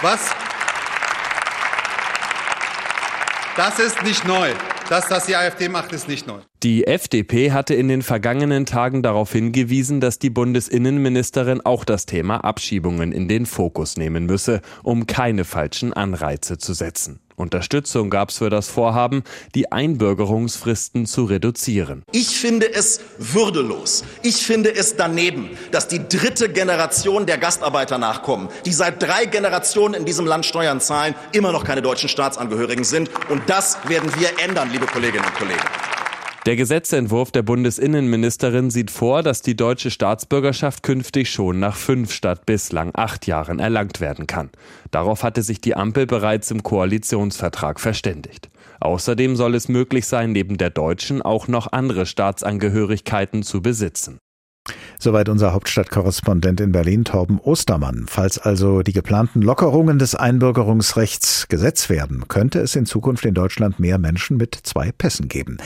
Was? 0.00 0.30
Das 3.54 3.78
ist 3.78 4.02
nicht 4.02 4.26
neu. 4.26 4.48
Dass 4.88 5.06
das 5.06 5.26
die 5.26 5.36
AfD 5.36 5.68
macht, 5.68 5.92
ist 5.92 6.08
nicht 6.08 6.26
neu. 6.26 6.38
Die 6.62 6.86
FDP 6.86 7.52
hatte 7.52 7.74
in 7.74 7.88
den 7.88 8.00
vergangenen 8.00 8.64
Tagen 8.64 9.02
darauf 9.02 9.30
hingewiesen, 9.30 10.00
dass 10.00 10.18
die 10.18 10.30
Bundesinnenministerin 10.30 11.60
auch 11.60 11.84
das 11.84 12.06
Thema 12.06 12.38
Abschiebungen 12.38 13.12
in 13.12 13.28
den 13.28 13.44
Fokus 13.44 13.98
nehmen 13.98 14.24
müsse, 14.24 14.62
um 14.82 15.06
keine 15.06 15.44
falschen 15.44 15.92
Anreize 15.92 16.56
zu 16.56 16.72
setzen. 16.72 17.20
Unterstützung 17.38 18.10
gab 18.10 18.30
es 18.30 18.38
für 18.38 18.50
das 18.50 18.68
Vorhaben, 18.68 19.22
die 19.54 19.72
Einbürgerungsfristen 19.72 21.06
zu 21.06 21.24
reduzieren. 21.24 22.02
Ich 22.12 22.38
finde 22.38 22.72
es 22.72 23.00
würdelos. 23.18 24.04
Ich 24.22 24.44
finde 24.46 24.74
es 24.74 24.96
daneben, 24.96 25.50
dass 25.70 25.88
die 25.88 26.08
dritte 26.08 26.48
Generation 26.48 27.26
der 27.26 27.38
Gastarbeiter 27.38 27.98
nachkommen, 27.98 28.48
die 28.64 28.72
seit 28.72 29.02
drei 29.02 29.26
Generationen 29.26 29.94
in 29.94 30.04
diesem 30.04 30.26
Land 30.26 30.46
Steuern 30.46 30.80
zahlen, 30.80 31.14
immer 31.32 31.52
noch 31.52 31.64
keine 31.64 31.82
deutschen 31.82 32.08
Staatsangehörigen 32.08 32.84
sind. 32.84 33.10
Und 33.28 33.42
das 33.48 33.78
werden 33.88 34.10
wir 34.18 34.42
ändern, 34.42 34.70
liebe 34.72 34.86
Kolleginnen 34.86 35.24
und 35.24 35.34
Kollegen. 35.34 35.97
Der 36.46 36.56
Gesetzentwurf 36.56 37.30
der 37.30 37.42
Bundesinnenministerin 37.42 38.70
sieht 38.70 38.90
vor, 38.90 39.22
dass 39.22 39.42
die 39.42 39.56
deutsche 39.56 39.90
Staatsbürgerschaft 39.90 40.82
künftig 40.82 41.30
schon 41.30 41.58
nach 41.58 41.76
fünf 41.76 42.12
statt 42.12 42.46
bislang 42.46 42.90
acht 42.94 43.26
Jahren 43.26 43.58
erlangt 43.58 44.00
werden 44.00 44.26
kann. 44.26 44.50
Darauf 44.90 45.24
hatte 45.24 45.42
sich 45.42 45.60
die 45.60 45.76
Ampel 45.76 46.06
bereits 46.06 46.50
im 46.50 46.62
Koalitionsvertrag 46.62 47.80
verständigt. 47.80 48.48
Außerdem 48.80 49.36
soll 49.36 49.54
es 49.56 49.68
möglich 49.68 50.06
sein, 50.06 50.32
neben 50.32 50.56
der 50.56 50.70
deutschen 50.70 51.20
auch 51.20 51.48
noch 51.48 51.72
andere 51.72 52.06
Staatsangehörigkeiten 52.06 53.42
zu 53.42 53.60
besitzen. 53.60 54.18
Soweit 55.00 55.28
unser 55.28 55.52
Hauptstadtkorrespondent 55.52 56.60
in 56.60 56.72
Berlin, 56.72 57.04
Torben 57.04 57.38
Ostermann. 57.38 58.06
Falls 58.08 58.36
also 58.36 58.82
die 58.82 58.92
geplanten 58.92 59.42
Lockerungen 59.42 60.00
des 60.00 60.16
Einbürgerungsrechts 60.16 61.46
Gesetz 61.48 61.88
werden, 61.88 62.26
könnte 62.26 62.58
es 62.58 62.74
in 62.74 62.84
Zukunft 62.84 63.24
in 63.24 63.34
Deutschland 63.34 63.78
mehr 63.78 63.98
Menschen 63.98 64.36
mit 64.38 64.58
zwei 64.60 64.90
Pässen 64.90 65.28
geben. 65.28 65.58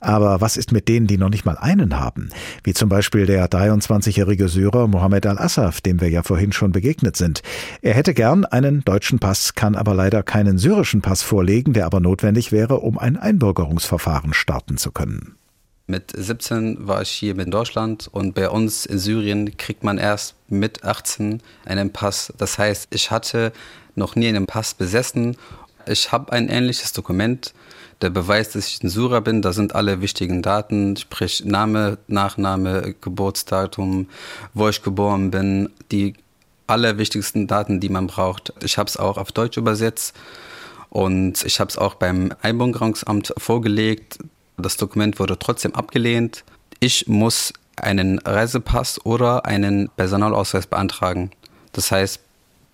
Aber 0.00 0.40
was 0.40 0.56
ist 0.56 0.72
mit 0.72 0.88
denen, 0.88 1.06
die 1.06 1.18
noch 1.18 1.28
nicht 1.28 1.44
mal 1.44 1.58
einen 1.58 2.00
haben? 2.00 2.30
Wie 2.64 2.72
zum 2.72 2.88
Beispiel 2.88 3.26
der 3.26 3.50
23-jährige 3.50 4.48
Syrer 4.48 4.88
Mohammed 4.88 5.26
al-Assaf, 5.26 5.82
dem 5.82 6.00
wir 6.00 6.08
ja 6.08 6.22
vorhin 6.22 6.52
schon 6.52 6.72
begegnet 6.72 7.16
sind. 7.16 7.42
Er 7.82 7.92
hätte 7.92 8.14
gern 8.14 8.46
einen 8.46 8.84
deutschen 8.84 9.18
Pass, 9.18 9.54
kann 9.54 9.74
aber 9.74 9.94
leider 9.94 10.22
keinen 10.22 10.56
syrischen 10.56 11.02
Pass 11.02 11.20
vorlegen, 11.20 11.74
der 11.74 11.84
aber 11.84 12.00
notwendig 12.00 12.52
wäre, 12.52 12.80
um 12.80 12.96
ein 12.96 13.18
Einbürgerungsverfahren 13.18 14.32
starten 14.32 14.78
zu 14.78 14.92
können. 14.92 15.37
Mit 15.90 16.12
17 16.14 16.86
war 16.86 17.00
ich 17.00 17.08
hier 17.08 17.38
in 17.38 17.50
Deutschland 17.50 18.10
und 18.12 18.34
bei 18.34 18.50
uns 18.50 18.84
in 18.84 18.98
Syrien 18.98 19.56
kriegt 19.56 19.84
man 19.84 19.96
erst 19.96 20.34
mit 20.46 20.84
18 20.84 21.42
einen 21.64 21.94
Pass. 21.94 22.30
Das 22.36 22.58
heißt, 22.58 22.88
ich 22.90 23.10
hatte 23.10 23.54
noch 23.94 24.14
nie 24.14 24.28
einen 24.28 24.44
Pass 24.44 24.74
besessen. 24.74 25.38
Ich 25.86 26.12
habe 26.12 26.30
ein 26.32 26.50
ähnliches 26.50 26.92
Dokument, 26.92 27.54
der 28.02 28.10
beweist, 28.10 28.54
dass 28.54 28.68
ich 28.68 28.82
ein 28.82 28.90
Syrer 28.90 29.22
bin. 29.22 29.40
Da 29.40 29.54
sind 29.54 29.74
alle 29.74 30.02
wichtigen 30.02 30.42
Daten, 30.42 30.94
sprich 30.98 31.46
Name, 31.46 31.96
Nachname, 32.06 32.94
Geburtsdatum, 33.00 34.10
wo 34.52 34.68
ich 34.68 34.82
geboren 34.82 35.30
bin, 35.30 35.70
die 35.90 36.16
allerwichtigsten 36.66 37.46
Daten, 37.46 37.80
die 37.80 37.88
man 37.88 38.08
braucht. 38.08 38.52
Ich 38.62 38.76
habe 38.76 38.90
es 38.90 38.98
auch 38.98 39.16
auf 39.16 39.32
Deutsch 39.32 39.56
übersetzt 39.56 40.14
und 40.90 41.46
ich 41.46 41.60
habe 41.60 41.70
es 41.70 41.78
auch 41.78 41.94
beim 41.94 42.34
Einbürgerungsamt 42.42 43.32
vorgelegt. 43.38 44.18
Das 44.58 44.76
Dokument 44.76 45.18
wurde 45.18 45.38
trotzdem 45.38 45.74
abgelehnt. 45.74 46.44
Ich 46.80 47.06
muss 47.06 47.52
einen 47.76 48.18
Reisepass 48.18 49.04
oder 49.04 49.44
einen 49.44 49.88
Personalausweis 49.96 50.66
beantragen. 50.66 51.30
Das 51.72 51.90
heißt, 51.92 52.20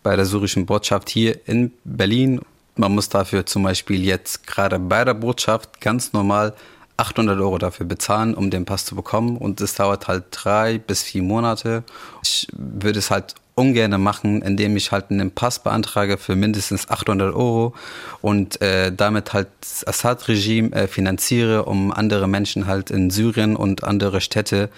bei 0.03 0.17
der 0.17 0.25
syrischen 0.25 0.67
Botschaft 0.67 1.11
hier 1.11 1.41
in 1.47 1.73
Berlin, 1.85 2.41
man 2.77 2.95
muss 2.95 3.09
dafür 3.09 3.47
zum 3.47 3.63
Beispiel 3.63 4.03
jetzt 4.05 4.47
gerade 4.47 4.79
bei 4.79 5.05
der 5.05 5.15
Botschaft 5.15 5.81
ganz 5.81 6.13
normal 6.13 6.55
800 6.97 7.39
Euro 7.41 7.59
dafür 7.59 7.87
bezahlen, 7.87 8.35
um 8.35 8.51
den 8.51 8.65
Pass 8.65 8.85
zu 8.85 8.95
bekommen. 8.95 9.37
Und 9.37 9.61
es 9.61 9.75
dauert 9.75 10.09
halt 10.09 10.25
drei 10.31 10.79
bis 10.79 11.03
vier 11.03 11.23
Monate. 11.23 11.85
Ich 12.23 12.49
würde 12.53 12.99
es 12.99 13.11
halt 13.11 13.35
ungern 13.55 14.01
machen, 14.01 14.43
indem 14.43 14.77
ich 14.77 14.93
halt 14.93 15.11
einen 15.11 15.31
Pass 15.31 15.59
beantrage 15.59 16.19
für 16.19 16.37
mindestens 16.37 16.89
800 16.89 17.35
Euro 17.35 17.75
und 18.21 18.61
äh, 18.61 18.93
damit 18.93 19.33
halt 19.33 19.49
das 19.61 19.87
Assad-Regime 19.87 20.73
äh, 20.73 20.89
finanziere, 20.89 21.65
um 21.65 21.93
andere 21.93 22.27
Menschen 22.27 22.67
halt 22.67 22.91
in 22.91 23.11
Syrien 23.11 23.57
und 23.57 23.85
andere 23.85 24.21
Städte 24.21 24.71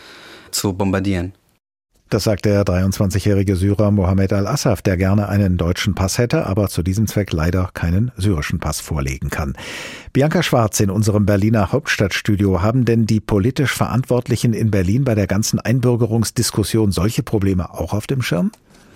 zu 0.51 0.75
bombardieren. 0.75 1.33
Das 2.09 2.23
sagt 2.23 2.45
der 2.45 2.62
23-jährige 2.62 3.57
Syrer 3.57 3.91
Mohammed 3.91 4.33
al-Assaf, 4.33 4.81
der 4.81 4.97
gerne 4.97 5.29
einen 5.29 5.57
deutschen 5.57 5.97
Pass 5.97 6.19
hätte, 6.19 6.47
aber 6.47 6.69
zu 6.69 6.85
diesem 6.85 7.09
Zweck 7.09 7.33
leider 7.33 7.71
keinen 7.75 8.12
syrischen 8.17 8.61
Pass 8.61 8.81
vorlegen 8.81 9.29
kann. 9.29 9.55
Bianca 10.12 10.45
Schwarz 10.45 10.79
in 10.79 10.91
unserem 10.91 11.27
Berliner 11.27 11.73
Hauptstadtstudio. 11.73 12.62
Haben 12.62 12.85
denn 12.85 13.07
die 13.07 13.19
politisch 13.19 13.73
Verantwortlichen 13.73 14.53
in 14.53 14.71
Berlin 14.71 15.03
bei 15.03 15.17
der 15.17 15.27
ganzen 15.27 15.59
Einbürgerungsdiskussion 15.59 16.93
solche 16.93 17.25
Probleme 17.25 17.75
auch 17.75 17.93
auf 17.93 18.07
dem 18.07 18.23
Schirm? 18.23 18.53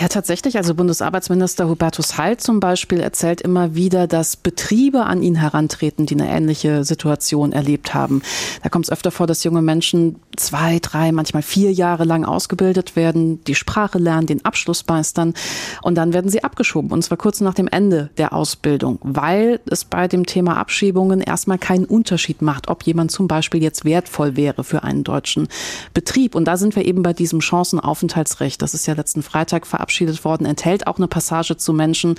Ja, 0.00 0.06
tatsächlich. 0.06 0.56
Also 0.56 0.76
Bundesarbeitsminister 0.76 1.68
Hubertus 1.68 2.16
Heil 2.16 2.36
zum 2.36 2.60
Beispiel 2.60 3.00
erzählt 3.00 3.40
immer 3.40 3.74
wieder, 3.74 4.06
dass 4.06 4.36
Betriebe 4.36 5.02
an 5.06 5.22
ihn 5.22 5.34
herantreten, 5.34 6.06
die 6.06 6.14
eine 6.14 6.30
ähnliche 6.30 6.84
Situation 6.84 7.50
erlebt 7.50 7.94
haben. 7.94 8.22
Da 8.62 8.68
kommt 8.68 8.84
es 8.84 8.92
öfter 8.92 9.10
vor, 9.10 9.26
dass 9.26 9.42
junge 9.42 9.60
Menschen 9.60 10.20
zwei, 10.36 10.78
drei, 10.78 11.10
manchmal 11.10 11.42
vier 11.42 11.72
Jahre 11.72 12.04
lang 12.04 12.24
ausgebildet 12.24 12.94
werden, 12.94 13.42
die 13.46 13.56
Sprache 13.56 13.98
lernen, 13.98 14.28
den 14.28 14.44
Abschluss 14.44 14.86
meistern 14.86 15.34
und 15.82 15.96
dann 15.96 16.12
werden 16.12 16.30
sie 16.30 16.44
abgeschoben 16.44 16.92
und 16.92 17.02
zwar 17.02 17.18
kurz 17.18 17.40
nach 17.40 17.54
dem 17.54 17.66
Ende 17.66 18.10
der 18.18 18.32
Ausbildung, 18.32 19.00
weil 19.02 19.58
es 19.68 19.84
bei 19.84 20.06
dem 20.06 20.26
Thema 20.26 20.58
Abschiebungen 20.58 21.20
erstmal 21.20 21.58
keinen 21.58 21.86
Unterschied 21.86 22.40
macht, 22.40 22.68
ob 22.68 22.84
jemand 22.84 23.10
zum 23.10 23.26
Beispiel 23.26 23.64
jetzt 23.64 23.84
wertvoll 23.84 24.36
wäre 24.36 24.62
für 24.62 24.84
einen 24.84 25.02
deutschen 25.02 25.48
Betrieb. 25.92 26.36
Und 26.36 26.44
da 26.44 26.56
sind 26.56 26.76
wir 26.76 26.84
eben 26.84 27.02
bei 27.02 27.12
diesem 27.12 27.40
Chancenaufenthaltsrecht. 27.40 28.62
Das 28.62 28.74
ist 28.74 28.86
ja 28.86 28.94
letzten 28.94 29.24
Freitag 29.24 29.66
verabschiedet 29.66 29.87
worden, 30.24 30.46
enthält 30.46 30.86
auch 30.86 30.98
eine 30.98 31.08
Passage 31.08 31.56
zu 31.56 31.72
Menschen, 31.72 32.16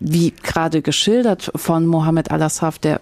wie 0.00 0.32
gerade 0.42 0.82
geschildert 0.82 1.50
von 1.54 1.86
Mohammed 1.86 2.30
Al-Assaf, 2.30 2.78
der 2.78 3.00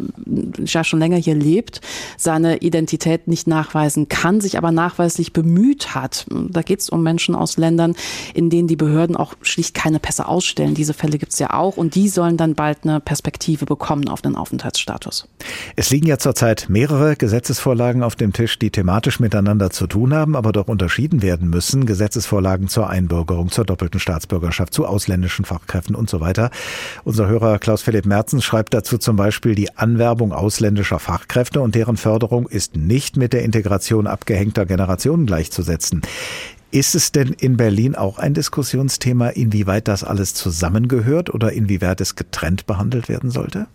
ja 0.65 0.85
schon 0.85 0.99
länger 0.99 1.17
hier 1.17 1.35
lebt, 1.35 1.81
seine 2.17 2.59
Identität 2.59 3.29
nicht 3.29 3.47
nachweisen 3.47 4.09
kann, 4.09 4.41
sich 4.41 4.59
aber 4.59 4.73
nachweislich 4.73 5.33
bemüht 5.33 5.95
hat. 5.95 6.27
Da 6.31 6.63
geht 6.63 6.81
es 6.81 6.89
um 6.89 7.03
Menschen 7.03 7.35
aus 7.35 7.57
Ländern, 7.57 7.95
in 8.35 8.51
denen 8.51 8.69
die 8.69 8.77
Behörden 8.77 9.17
auch 9.17 9.35
schlicht 9.43 9.75
keine 9.75 9.99
Pässe 9.99 10.27
ausstellen. 10.27 10.75
Diese 10.75 10.95
Fälle 10.95 11.19
gibt 11.19 11.33
es 11.33 11.39
ja 11.39 11.53
auch 11.53 11.77
und 11.77 11.95
die 11.95 12.09
sollen 12.09 12.37
dann 12.37 12.55
bald 12.55 12.79
eine 12.85 13.01
Perspektive 13.01 13.67
bekommen 13.67 14.09
auf 14.09 14.23
den 14.23 14.37
Aufenthaltsstatus. 14.37 15.29
Es 15.77 15.91
liegen 15.91 16.07
ja 16.07 16.19
zurzeit 16.19 16.67
mehrere 16.69 17.17
Gesetzesvorlagen 17.17 18.03
auf 18.03 18.17
dem 18.17 18.33
Tisch, 18.33 18.59
die 18.59 18.71
thematisch 18.71 19.21
miteinander 19.21 19.71
zu 19.71 19.87
tun 19.87 20.15
haben, 20.15 20.37
aber 20.37 20.53
doch 20.53 20.69
unterschieden 20.69 21.23
werden 21.23 21.51
müssen. 21.51 21.87
Gesetzesvorlagen 21.87 22.69
zur 22.69 22.89
Einbürgerung, 22.89 23.51
zur 23.51 23.65
doppelten 23.65 24.01
Staatsbürgerschaft, 24.01 24.73
zu 24.73 24.87
ausländischen 24.87 25.45
Fachkräften 25.45 25.95
und 25.95 26.09
so 26.09 26.21
weiter. 26.21 26.51
Unser 27.05 27.29
Hörer 27.29 27.59
Klaus-Philipp 27.59 28.07
Merzens 28.07 28.45
schreibt 28.45 28.75
dazu 28.75 28.99
zum 28.99 29.17
Beispiel, 29.17 29.55
die 29.55 29.77
Anwerbung 29.77 30.33
ausländischer 30.33 30.99
Fachkräfte 30.99 31.61
und 31.61 31.75
deren 31.75 31.97
Förderung 31.97 32.49
ist 32.49 32.77
nicht 32.77 33.17
mit 33.17 33.33
der 33.33 33.43
Integration 33.43 34.07
abgehängter 34.07 34.67
Generationen 34.67 35.27
gleichzusetzen. 35.27 36.03
Ist 36.71 36.95
es 36.95 37.13
denn 37.13 37.33
in 37.33 37.57
Berlin 37.57 37.95
auch 37.95 38.19
ein 38.19 38.35
Diskussionsthema, 38.35 39.29
inwieweit 39.29 39.89
das 39.89 40.05
alles 40.05 40.35
zusammengehört 40.35 41.33
oder 41.33 41.53
inwieweit 41.53 42.01
es 42.01 42.17
getrennt 42.17 42.67
behandelt 42.67 43.09
werden 43.09 43.31
sollte? 43.31 43.67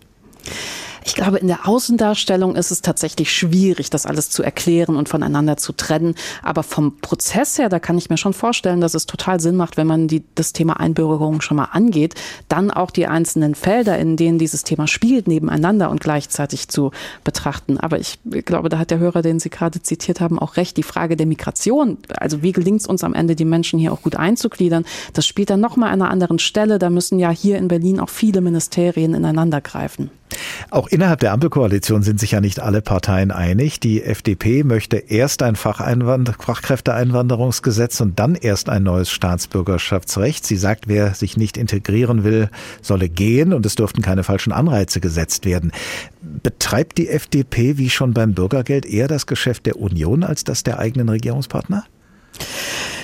Ich 1.04 1.16
glaube, 1.16 1.40
in 1.40 1.48
der 1.48 1.68
Außendarstellung 1.68 2.56
ist 2.56 2.70
es 2.70 2.82
tatsächlich 2.82 3.34
schwierig, 3.34 3.90
das 3.90 4.06
alles 4.06 4.30
zu 4.30 4.44
erklären 4.44 4.96
und 4.96 5.10
voneinander 5.10 5.58
zu 5.58 5.74
trennen. 5.74 6.14
Aber 6.44 6.62
vom 6.62 6.98
Prozess 7.00 7.58
her, 7.58 7.70
da 7.70 7.80
kann 7.80 7.98
ich 7.98 8.12
mir 8.12 8.18
schon 8.18 8.34
vorstellen, 8.34 8.82
dass 8.82 8.94
es 8.94 9.08
total 9.08 9.40
Sinn 9.40 9.56
macht, 9.56 9.78
wenn 9.78 9.88
man 9.88 10.08
die, 10.08 10.24
das 10.36 10.54
Thema 10.54 10.80
Einbürgerung 10.80 11.42
schon 11.42 11.58
mal 11.58 11.70
angeht, 11.72 12.14
dann 12.50 12.70
auch 12.70 12.92
die 12.92 13.08
einzelnen 13.08 13.56
Felder, 13.56 13.98
in 13.98 14.16
denen 14.16 14.38
dieses 14.38 14.64
Thema 14.64 14.88
spielt, 14.88 15.28
nebeneinander 15.28 15.90
und 15.90 16.02
gleichzeitig 16.02 16.68
zu 16.68 16.92
betrachten. 17.24 17.80
Aber 17.80 18.00
ich 18.00 18.20
glaube, 18.46 18.70
da 18.70 18.78
hat 18.78 18.92
der 18.92 19.00
Hörer, 19.00 19.24
den 19.24 19.40
Sie 19.40 19.50
gerade 19.50 19.82
zitiert 19.82 20.22
haben, 20.22 20.38
auch 20.38 20.56
recht. 20.56 20.78
Die 20.78 20.84
Frage 20.84 21.18
der 21.18 21.26
Migration, 21.26 21.98
also 22.10 22.44
wie 22.44 22.52
gelingt 22.52 22.82
es 22.82 22.88
uns 22.88 23.04
am 23.04 23.16
Ende, 23.16 23.36
die 23.36 23.46
Menschen 23.46 23.80
hier 23.80 23.92
auch 23.92 24.04
gut 24.04 24.16
einzugliedern, 24.16 24.86
das 25.14 25.26
spielt 25.26 25.50
dann 25.50 25.62
nochmal 25.62 25.90
an 25.92 26.02
einer 26.02 26.12
anderen 26.12 26.38
Stelle. 26.38 26.78
Da 26.78 26.92
müssen 26.92 27.18
ja 27.18 27.32
hier 27.32 27.58
in 27.58 27.70
Berlin 27.70 28.00
auch 28.00 28.10
viele 28.10 28.42
Ministerien 28.42 29.16
ineinander 29.16 29.62
greifen. 29.62 30.12
Auch 30.70 30.88
innerhalb 30.88 31.20
der 31.20 31.34
Ampelkoalition 31.34 32.04
sind 32.04 32.18
sich 32.20 32.32
ja 32.32 32.42
nicht 32.42 32.60
alle 32.60 32.82
Parteien 32.82 33.32
einig. 33.32 33.80
Die 33.80 34.04
FDP 34.04 34.64
möchte 34.64 34.98
erst 34.98 35.44
ein 35.44 35.56
Fachkräfteeinwanderungsgesetz 35.56 38.02
und 38.02 38.20
dann 38.20 38.36
erst 38.36 38.70
ein 38.70 38.84
neues 38.84 39.10
Staatsbürgerschaftsrecht. 39.12 40.46
Sie 40.46 40.58
sagt, 40.58 40.88
wer 40.88 41.14
sich 41.14 41.38
nicht 41.38 41.58
integrieren 41.58 42.24
will, 42.24 42.50
solle 42.82 43.10
gehen 43.10 43.54
und 43.54 43.66
es 43.66 43.76
dürften 43.76 44.02
keine 44.02 44.24
falschen 44.24 44.54
Anreize 44.54 45.02
gesetzt 45.02 45.46
werden. 45.46 45.72
Betreibt 46.22 46.98
die 46.98 47.10
FDP 47.10 47.78
wie 47.78 47.90
schon 47.90 48.14
beim 48.14 48.34
Bürgergeld 48.34 48.86
eher 48.86 49.08
das 49.08 49.28
Geschäft 49.28 49.66
der 49.66 49.78
Union 49.78 50.24
als 50.24 50.44
das 50.44 50.64
der 50.64 50.80
eigenen 50.80 51.10
Regierungspartner? 51.10 51.86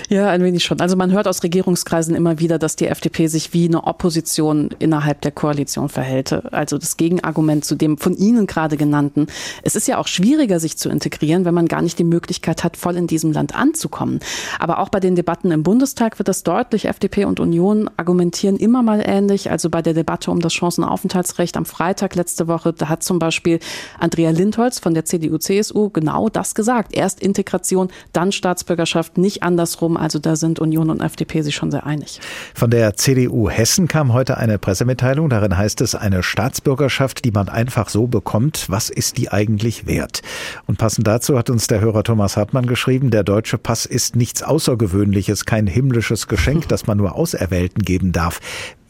Ja, 0.09 0.29
ein 0.29 0.41
wenig 0.41 0.63
schon. 0.63 0.79
Also 0.79 0.95
man 0.95 1.11
hört 1.11 1.27
aus 1.27 1.43
Regierungskreisen 1.43 2.15
immer 2.15 2.39
wieder, 2.39 2.57
dass 2.57 2.77
die 2.77 2.87
FDP 2.87 3.27
sich 3.27 3.51
wie 3.51 3.67
eine 3.67 3.83
Opposition 3.83 4.69
innerhalb 4.79 5.19
der 5.19 5.33
Koalition 5.33 5.89
verhält. 5.89 6.31
Also 6.53 6.77
das 6.77 6.95
Gegenargument 6.95 7.65
zu 7.65 7.75
dem 7.75 7.97
von 7.97 8.15
Ihnen 8.15 8.47
gerade 8.47 8.77
genannten. 8.77 9.27
Es 9.63 9.75
ist 9.75 9.85
ja 9.85 9.97
auch 9.97 10.07
schwieriger, 10.07 10.61
sich 10.61 10.77
zu 10.77 10.87
integrieren, 10.87 11.43
wenn 11.43 11.53
man 11.53 11.67
gar 11.67 11.81
nicht 11.81 11.99
die 11.99 12.05
Möglichkeit 12.05 12.63
hat, 12.63 12.77
voll 12.77 12.95
in 12.95 13.07
diesem 13.07 13.33
Land 13.33 13.53
anzukommen. 13.53 14.21
Aber 14.59 14.79
auch 14.79 14.87
bei 14.87 15.01
den 15.01 15.17
Debatten 15.17 15.51
im 15.51 15.63
Bundestag 15.63 16.17
wird 16.19 16.29
das 16.29 16.43
deutlich. 16.43 16.85
FDP 16.85 17.25
und 17.25 17.41
Union 17.41 17.89
argumentieren 17.97 18.55
immer 18.55 18.83
mal 18.83 19.03
ähnlich. 19.05 19.51
Also 19.51 19.69
bei 19.69 19.81
der 19.81 19.93
Debatte 19.93 20.31
um 20.31 20.39
das 20.39 20.53
Chancenaufenthaltsrecht 20.53 21.57
am 21.57 21.65
Freitag 21.65 22.15
letzte 22.15 22.47
Woche, 22.47 22.71
da 22.71 22.87
hat 22.87 23.03
zum 23.03 23.19
Beispiel 23.19 23.59
Andrea 23.99 24.29
Lindholz 24.29 24.79
von 24.79 24.93
der 24.93 25.03
CDU-CSU 25.03 25.89
genau 25.89 26.29
das 26.29 26.55
gesagt. 26.55 26.95
Erst 26.95 27.19
Integration, 27.19 27.89
dann 28.13 28.31
Staatsbürgerschaft, 28.31 29.17
nicht 29.17 29.43
andersrum. 29.43 29.96
Also 29.97 30.19
da 30.19 30.35
sind 30.35 30.59
Union 30.59 30.89
und 30.89 31.01
FDP 31.01 31.41
sich 31.41 31.55
schon 31.55 31.71
sehr 31.71 31.85
einig. 31.85 32.19
Von 32.53 32.69
der 32.69 32.95
CDU 32.95 33.49
Hessen 33.49 33.87
kam 33.87 34.13
heute 34.13 34.37
eine 34.37 34.57
Pressemitteilung. 34.57 35.29
Darin 35.29 35.57
heißt 35.57 35.81
es, 35.81 35.95
eine 35.95 36.23
Staatsbürgerschaft, 36.23 37.25
die 37.25 37.31
man 37.31 37.49
einfach 37.49 37.89
so 37.89 38.07
bekommt, 38.07 38.65
was 38.69 38.89
ist 38.89 39.17
die 39.17 39.31
eigentlich 39.31 39.87
wert? 39.87 40.21
Und 40.65 40.77
passend 40.77 41.07
dazu 41.07 41.37
hat 41.37 41.49
uns 41.49 41.67
der 41.67 41.81
Hörer 41.81 42.03
Thomas 42.03 42.37
Hartmann 42.37 42.65
geschrieben, 42.65 43.11
der 43.11 43.23
deutsche 43.23 43.57
Pass 43.57 43.85
ist 43.85 44.15
nichts 44.15 44.43
Außergewöhnliches, 44.43 45.45
kein 45.45 45.67
himmlisches 45.67 46.27
Geschenk, 46.27 46.67
das 46.67 46.87
man 46.87 46.97
nur 46.97 47.15
Auserwählten 47.15 47.83
geben 47.83 48.11
darf. 48.11 48.39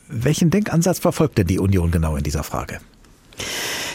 Welchen 0.10 0.50
Denkansatz 0.50 1.00
verfolgt 1.00 1.38
denn 1.38 1.48
die 1.48 1.60
Union 1.60 1.91
genau 1.91 2.15
in 2.15 2.24
dieser 2.24 2.43
Frage? 2.43 2.80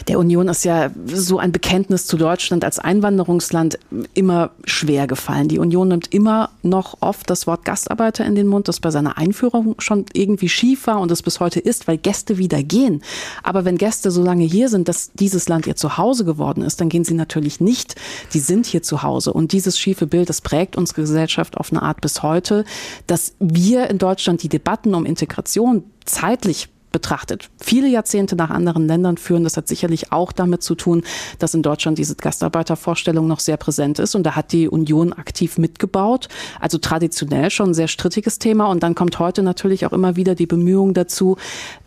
Der 0.07 0.19
Union 0.19 0.47
ist 0.47 0.65
ja 0.65 0.91
so 1.05 1.39
ein 1.39 1.51
Bekenntnis 1.51 2.07
zu 2.07 2.17
Deutschland 2.17 2.63
als 2.63 2.79
Einwanderungsland 2.79 3.79
immer 4.13 4.51
schwer 4.65 5.07
gefallen. 5.07 5.47
Die 5.47 5.59
Union 5.59 5.87
nimmt 5.87 6.13
immer 6.13 6.49
noch 6.61 6.97
oft 7.01 7.29
das 7.29 7.47
Wort 7.47 7.65
Gastarbeiter 7.65 8.25
in 8.25 8.35
den 8.35 8.47
Mund, 8.47 8.67
das 8.67 8.79
bei 8.79 8.91
seiner 8.91 9.17
Einführung 9.17 9.75
schon 9.79 10.05
irgendwie 10.13 10.49
schief 10.49 10.87
war 10.87 10.99
und 10.99 11.11
es 11.11 11.21
bis 11.21 11.39
heute 11.39 11.59
ist, 11.59 11.87
weil 11.87 11.97
Gäste 11.97 12.37
wieder 12.37 12.63
gehen. 12.63 13.01
Aber 13.43 13.65
wenn 13.65 13.77
Gäste 13.77 14.11
so 14.11 14.23
lange 14.23 14.45
hier 14.45 14.69
sind, 14.69 14.87
dass 14.87 15.11
dieses 15.13 15.47
Land 15.47 15.67
ihr 15.67 15.75
Zuhause 15.75 16.25
geworden 16.25 16.63
ist, 16.63 16.81
dann 16.81 16.89
gehen 16.89 17.05
sie 17.05 17.13
natürlich 17.13 17.59
nicht. 17.59 17.95
Die 18.33 18.39
sind 18.39 18.65
hier 18.65 18.83
zu 18.83 19.03
Hause. 19.03 19.33
Und 19.33 19.51
dieses 19.51 19.79
schiefe 19.79 20.07
Bild, 20.07 20.29
das 20.29 20.41
prägt 20.41 20.75
unsere 20.75 21.01
Gesellschaft 21.01 21.57
auf 21.57 21.71
eine 21.71 21.81
Art 21.81 22.01
bis 22.01 22.23
heute, 22.23 22.65
dass 23.07 23.33
wir 23.39 23.89
in 23.89 23.97
Deutschland 23.97 24.43
die 24.43 24.49
Debatten 24.49 24.93
um 24.95 25.05
Integration 25.05 25.83
zeitlich 26.05 26.69
betrachtet. 26.93 27.49
Viele 27.59 27.89
Jahrzehnte 27.89 28.37
nach 28.37 28.49
anderen 28.49 28.87
Ländern 28.87 29.17
führen. 29.17 29.43
Das 29.43 29.57
hat 29.57 29.67
sicherlich 29.67 30.13
auch 30.13 30.31
damit 30.31 30.63
zu 30.63 30.75
tun, 30.75 31.03
dass 31.39 31.53
in 31.53 31.61
Deutschland 31.61 31.97
diese 31.97 32.15
Gastarbeitervorstellung 32.15 33.27
noch 33.27 33.41
sehr 33.41 33.57
präsent 33.57 33.99
ist. 33.99 34.15
Und 34.15 34.23
da 34.23 34.37
hat 34.37 34.53
die 34.53 34.69
Union 34.69 35.11
aktiv 35.11 35.57
mitgebaut. 35.57 36.29
Also 36.61 36.77
traditionell 36.77 37.49
schon 37.49 37.71
ein 37.71 37.73
sehr 37.73 37.89
strittiges 37.89 38.39
Thema. 38.39 38.67
Und 38.67 38.83
dann 38.83 38.95
kommt 38.95 39.19
heute 39.19 39.43
natürlich 39.43 39.85
auch 39.85 39.91
immer 39.91 40.15
wieder 40.15 40.35
die 40.35 40.47
Bemühung 40.47 40.93
dazu, 40.93 41.35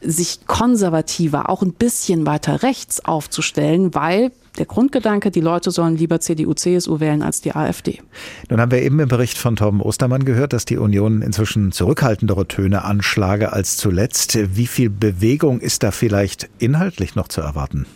sich 0.03 0.47
konservativer, 0.47 1.49
auch 1.49 1.63
ein 1.63 1.73
bisschen 1.73 2.27
weiter 2.27 2.63
rechts 2.63 3.03
aufzustellen, 3.03 3.95
weil 3.95 4.33
der 4.59 4.67
Grundgedanke, 4.67 5.31
die 5.31 5.41
Leute 5.41 5.71
sollen 5.71 5.97
lieber 5.97 6.21
CDU, 6.21 6.55
CSU 6.55 7.01
wählen 7.01 7.23
als 7.23 7.41
die 7.41 7.55
AfD. 7.55 8.01
Nun 8.49 8.61
haben 8.61 8.71
wir 8.71 8.83
eben 8.83 8.99
im 9.01 9.09
Bericht 9.09 9.39
von 9.39 9.57
Torben 9.57 9.81
Ostermann 9.81 10.25
gehört, 10.25 10.53
dass 10.53 10.65
die 10.65 10.79
Union 10.79 11.23
inzwischen 11.23 11.73
zurückhaltendere 11.73 12.47
Töne 12.49 12.85
anschlage 12.85 13.53
als 13.53 13.77
zuletzt. 13.77 14.39
Wie 14.57 14.67
viel 14.67 14.91
Bewegung 14.91 15.61
ist 15.61 15.83
da 15.83 15.91
vielleicht 15.91 16.49
inhaltlich 16.59 17.15
noch 17.15 17.29
zu 17.29 17.41
erwarten? 17.41 17.87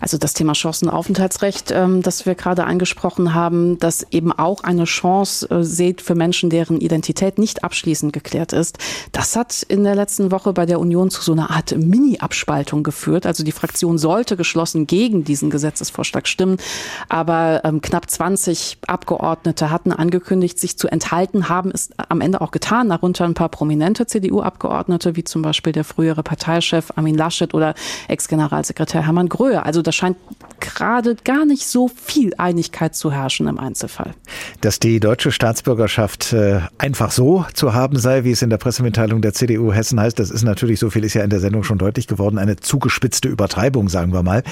Also 0.00 0.18
das 0.18 0.34
Thema 0.34 0.54
Chancenaufenthaltsrecht, 0.54 1.70
ähm, 1.70 2.02
das 2.02 2.26
wir 2.26 2.34
gerade 2.34 2.64
angesprochen 2.64 3.34
haben, 3.34 3.78
das 3.78 4.06
eben 4.10 4.32
auch 4.32 4.64
eine 4.64 4.84
Chance 4.84 5.48
äh, 5.50 5.62
sieht 5.62 6.02
für 6.02 6.14
Menschen, 6.14 6.50
deren 6.50 6.80
Identität 6.80 7.38
nicht 7.38 7.64
abschließend 7.64 8.12
geklärt 8.12 8.52
ist. 8.52 8.78
Das 9.12 9.36
hat 9.36 9.62
in 9.62 9.84
der 9.84 9.94
letzten 9.94 10.30
Woche 10.30 10.52
bei 10.52 10.66
der 10.66 10.80
Union 10.80 11.10
zu 11.10 11.22
so 11.22 11.32
einer 11.32 11.50
Art 11.50 11.76
Mini-Abspaltung 11.76 12.82
geführt. 12.82 13.26
Also 13.26 13.44
die 13.44 13.52
Fraktion 13.52 13.98
sollte 13.98 14.36
geschlossen 14.36 14.86
gegen 14.86 15.24
diesen 15.24 15.50
Gesetzesvorschlag 15.50 16.26
stimmen, 16.26 16.56
aber 17.08 17.62
ähm, 17.64 17.80
knapp 17.80 18.10
20 18.10 18.78
Abgeordnete 18.86 19.70
hatten 19.70 19.92
angekündigt, 19.92 20.58
sich 20.58 20.78
zu 20.78 20.88
enthalten, 20.88 21.48
haben 21.48 21.70
es 21.72 21.90
am 22.08 22.20
Ende 22.20 22.40
auch 22.40 22.50
getan, 22.50 22.88
darunter 22.88 23.24
ein 23.24 23.34
paar 23.34 23.48
prominente 23.48 24.06
CDU-Abgeordnete, 24.06 25.16
wie 25.16 25.24
zum 25.24 25.42
Beispiel 25.42 25.72
der 25.72 25.84
frühere 25.84 26.22
Parteichef 26.22 26.92
Armin 26.96 27.16
Laschet 27.16 27.54
oder 27.54 27.74
Ex-Generalsekretär 28.08 29.04
Hermann 29.04 29.28
Gröhl. 29.28 29.51
Höher. 29.52 29.66
Also 29.66 29.82
da 29.82 29.92
scheint 29.92 30.16
gerade 30.60 31.16
gar 31.16 31.44
nicht 31.44 31.66
so 31.66 31.88
viel 31.88 32.32
Einigkeit 32.38 32.94
zu 32.94 33.12
herrschen 33.12 33.48
im 33.48 33.58
Einzelfall. 33.58 34.14
Dass 34.60 34.78
die 34.78 35.00
deutsche 35.00 35.32
Staatsbürgerschaft 35.32 36.32
äh, 36.32 36.60
einfach 36.78 37.10
so 37.10 37.44
zu 37.54 37.74
haben 37.74 37.98
sei, 37.98 38.24
wie 38.24 38.30
es 38.30 38.42
in 38.42 38.50
der 38.50 38.58
Pressemitteilung 38.58 39.22
der 39.22 39.32
CDU 39.32 39.72
Hessen 39.72 40.00
heißt, 40.00 40.18
das 40.18 40.30
ist 40.30 40.42
natürlich, 40.42 40.78
so 40.78 40.90
viel 40.90 41.04
ist 41.04 41.14
ja 41.14 41.24
in 41.24 41.30
der 41.30 41.40
Sendung 41.40 41.64
schon 41.64 41.78
deutlich 41.78 42.06
geworden, 42.06 42.38
eine 42.38 42.56
zugespitzte 42.56 43.28
Übertreibung, 43.28 43.88
sagen 43.88 44.12
wir 44.12 44.22
mal. 44.22 44.42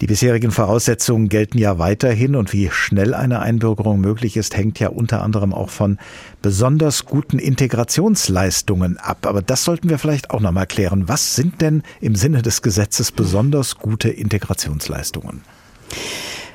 Die 0.00 0.06
bisherigen 0.06 0.50
Voraussetzungen 0.50 1.28
gelten 1.28 1.58
ja 1.58 1.78
weiterhin 1.78 2.34
und 2.34 2.54
wie 2.54 2.70
schnell 2.70 3.12
eine 3.12 3.40
Einbürgerung 3.40 4.00
möglich 4.00 4.38
ist, 4.38 4.56
hängt 4.56 4.80
ja 4.80 4.88
unter 4.88 5.22
anderem 5.22 5.52
auch 5.52 5.68
von 5.68 5.98
besonders 6.40 7.04
guten 7.04 7.38
Integrationsleistungen 7.38 8.96
ab. 8.96 9.26
Aber 9.26 9.42
das 9.42 9.64
sollten 9.64 9.90
wir 9.90 9.98
vielleicht 9.98 10.30
auch 10.30 10.40
noch 10.40 10.52
mal 10.52 10.66
klären. 10.66 11.06
Was 11.08 11.36
sind 11.36 11.60
denn 11.60 11.82
im 12.00 12.14
Sinne 12.14 12.40
des 12.40 12.62
Gesetzes 12.62 13.12
besonders 13.12 13.76
gute 13.76 14.08
Integrationsleistungen? 14.08 15.42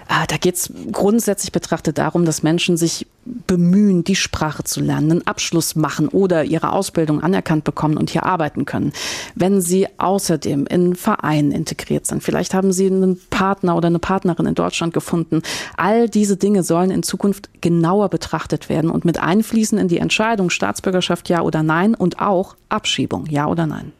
Ah, 0.08 0.26
da 0.28 0.38
geht 0.38 0.56
es 0.56 0.72
grundsätzlich 0.91 1.51
betrachtet 1.51 1.97
darum, 1.97 2.26
dass 2.26 2.43
Menschen 2.43 2.78
sich 2.78 3.08
bemühen, 3.26 4.03
die 4.03 4.16
Sprache 4.16 4.64
zu 4.64 4.82
lernen, 4.82 5.12
einen 5.12 5.28
Abschluss 5.28 5.76
machen 5.76 6.08
oder 6.08 6.43
ihre 6.43 6.72
Ausbildung 6.72 7.24
anerkannt 7.24 7.64
bekommen 7.64 7.97
und 7.97 8.12
hier 8.12 8.24
arbeiten 8.24 8.66
können. 8.66 8.93
Wenn 9.34 9.62
sie 9.62 9.88
außerdem 9.97 10.68
in 10.68 10.95
Vereinen 10.95 11.51
integriert 11.51 12.06
sind, 12.06 12.22
vielleicht 12.22 12.53
haben 12.53 12.72
sie 12.72 12.86
einen 12.86 13.20
Partner 13.32 13.76
oder 13.76 13.88
eine 13.88 13.99
Partnerin 13.99 14.45
in 14.45 14.56
Deutschland 14.56 14.93
gefunden, 14.93 15.41
all 15.76 16.08
diese 16.08 16.38
Dinge 16.38 16.62
sollen 16.62 16.91
in 16.91 17.01
Zukunft 17.01 17.49
genauer 17.62 18.10
betrachtet 18.10 18.70
werden 18.70 18.91
und 18.91 19.06
mit 19.06 19.20
einfließen 19.20 19.80
in 19.80 19.88
die 19.88 19.97
Entscheidung 19.97 20.51
Staatsbürgerschaft 20.51 21.30
ja 21.30 21.41
oder 21.41 21.64
nein 21.64 21.95
und 21.95 22.20
auch 22.20 22.56
Abschiebung 22.70 23.26
ja 23.28 23.47
oder 23.47 23.66
nein. 23.66 23.91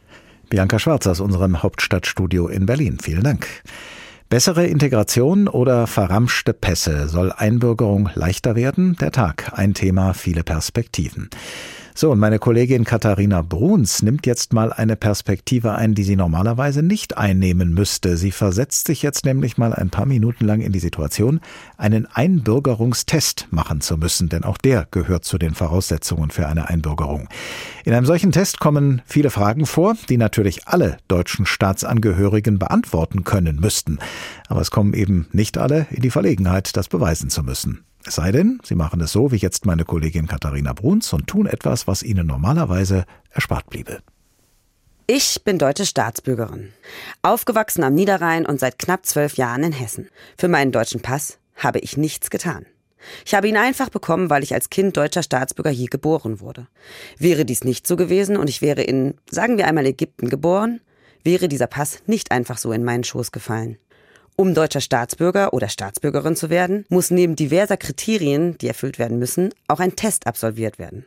Bianca 0.48 0.78
Schwarz 0.78 1.06
aus 1.08 1.18
unserem 1.18 1.64
Hauptstadtstudio 1.64 2.46
in 2.46 2.66
Berlin. 2.66 2.98
Vielen 3.02 3.24
Dank. 3.24 3.48
Bessere 4.28 4.66
Integration 4.66 5.46
oder 5.46 5.86
verramschte 5.86 6.52
Pässe? 6.52 7.06
Soll 7.06 7.30
Einbürgerung 7.30 8.10
leichter 8.14 8.56
werden? 8.56 8.96
Der 9.00 9.12
Tag, 9.12 9.52
ein 9.54 9.72
Thema, 9.72 10.14
viele 10.14 10.42
Perspektiven. 10.42 11.30
So, 11.98 12.10
und 12.10 12.18
meine 12.18 12.38
Kollegin 12.38 12.84
Katharina 12.84 13.40
Bruns 13.40 14.02
nimmt 14.02 14.26
jetzt 14.26 14.52
mal 14.52 14.70
eine 14.70 14.96
Perspektive 14.96 15.76
ein, 15.76 15.94
die 15.94 16.02
sie 16.02 16.14
normalerweise 16.14 16.82
nicht 16.82 17.16
einnehmen 17.16 17.72
müsste. 17.72 18.18
Sie 18.18 18.32
versetzt 18.32 18.86
sich 18.86 19.00
jetzt 19.00 19.24
nämlich 19.24 19.56
mal 19.56 19.72
ein 19.72 19.88
paar 19.88 20.04
Minuten 20.04 20.44
lang 20.44 20.60
in 20.60 20.72
die 20.72 20.78
Situation, 20.78 21.40
einen 21.78 22.04
Einbürgerungstest 22.04 23.48
machen 23.50 23.80
zu 23.80 23.96
müssen, 23.96 24.28
denn 24.28 24.44
auch 24.44 24.58
der 24.58 24.86
gehört 24.90 25.24
zu 25.24 25.38
den 25.38 25.54
Voraussetzungen 25.54 26.28
für 26.28 26.46
eine 26.46 26.68
Einbürgerung. 26.68 27.30
In 27.86 27.94
einem 27.94 28.04
solchen 28.04 28.30
Test 28.30 28.60
kommen 28.60 29.00
viele 29.06 29.30
Fragen 29.30 29.64
vor, 29.64 29.96
die 30.10 30.18
natürlich 30.18 30.68
alle 30.68 30.98
deutschen 31.08 31.46
Staatsangehörigen 31.46 32.58
beantworten 32.58 33.24
können 33.24 33.56
müssten. 33.56 34.00
Aber 34.48 34.60
es 34.60 34.70
kommen 34.70 34.92
eben 34.92 35.28
nicht 35.32 35.56
alle 35.56 35.86
in 35.90 36.02
die 36.02 36.10
Verlegenheit, 36.10 36.76
das 36.76 36.88
beweisen 36.88 37.30
zu 37.30 37.42
müssen. 37.42 37.86
Es 38.06 38.14
sei 38.14 38.30
denn, 38.30 38.60
Sie 38.62 38.76
machen 38.76 39.00
es 39.00 39.10
so 39.10 39.32
wie 39.32 39.36
jetzt 39.36 39.66
meine 39.66 39.84
Kollegin 39.84 40.28
Katharina 40.28 40.72
Bruns 40.72 41.12
und 41.12 41.26
tun 41.26 41.46
etwas, 41.46 41.88
was 41.88 42.04
Ihnen 42.04 42.26
normalerweise 42.26 43.04
erspart 43.30 43.68
bliebe. 43.68 43.98
Ich 45.08 45.42
bin 45.44 45.58
deutsche 45.58 45.86
Staatsbürgerin, 45.86 46.72
aufgewachsen 47.22 47.82
am 47.82 47.94
Niederrhein 47.94 48.46
und 48.46 48.60
seit 48.60 48.78
knapp 48.78 49.06
zwölf 49.06 49.36
Jahren 49.36 49.64
in 49.64 49.72
Hessen. 49.72 50.08
Für 50.38 50.46
meinen 50.46 50.70
deutschen 50.70 51.00
Pass 51.00 51.38
habe 51.56 51.80
ich 51.80 51.96
nichts 51.96 52.30
getan. 52.30 52.66
Ich 53.24 53.34
habe 53.34 53.48
ihn 53.48 53.56
einfach 53.56 53.88
bekommen, 53.88 54.30
weil 54.30 54.44
ich 54.44 54.54
als 54.54 54.70
Kind 54.70 54.96
deutscher 54.96 55.22
Staatsbürger 55.22 55.70
hier 55.70 55.88
geboren 55.88 56.40
wurde. 56.40 56.68
Wäre 57.18 57.44
dies 57.44 57.64
nicht 57.64 57.88
so 57.88 57.96
gewesen 57.96 58.36
und 58.36 58.48
ich 58.48 58.62
wäre 58.62 58.82
in, 58.82 59.14
sagen 59.30 59.58
wir 59.58 59.66
einmal, 59.66 59.86
Ägypten 59.86 60.28
geboren, 60.28 60.80
wäre 61.24 61.48
dieser 61.48 61.66
Pass 61.66 62.02
nicht 62.06 62.30
einfach 62.30 62.58
so 62.58 62.70
in 62.72 62.84
meinen 62.84 63.04
Schoß 63.04 63.32
gefallen. 63.32 63.78
Um 64.38 64.52
deutscher 64.52 64.82
Staatsbürger 64.82 65.54
oder 65.54 65.70
Staatsbürgerin 65.70 66.36
zu 66.36 66.50
werden, 66.50 66.84
muss 66.90 67.10
neben 67.10 67.36
diverser 67.36 67.78
Kriterien, 67.78 68.58
die 68.58 68.68
erfüllt 68.68 68.98
werden 68.98 69.18
müssen, 69.18 69.54
auch 69.66 69.80
ein 69.80 69.96
Test 69.96 70.26
absolviert 70.26 70.78
werden. 70.78 71.06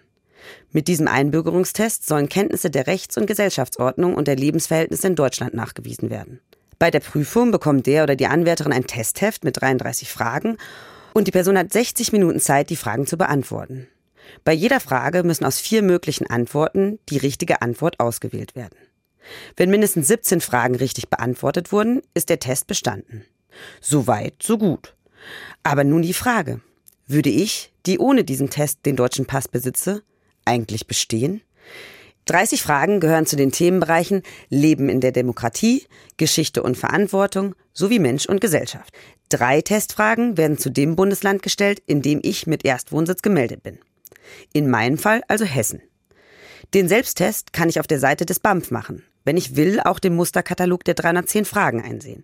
Mit 0.72 0.88
diesem 0.88 1.08
Einbürgerungstest 1.08 2.08
sollen 2.08 2.28
Kenntnisse 2.28 2.72
der 2.72 2.88
Rechts- 2.88 3.18
und 3.18 3.28
Gesellschaftsordnung 3.28 4.16
und 4.16 4.28
der 4.28 4.36
Lebensverhältnisse 4.36 5.06
in 5.06 5.16
Deutschland 5.16 5.54
nachgewiesen 5.54 6.10
werden. 6.10 6.40
Bei 6.80 6.90
der 6.90 7.02
Prüfung 7.02 7.52
bekommt 7.52 7.86
der 7.86 8.02
oder 8.02 8.16
die 8.16 8.26
Anwärterin 8.26 8.74
ein 8.74 8.88
Testheft 8.88 9.44
mit 9.44 9.62
33 9.62 10.10
Fragen 10.10 10.58
und 11.14 11.28
die 11.28 11.32
Person 11.32 11.58
hat 11.58 11.72
60 11.72 12.12
Minuten 12.12 12.40
Zeit, 12.40 12.72
die 12.72 12.78
Fragen 12.78 13.06
zu 13.06 13.16
beantworten. 13.16 13.88
Bei 14.44 14.54
jeder 14.54 14.80
Frage 14.80 15.24
müssen 15.24 15.46
aus 15.46 15.60
vier 15.60 15.84
möglichen 15.84 16.28
Antworten 16.28 16.98
die 17.10 17.18
richtige 17.18 17.62
Antwort 17.62 18.00
ausgewählt 18.00 18.56
werden. 18.56 18.78
Wenn 19.56 19.70
mindestens 19.70 20.08
17 20.08 20.42
Fragen 20.42 20.76
richtig 20.76 21.10
beantwortet 21.10 21.72
wurden, 21.72 22.02
ist 22.14 22.30
der 22.30 22.40
Test 22.40 22.68
bestanden. 22.68 23.26
So 23.82 24.08
weit, 24.08 24.36
so 24.42 24.58
gut. 24.58 24.96
Aber 25.64 25.84
nun 25.84 26.02
die 26.02 26.14
Frage. 26.14 26.62
Würde 27.08 27.30
ich, 27.30 27.74
die 27.86 27.98
ohne 27.98 28.24
diesen 28.24 28.50
Test 28.50 28.86
den 28.86 28.96
deutschen 28.96 29.26
Pass 29.26 29.48
besitze, 29.48 30.04
eigentlich 30.46 30.86
bestehen? 30.88 31.42
30 32.26 32.62
Fragen 32.62 33.00
gehören 33.00 33.26
zu 33.26 33.36
den 33.36 33.52
Themenbereichen 33.52 34.22
Leben 34.50 34.88
in 34.88 35.02
der 35.02 35.12
Demokratie, 35.12 35.88
Geschichte 36.18 36.62
und 36.62 36.78
Verantwortung 36.78 37.56
sowie 37.74 37.98
Mensch 37.98 38.28
und 38.28 38.40
Gesellschaft. 38.40 38.94
Drei 39.30 39.62
Testfragen 39.62 40.38
werden 40.38 40.60
zu 40.60 40.70
dem 40.70 40.96
Bundesland 40.96 41.42
gestellt, 41.42 41.82
in 41.88 42.04
dem 42.04 42.20
ich 42.22 42.46
mit 42.46 42.66
Erstwohnsitz 42.66 43.24
gemeldet 43.24 43.64
bin. 43.64 43.80
In 44.54 44.70
meinem 44.70 45.00
Fall 45.00 45.24
also 45.28 45.46
Hessen. 45.46 45.82
Den 46.74 46.88
Selbsttest 46.88 47.54
kann 47.54 47.70
ich 47.70 47.80
auf 47.80 47.88
der 47.88 48.00
Seite 48.00 48.26
des 48.26 48.40
BAMF 48.40 48.72
machen 48.72 49.04
wenn 49.30 49.38
ich 49.38 49.56
will, 49.56 49.80
auch 49.80 50.00
den 50.00 50.16
Musterkatalog 50.16 50.84
der 50.84 50.96
310 50.96 51.46
Fragen 51.46 51.84
einsehen. 51.84 52.24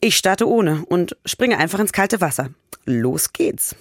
Ich 0.00 0.16
starte 0.16 0.48
ohne 0.48 0.84
und 0.86 1.16
springe 1.24 1.58
einfach 1.58 1.80
ins 1.80 1.92
kalte 1.92 2.20
Wasser. 2.20 2.50
Los 2.84 3.32
geht's. 3.32 3.74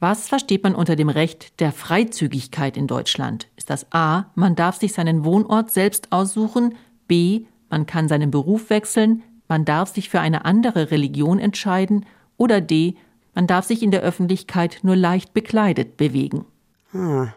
Was 0.00 0.28
versteht 0.28 0.62
man 0.62 0.74
unter 0.74 0.96
dem 0.96 1.10
Recht 1.10 1.60
der 1.60 1.72
Freizügigkeit 1.72 2.78
in 2.78 2.86
Deutschland? 2.86 3.48
Ist 3.56 3.68
das 3.68 3.86
A, 3.90 4.30
man 4.34 4.54
darf 4.54 4.76
sich 4.78 4.94
seinen 4.94 5.24
Wohnort 5.24 5.70
selbst 5.72 6.10
aussuchen, 6.10 6.74
B, 7.06 7.44
man 7.70 7.84
kann 7.84 8.08
seinen 8.08 8.30
Beruf 8.30 8.70
wechseln, 8.70 9.22
man 9.48 9.66
darf 9.66 9.94
sich 9.94 10.08
für 10.08 10.20
eine 10.20 10.46
andere 10.46 10.90
Religion 10.90 11.38
entscheiden 11.38 12.06
oder 12.38 12.62
D, 12.62 12.96
man 13.34 13.46
darf 13.46 13.66
sich 13.66 13.82
in 13.82 13.90
der 13.90 14.00
Öffentlichkeit 14.00 14.78
nur 14.82 14.96
leicht 14.96 15.34
bekleidet 15.34 15.98
bewegen. 15.98 16.44
Ah, 16.92 17.28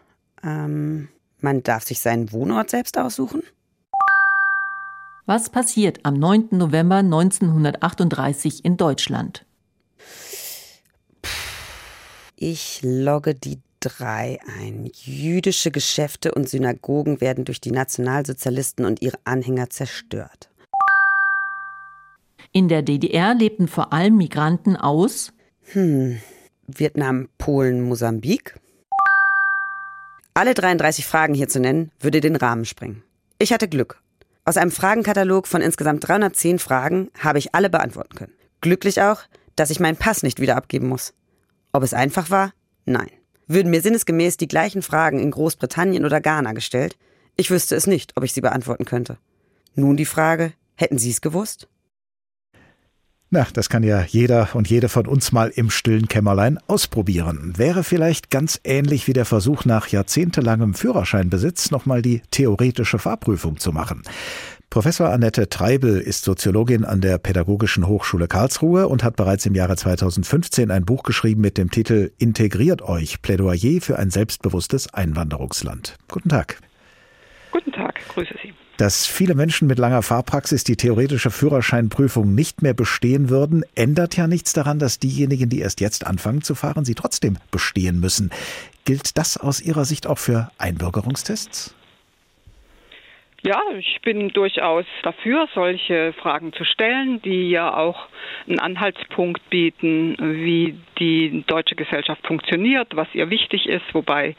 ähm, 0.41 1.09
man 1.39 1.63
darf 1.63 1.83
sich 1.83 1.99
seinen 1.99 2.31
Wohnort 2.31 2.69
selbst 2.69 2.97
aussuchen? 2.97 3.43
Was 5.25 5.49
passiert 5.49 5.99
am 6.03 6.13
9. 6.13 6.49
November 6.51 6.97
1938 6.97 8.63
in 8.63 8.77
Deutschland? 8.77 9.45
Ich 12.37 12.81
logge 12.83 13.35
die 13.35 13.59
drei 13.79 14.39
ein. 14.59 14.89
Jüdische 14.93 15.71
Geschäfte 15.71 16.33
und 16.33 16.47
Synagogen 16.47 17.19
werden 17.21 17.45
durch 17.45 17.61
die 17.61 17.71
Nationalsozialisten 17.71 18.85
und 18.85 19.01
ihre 19.01 19.17
Anhänger 19.23 19.69
zerstört. 19.69 20.49
In 22.51 22.69
der 22.69 22.81
DDR 22.81 23.33
lebten 23.33 23.67
vor 23.67 23.93
allem 23.93 24.17
Migranten 24.17 24.75
aus 24.75 25.33
hm, 25.73 26.19
Vietnam, 26.67 27.29
Polen, 27.37 27.81
Mosambik. 27.81 28.59
Alle 30.37 30.53
33 30.53 31.07
Fragen 31.07 31.33
hier 31.33 31.49
zu 31.49 31.59
nennen, 31.59 31.89
würde 31.99 32.21
den 32.21 32.35
Rahmen 32.35 32.63
sprengen. 32.63 33.01
Ich 33.39 33.51
hatte 33.51 33.67
Glück. 33.67 34.03
Aus 34.45 34.55
einem 34.55 34.69
Fragenkatalog 34.69 35.47
von 35.47 35.61
insgesamt 35.61 36.07
310 36.07 36.59
Fragen 36.59 37.09
habe 37.17 37.39
ich 37.39 37.55
alle 37.55 37.71
beantworten 37.71 38.15
können. 38.15 38.33
Glücklich 38.61 39.01
auch, 39.01 39.23
dass 39.55 39.71
ich 39.71 39.79
meinen 39.79 39.97
Pass 39.97 40.21
nicht 40.21 40.39
wieder 40.39 40.55
abgeben 40.55 40.89
muss. 40.89 41.15
Ob 41.71 41.81
es 41.81 41.95
einfach 41.95 42.29
war? 42.29 42.53
Nein. 42.85 43.09
Würden 43.47 43.71
mir 43.71 43.81
sinnesgemäß 43.81 44.37
die 44.37 44.47
gleichen 44.47 44.83
Fragen 44.83 45.17
in 45.17 45.31
Großbritannien 45.31 46.05
oder 46.05 46.21
Ghana 46.21 46.53
gestellt? 46.53 46.99
Ich 47.35 47.49
wüsste 47.49 47.75
es 47.75 47.87
nicht, 47.87 48.15
ob 48.15 48.23
ich 48.23 48.33
sie 48.33 48.41
beantworten 48.41 48.85
könnte. 48.85 49.17
Nun 49.73 49.97
die 49.97 50.05
Frage, 50.05 50.53
hätten 50.75 50.99
Sie 50.99 51.09
es 51.09 51.21
gewusst? 51.21 51.67
Na, 53.29 53.45
das 53.51 53.67
kann 53.67 53.83
ja 53.83 54.03
jeder 54.03 54.49
und 54.53 54.69
jede 54.69 54.87
von 54.87 55.05
uns 55.05 55.33
mal 55.33 55.49
im 55.49 55.69
stillen 55.69 56.07
Kämmerlein 56.07 56.59
ausprobieren. 56.67 57.53
Wäre 57.57 57.83
vielleicht 57.83 58.31
ganz 58.31 58.61
ähnlich 58.63 59.07
wie 59.07 59.13
der 59.13 59.25
Versuch 59.25 59.65
nach 59.65 59.89
jahrzehntelangem 59.89 60.73
Führerscheinbesitz 60.73 61.69
nochmal 61.69 62.01
die 62.01 62.21
theoretische 62.31 62.99
Fahrprüfung 62.99 63.57
zu 63.57 63.73
machen. 63.73 64.03
Professor 64.69 65.09
Annette 65.09 65.49
Treibel 65.49 65.99
ist 65.99 66.23
Soziologin 66.23 66.85
an 66.85 67.01
der 67.01 67.17
Pädagogischen 67.17 67.87
Hochschule 67.87 68.29
Karlsruhe 68.29 68.87
und 68.87 69.03
hat 69.03 69.17
bereits 69.17 69.45
im 69.45 69.55
Jahre 69.55 69.75
2015 69.75 70.71
ein 70.71 70.85
Buch 70.85 71.03
geschrieben 71.03 71.41
mit 71.41 71.57
dem 71.57 71.69
Titel 71.69 72.11
Integriert 72.17 72.81
euch, 72.81 73.21
Plädoyer 73.21 73.81
für 73.81 73.99
ein 73.99 74.09
selbstbewusstes 74.09 74.93
Einwanderungsland. 74.93 75.97
Guten 76.07 76.29
Tag. 76.29 76.59
Guten 77.51 77.73
Tag, 77.73 77.95
grüße 78.07 78.35
Sie 78.41 78.46
dass 78.77 79.05
viele 79.05 79.35
Menschen 79.35 79.67
mit 79.67 79.79
langer 79.79 80.01
Fahrpraxis 80.01 80.63
die 80.63 80.77
theoretische 80.77 81.31
Führerscheinprüfung 81.31 82.33
nicht 82.33 82.61
mehr 82.61 82.73
bestehen 82.73 83.29
würden, 83.29 83.63
ändert 83.75 84.15
ja 84.15 84.27
nichts 84.27 84.53
daran, 84.53 84.79
dass 84.79 84.99
diejenigen, 84.99 85.49
die 85.49 85.59
erst 85.59 85.81
jetzt 85.81 86.05
anfangen 86.05 86.41
zu 86.41 86.55
fahren, 86.55 86.85
sie 86.85 86.95
trotzdem 86.95 87.37
bestehen 87.51 87.99
müssen. 87.99 88.31
Gilt 88.85 89.17
das 89.17 89.37
aus 89.37 89.59
Ihrer 89.59 89.83
Sicht 89.83 90.07
auch 90.07 90.19
für 90.19 90.51
Einbürgerungstests? 90.57 91.73
Ja, 93.43 93.61
ich 93.77 94.01
bin 94.01 94.29
durchaus 94.29 94.85
dafür, 95.03 95.47
solche 95.53 96.11
Fragen 96.13 96.53
zu 96.53 96.63
stellen, 96.63 97.21
die 97.21 97.51
ja 97.51 97.77
auch 97.77 98.07
einen 98.47 98.59
Anhaltspunkt 98.59 99.47
bieten, 99.51 100.15
wie 100.19 100.75
die 100.97 101.43
deutsche 101.45 101.75
Gesellschaft 101.75 102.25
funktioniert, 102.25 102.95
was 102.95 103.07
ihr 103.13 103.29
wichtig 103.29 103.67
ist, 103.67 103.85
wobei 103.93 104.35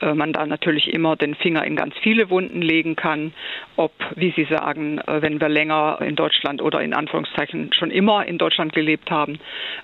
äh, 0.00 0.14
man 0.14 0.32
da 0.32 0.46
natürlich 0.46 0.92
immer 0.92 1.14
den 1.14 1.36
Finger 1.36 1.64
in 1.64 1.76
ganz 1.76 1.94
viele 2.02 2.28
Wunden 2.28 2.60
legen 2.60 2.96
kann, 2.96 3.32
ob, 3.76 3.92
wie 4.16 4.32
Sie 4.34 4.44
sagen, 4.44 4.98
äh, 4.98 5.22
wenn 5.22 5.40
wir 5.40 5.48
länger 5.48 5.98
in 6.00 6.16
Deutschland 6.16 6.60
oder 6.60 6.80
in 6.80 6.92
Anführungszeichen 6.92 7.72
schon 7.72 7.92
immer 7.92 8.26
in 8.26 8.38
Deutschland 8.38 8.72
gelebt 8.72 9.12
haben, 9.12 9.38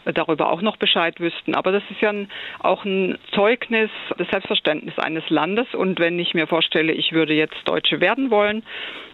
äh, 0.05 0.13
darüber 0.13 0.51
auch 0.51 0.61
noch 0.61 0.77
Bescheid 0.77 1.21
wüssten. 1.21 1.55
Aber 1.55 1.71
das 1.71 1.85
ist 1.91 2.01
ja 2.01 2.13
auch 2.59 2.85
ein 2.85 3.17
Zeugnis 3.33 3.91
des 4.19 4.29
Selbstverständnisses 4.29 4.99
eines 4.99 5.29
Landes. 5.31 5.73
Und 5.75 6.01
wenn 6.01 6.19
ich 6.19 6.35
mir 6.35 6.49
vorstelle, 6.49 6.93
ich 6.93 7.13
würde 7.13 7.35
jetzt 7.35 7.57
Deutsche 7.65 8.01
werden 8.01 8.31
wollen, 8.31 8.56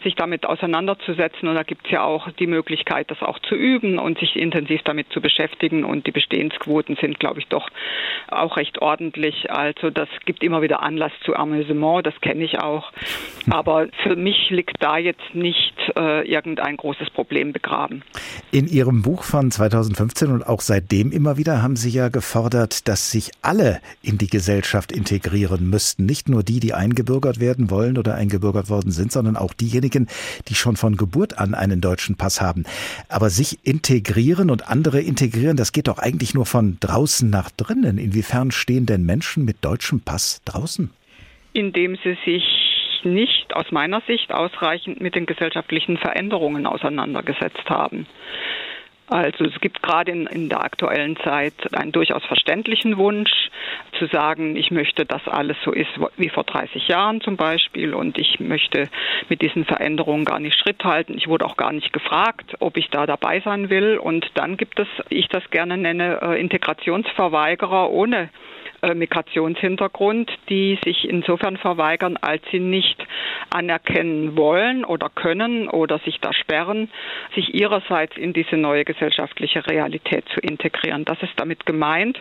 sich 0.02 0.14
damit 0.14 0.46
auseinanderzusetzen. 0.46 1.48
Und 1.48 1.54
da 1.54 1.62
gibt 1.62 1.86
es 1.86 1.92
ja 1.92 2.02
auch 2.02 2.30
die 2.32 2.46
Möglichkeit, 2.46 3.10
das 3.10 3.22
auch 3.22 3.38
zu 3.40 3.54
üben 3.54 3.98
und 3.98 4.18
sich 4.18 4.36
intensiv 4.36 4.82
damit 4.84 5.12
zu 5.12 5.20
beschäftigen. 5.20 5.84
Und 5.84 6.06
die 6.06 6.12
Bestehensquoten 6.12 6.96
sind, 7.00 7.18
glaube 7.20 7.40
ich, 7.40 7.46
doch 7.48 7.68
auch 8.28 8.56
recht 8.56 8.80
ordentlich. 8.80 9.50
Also 9.50 9.90
das 9.90 10.08
gibt 10.24 10.42
immer 10.42 10.62
wieder 10.62 10.82
Anlass 10.82 11.12
zu 11.24 11.34
Amüsement, 11.34 12.06
das 12.06 12.20
kenne 12.20 12.44
ich 12.44 12.58
auch. 12.60 12.92
Aber 13.50 13.88
für 14.02 14.16
mich 14.16 14.50
liegt 14.50 14.82
da 14.82 14.98
jetzt 14.98 15.34
nicht 15.34 15.74
äh, 15.96 16.26
irgendein 16.28 16.76
großes 16.76 17.10
Problem 17.10 17.52
begraben. 17.52 18.02
In 18.50 18.66
Ihrem 18.66 19.02
Buch 19.02 19.22
von 19.22 19.50
2015 19.50 20.30
und 20.30 20.46
auch 20.46 20.60
seitdem 20.60 21.12
immer 21.12 21.36
wieder 21.36 21.62
haben 21.62 21.76
Sie 21.76 21.90
ja 21.90 22.08
gefordert, 22.08 22.88
dass 22.88 23.10
sich 23.10 23.30
alle 23.42 23.80
in 24.02 24.18
die 24.18 24.28
Gesellschaft 24.28 24.92
integrieren 24.92 25.68
müssten. 25.68 26.06
Nicht 26.06 26.28
nur 26.28 26.42
die, 26.42 26.60
die 26.60 26.74
eingebürgert 26.74 27.40
werden 27.40 27.70
wollen 27.70 27.98
oder 27.98 28.14
eingebürgert 28.14 28.68
worden 28.68 28.90
sind, 28.90 29.12
sondern 29.12 29.31
auch 29.36 29.52
diejenigen, 29.52 30.08
die 30.48 30.54
schon 30.54 30.76
von 30.76 30.96
Geburt 30.96 31.38
an 31.38 31.54
einen 31.54 31.80
deutschen 31.80 32.16
Pass 32.16 32.40
haben. 32.40 32.64
Aber 33.08 33.30
sich 33.30 33.58
integrieren 33.64 34.50
und 34.50 34.68
andere 34.68 35.00
integrieren, 35.00 35.56
das 35.56 35.72
geht 35.72 35.88
doch 35.88 35.98
eigentlich 35.98 36.34
nur 36.34 36.46
von 36.46 36.78
draußen 36.80 37.28
nach 37.28 37.50
drinnen. 37.50 37.98
Inwiefern 37.98 38.50
stehen 38.50 38.86
denn 38.86 39.04
Menschen 39.04 39.44
mit 39.44 39.64
deutschem 39.64 40.00
Pass 40.00 40.42
draußen? 40.44 40.90
Indem 41.52 41.96
sie 42.02 42.16
sich 42.24 42.44
nicht 43.04 43.54
aus 43.54 43.70
meiner 43.70 44.00
Sicht 44.06 44.32
ausreichend 44.32 45.00
mit 45.00 45.14
den 45.14 45.26
gesellschaftlichen 45.26 45.98
Veränderungen 45.98 46.66
auseinandergesetzt 46.66 47.68
haben. 47.68 48.06
Also 49.12 49.44
es 49.44 49.60
gibt 49.60 49.82
gerade 49.82 50.10
in, 50.10 50.26
in, 50.26 50.48
der 50.48 50.64
aktuellen 50.64 51.18
Zeit 51.18 51.52
einen 51.74 51.92
durchaus 51.92 52.24
verständlichen 52.24 52.96
Wunsch 52.96 53.30
zu 53.98 54.06
sagen, 54.06 54.56
ich 54.56 54.70
möchte, 54.70 55.04
dass 55.04 55.28
alles 55.28 55.58
so 55.66 55.70
ist 55.70 55.90
wie 56.16 56.30
vor 56.30 56.44
30 56.44 56.88
Jahren 56.88 57.20
zum 57.20 57.36
Beispiel 57.36 57.92
und 57.92 58.16
ich 58.16 58.40
möchte 58.40 58.88
mit 59.28 59.42
diesen 59.42 59.66
Veränderungen 59.66 60.24
gar 60.24 60.38
nicht 60.38 60.58
Schritt 60.58 60.82
halten. 60.82 61.14
Ich 61.18 61.28
wurde 61.28 61.44
auch 61.44 61.58
gar 61.58 61.72
nicht 61.72 61.92
gefragt, 61.92 62.54
ob 62.60 62.78
ich 62.78 62.88
da 62.88 63.04
dabei 63.04 63.40
sein 63.40 63.68
will. 63.68 63.98
Und 63.98 64.30
dann 64.32 64.56
gibt 64.56 64.80
es, 64.80 64.88
wie 65.10 65.18
ich 65.18 65.28
das 65.28 65.50
gerne 65.50 65.76
nenne, 65.76 66.20
äh, 66.22 66.40
Integrationsverweigerer 66.40 67.90
ohne 67.90 68.30
Migrationshintergrund, 68.94 70.30
die 70.48 70.78
sich 70.84 71.08
insofern 71.08 71.56
verweigern, 71.56 72.16
als 72.20 72.42
sie 72.50 72.58
nicht 72.58 73.06
anerkennen 73.50 74.36
wollen 74.36 74.84
oder 74.84 75.08
können 75.08 75.68
oder 75.68 75.98
sich 76.00 76.18
da 76.20 76.32
sperren, 76.32 76.90
sich 77.34 77.54
ihrerseits 77.54 78.16
in 78.16 78.32
diese 78.32 78.56
neue 78.56 78.84
gesellschaftliche 78.84 79.66
Realität 79.66 80.24
zu 80.34 80.40
integrieren. 80.40 81.04
Das 81.04 81.22
ist 81.22 81.32
damit 81.36 81.64
gemeint. 81.66 82.20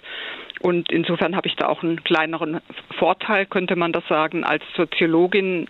Und 0.62 0.92
insofern 0.92 1.36
habe 1.36 1.48
ich 1.48 1.56
da 1.56 1.68
auch 1.68 1.82
einen 1.82 2.04
kleineren 2.04 2.62
Vorteil, 2.98 3.48
könnte 3.48 3.76
man 3.76 3.92
das 3.92 4.08
sagen, 4.08 4.44
als 4.44 4.64
Soziologin. 4.76 5.68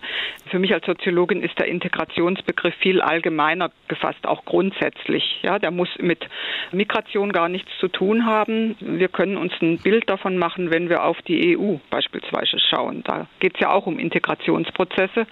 Für 0.50 0.58
mich 0.58 0.74
als 0.74 0.84
Soziologin 0.84 1.42
ist 1.42 1.58
der 1.58 1.66
Integrationsbegriff 1.66 2.74
viel 2.74 3.00
allgemeiner 3.00 3.70
gefasst, 3.88 4.26
auch 4.26 4.44
grundsätzlich. 4.44 5.40
Ja, 5.42 5.58
der 5.58 5.70
muss 5.70 5.88
mit 5.98 6.28
Migration 6.72 7.32
gar 7.32 7.48
nichts 7.48 7.70
zu 7.80 7.88
tun 7.88 8.26
haben. 8.26 8.76
Wir 8.80 9.08
können 9.08 9.38
uns 9.38 9.54
ein 9.62 9.78
Bild 9.78 10.10
davon 10.10 10.36
machen, 10.36 10.70
wenn 10.70 10.90
wir 10.90 11.04
auf 11.04 11.20
die 11.22 11.56
EU 11.56 11.76
beispielsweise 11.90 12.58
schauen. 12.58 13.02
Da 13.04 13.28
geht 13.40 13.54
es 13.54 13.60
ja 13.60 13.70
auch 13.70 13.86
um 13.86 13.98
Integrationsprozesse. 13.98 15.26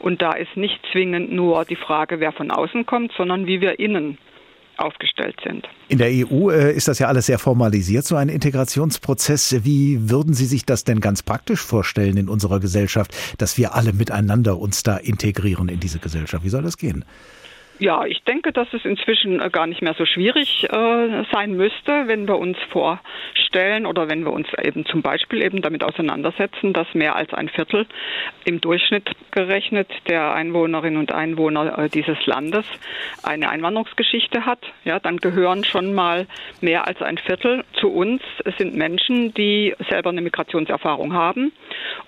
Und 0.00 0.22
da 0.22 0.32
ist 0.32 0.56
nicht 0.56 0.80
zwingend 0.90 1.32
nur 1.32 1.64
die 1.64 1.76
Frage, 1.76 2.18
wer 2.18 2.32
von 2.32 2.50
außen 2.50 2.84
kommt, 2.84 3.12
sondern 3.12 3.46
wie 3.46 3.60
wir 3.60 3.78
innen 3.78 4.18
aufgestellt 4.78 5.36
sind. 5.44 5.68
In 5.88 5.98
der 5.98 6.08
EU 6.08 6.50
äh, 6.50 6.72
ist 6.72 6.88
das 6.88 6.98
ja 6.98 7.08
alles 7.08 7.26
sehr 7.26 7.38
formalisiert, 7.38 8.04
so 8.04 8.16
ein 8.16 8.28
Integrationsprozess. 8.28 9.64
Wie 9.64 10.10
würden 10.10 10.34
Sie 10.34 10.46
sich 10.46 10.64
das 10.64 10.84
denn 10.84 11.00
ganz 11.00 11.22
praktisch 11.22 11.60
vorstellen 11.60 12.16
in 12.16 12.28
unserer 12.28 12.60
Gesellschaft, 12.60 13.14
dass 13.38 13.58
wir 13.58 13.74
alle 13.74 13.92
miteinander 13.92 14.58
uns 14.58 14.82
da 14.82 14.96
integrieren 14.96 15.68
in 15.68 15.80
diese 15.80 15.98
Gesellschaft? 15.98 16.44
Wie 16.44 16.48
soll 16.48 16.62
das 16.62 16.78
gehen? 16.78 17.04
Ja, 17.80 18.04
ich 18.06 18.22
denke, 18.22 18.52
dass 18.52 18.72
es 18.72 18.84
inzwischen 18.84 19.40
äh, 19.40 19.50
gar 19.50 19.66
nicht 19.66 19.82
mehr 19.82 19.94
so 19.94 20.06
schwierig 20.06 20.64
äh, 20.70 21.24
sein 21.32 21.56
müsste, 21.56 22.06
wenn 22.06 22.28
wir 22.28 22.38
uns 22.38 22.56
vorstellen 22.70 23.86
oder 23.86 24.08
wenn 24.08 24.22
wir 24.22 24.32
uns 24.32 24.46
eben 24.62 24.86
zum 24.86 25.02
Beispiel 25.02 25.42
eben 25.42 25.60
damit 25.60 25.82
auseinandersetzen, 25.82 26.72
dass 26.72 26.86
mehr 26.94 27.16
als 27.16 27.34
ein 27.34 27.48
Viertel 27.48 27.86
im 28.44 28.60
Durchschnitt 28.60 29.10
gerechnet 29.32 29.88
der 30.08 30.34
Einwohnerinnen 30.34 31.00
und 31.00 31.10
Einwohner 31.10 31.76
äh, 31.76 31.88
dieses 31.88 32.24
Landes 32.26 32.64
eine 33.24 33.50
Einwanderungsgeschichte 33.50 34.46
hat. 34.46 34.60
Ja, 34.84 35.00
dann 35.00 35.16
gehören 35.16 35.64
schon 35.64 35.94
mal 35.94 36.28
mehr 36.60 36.86
als 36.86 37.02
ein 37.02 37.18
Viertel 37.18 37.64
zu 37.80 37.88
uns. 37.88 38.22
Es 38.44 38.56
sind 38.56 38.76
Menschen, 38.76 39.34
die 39.34 39.74
selber 39.90 40.10
eine 40.10 40.20
Migrationserfahrung 40.20 41.12
haben 41.12 41.50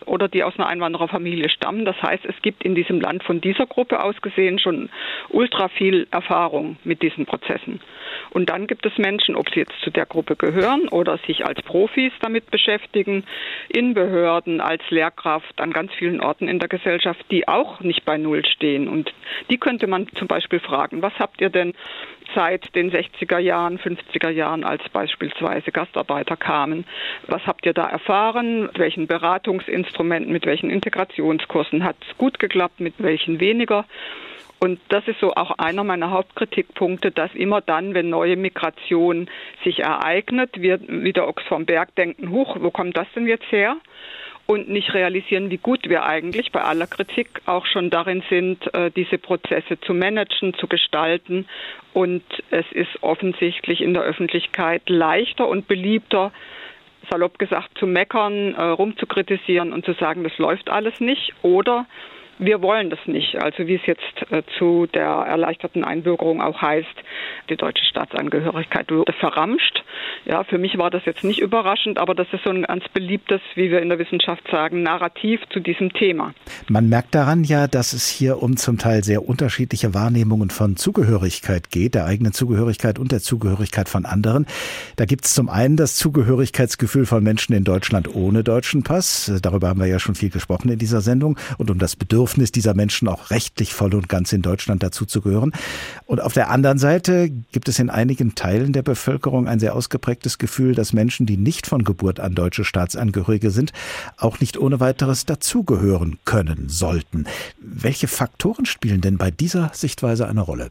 oder 0.05 0.29
die 0.29 0.45
aus 0.45 0.55
einer 0.59 0.69
Einwandererfamilie 0.69 1.49
stammen. 1.49 1.85
Das 1.85 2.01
heißt, 2.01 2.25
es 2.25 2.41
gibt 2.43 2.65
in 2.65 2.77
diesem 2.77 3.01
Land 3.01 3.25
von 3.25 3.41
dieser 3.41 3.67
Gruppe 3.67 4.01
aus 4.01 4.15
gesehen 4.23 4.61
schon 4.61 4.91
ultra 5.29 5.56
viel 5.69 6.07
Erfahrung 6.11 6.77
mit 6.85 7.03
diesen 7.03 7.27
Prozessen. 7.27 7.81
Und 8.31 8.51
dann 8.51 8.67
gibt 8.67 8.85
es 8.87 8.99
Menschen, 8.99 9.37
ob 9.37 9.49
sie 9.51 9.61
jetzt 9.61 9.79
zu 9.83 9.91
der 9.91 10.07
Gruppe 10.07 10.37
gehören 10.37 10.89
oder 10.89 11.19
sich 11.27 11.47
als 11.47 11.61
Profis 11.63 12.13
damit 12.21 12.51
beschäftigen, 12.51 13.25
in 13.69 13.95
Behörden, 13.95 14.61
als 14.61 14.83
Lehrkraft, 14.91 15.61
an 15.61 15.73
ganz 15.73 15.93
vielen 15.95 16.21
Orten 16.21 16.49
in 16.49 16.59
der 16.59 16.69
Gesellschaft, 16.69 17.25
die 17.31 17.49
auch 17.49 17.81
nicht 17.81 18.05
bei 18.05 18.19
Null 18.19 18.45
stehen. 18.47 18.89
Und 18.89 19.13
die 19.51 19.59
könnte 19.59 19.87
man 19.87 20.07
zum 20.17 20.29
Beispiel 20.29 20.61
fragen, 20.61 21.03
was 21.03 21.15
habt 21.19 21.41
ihr 21.41 21.51
denn 21.51 21.75
seit 22.35 22.75
den 22.75 22.91
60er 22.91 23.39
Jahren, 23.39 23.79
50er 23.79 24.31
Jahren, 24.31 24.65
als 24.65 24.87
beispielsweise 24.91 25.73
Gastarbeiter 25.73 26.37
kamen. 26.37 26.85
Was 27.27 27.47
habt 27.47 27.67
ihr 27.67 27.73
da 27.73 27.87
erfahren? 27.87 28.63
Mit 28.63 28.79
welchen 28.79 29.07
Beratungsinstrumenten, 29.07 30.33
mit 30.33 30.47
welchen 30.47 30.71
Integrationskursen 30.71 31.85
hat 31.85 31.97
es 32.09 32.19
gut 32.19 32.39
geklappt, 32.39 32.81
mit 32.81 32.95
welchen 32.99 33.41
weniger? 33.41 33.85
Und 34.59 34.81
das 34.89 35.07
ist 35.07 35.21
so 35.21 35.35
auch 35.35 35.53
einer 35.59 35.85
meiner 35.85 36.11
Hauptkritikpunkte, 36.11 37.11
dass 37.11 37.35
immer 37.35 37.61
dann, 37.61 37.95
wenn 37.95 38.09
neue 38.09 38.37
Migration 38.37 39.29
sich 39.65 39.81
ereignet, 39.81 40.51
wir 40.61 40.81
wie 40.89 41.13
der 41.13 41.29
Ochs 41.29 41.45
vom 41.45 41.67
Berg 41.67 41.95
denken, 41.95 42.31
huch, 42.31 42.57
wo 42.61 42.71
kommt 42.71 42.97
das 42.97 43.07
denn 43.15 43.27
jetzt 43.27 43.51
her? 43.53 43.77
und 44.47 44.69
nicht 44.69 44.95
realisieren, 44.95 45.51
wie 45.51 45.59
gut 45.59 45.89
wir 45.89 46.05
eigentlich 46.05 46.53
bei 46.53 46.63
aller 46.63 46.87
Kritik 46.87 47.43
auch 47.47 47.67
schon 47.67 47.91
darin 47.91 48.23
sind, 48.31 48.73
äh, 48.75 48.91
diese 48.93 49.19
Prozesse 49.19 49.81
zu 49.81 49.93
managen, 49.93 50.55
zu 50.55 50.69
gestalten. 50.69 51.47
Und 51.93 52.23
es 52.51 52.65
ist 52.71 53.03
offensichtlich 53.03 53.81
in 53.81 53.93
der 53.93 54.05
Öffentlichkeit 54.05 54.89
leichter 54.89 55.49
und 55.49 55.67
beliebter, 55.67 56.33
salopp 57.11 57.39
gesagt, 57.39 57.77
zu 57.79 57.87
meckern, 57.87 58.55
äh, 58.55 58.63
rumzukritisieren 58.63 59.73
und 59.73 59.85
zu 59.85 59.95
sagen, 59.95 60.23
das 60.23 60.39
läuft 60.39 60.71
alles 60.71 61.01
nicht. 61.01 61.33
Oder 61.43 61.87
wir 62.39 62.63
wollen 62.63 62.91
das 62.91 62.99
nicht. 63.07 63.37
Also 63.37 63.67
wie 63.67 63.77
es 63.77 63.87
jetzt 63.87 64.31
äh, 64.31 64.43
zu 64.59 64.87
der 64.87 65.07
erleichterten 65.07 65.85
Einbürgerung 65.85 66.41
auch 66.43 66.61
heißt, 66.61 66.87
die 67.49 67.57
deutsche 67.57 67.85
Staatsangehörigkeit 67.85 68.91
wurde 68.91 69.13
verramscht. 69.13 69.83
Ja, 70.25 70.43
für 70.45 70.59
mich 70.59 70.77
war 70.79 70.91
das 70.91 71.05
jetzt 71.05 71.25
nicht 71.25 71.41
überraschend, 71.41 71.99
aber 71.99 72.15
das 72.15 72.27
ist 72.33 72.43
so 72.45 72.51
ein 72.51 72.63
ganz 72.63 72.85
beliebtes, 72.93 73.41
wie 73.55 73.71
wir 73.71 73.81
in 73.81 73.89
der 73.89 73.99
Wissenschaft 73.99 74.43
sagen, 74.51 74.83
Narrativ 74.83 75.41
zu 75.51 75.61
diesem 75.61 75.93
Thema. 75.93 76.35
Man 76.69 76.89
merkt 76.89 77.15
daran 77.15 77.45
ja, 77.45 77.69
dass 77.69 77.93
es 77.93 78.09
hier 78.09 78.43
um 78.43 78.57
zum 78.57 78.79
Teil 78.79 79.05
sehr 79.05 79.29
unterschiedliche 79.29 79.95
Wahrnehmungen 79.95 80.51
von 80.51 80.77
Zugehörigkeit 80.77 81.71
geht, 81.71 81.95
der 81.95 82.07
eigenen 82.07 82.33
Zugehörigkeit 82.33 82.99
und 82.99 83.13
der 83.13 83.21
Zugehörigkeit 83.21 83.89
von 83.89 84.05
anderen. 84.05 84.47
Da 84.97 85.05
gibt 85.05 85.27
es 85.27 85.35
zum 85.35 85.49
einen 85.49 85.77
das 85.77 85.97
Zugehörigkeitsgefühl 85.97 87.07
von 87.07 87.23
Menschen 87.23 87.55
in 87.55 87.65
Deutschland 87.65 88.15
ohne 88.15 88.43
deutschen 88.43 88.83
Pass. 88.83 89.33
Darüber 89.43 89.69
haben 89.69 89.81
wir 89.81 89.87
ja 89.87 89.99
schon 89.99 90.15
viel 90.15 90.31
gesprochen 90.31 90.71
in 90.71 90.79
dieser 90.79 91.01
Sendung 91.01 91.39
und 91.59 91.71
um 91.71 91.79
das 91.79 91.97
Bedürfnis 91.97 92.53
dieser 92.53 92.75
Menschen 92.75 93.09
auch 93.09 93.31
rechtlich 93.31 93.75
voll 93.75 93.95
und 93.95 94.09
ganz 94.09 94.33
in 94.33 94.43
Deutschland 94.43 94.83
dazuzugehören. 94.83 95.53
Und 96.07 96.21
auf 96.21 96.33
der 96.33 96.51
anderen 96.51 96.79
Seite 96.79 97.31
gibt 97.53 97.69
es 97.69 97.79
in 97.79 97.91
einigen 97.91 98.35
Teilen 98.35 98.73
der 98.73 98.83
Bevölkerung 98.83 99.49
ein 99.49 99.59
sehr 99.59 99.75
ausgeprägtes 99.87 100.39
Gefühl, 100.39 100.75
dass 100.75 100.93
Menschen, 100.93 101.27
die 101.27 101.37
nicht 101.37 101.69
von 101.69 101.85
Geburt 101.85 102.19
an 102.19 102.35
deutsche 102.35 102.65
Staatsangehörige 102.65 103.51
sind, 103.51 103.73
auch 104.19 104.41
nicht 104.41 104.59
ohne 104.59 104.81
weiteres 104.81 105.27
dazugehören 105.27 106.19
können 106.25 106.69
sollten. 106.69 107.27
Welche 107.61 108.09
Faktoren 108.09 108.67
spielen 108.67 109.01
denn 109.01 109.17
bei 109.17 109.31
dieser 109.31 109.71
Sichtweise 109.73 110.27
eine 110.27 110.41
Rolle? 110.41 110.71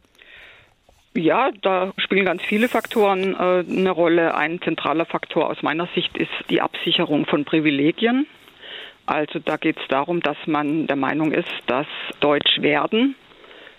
Ja, 1.15 1.51
da 1.61 1.93
spielen 1.97 2.25
ganz 2.25 2.41
viele 2.41 2.67
Faktoren 2.67 3.35
äh, 3.35 3.63
eine 3.69 3.91
Rolle. 3.91 4.35
Ein 4.35 4.59
zentraler 4.61 5.05
Faktor 5.05 5.49
aus 5.49 5.61
meiner 5.61 5.87
Sicht 5.95 6.17
ist 6.17 6.31
die 6.49 6.59
Absicherung 6.59 7.25
von 7.25 7.45
Privilegien 7.45 8.27
Also 9.05 9.39
da 9.39 9.55
geht 9.55 9.77
es 9.79 9.87
darum, 9.87 10.19
dass 10.19 10.37
man 10.45 10.87
der 10.87 10.97
Meinung 10.97 11.31
ist, 11.31 11.47
dass 11.67 11.87
Deutsch 12.19 12.59
werden 12.59 13.15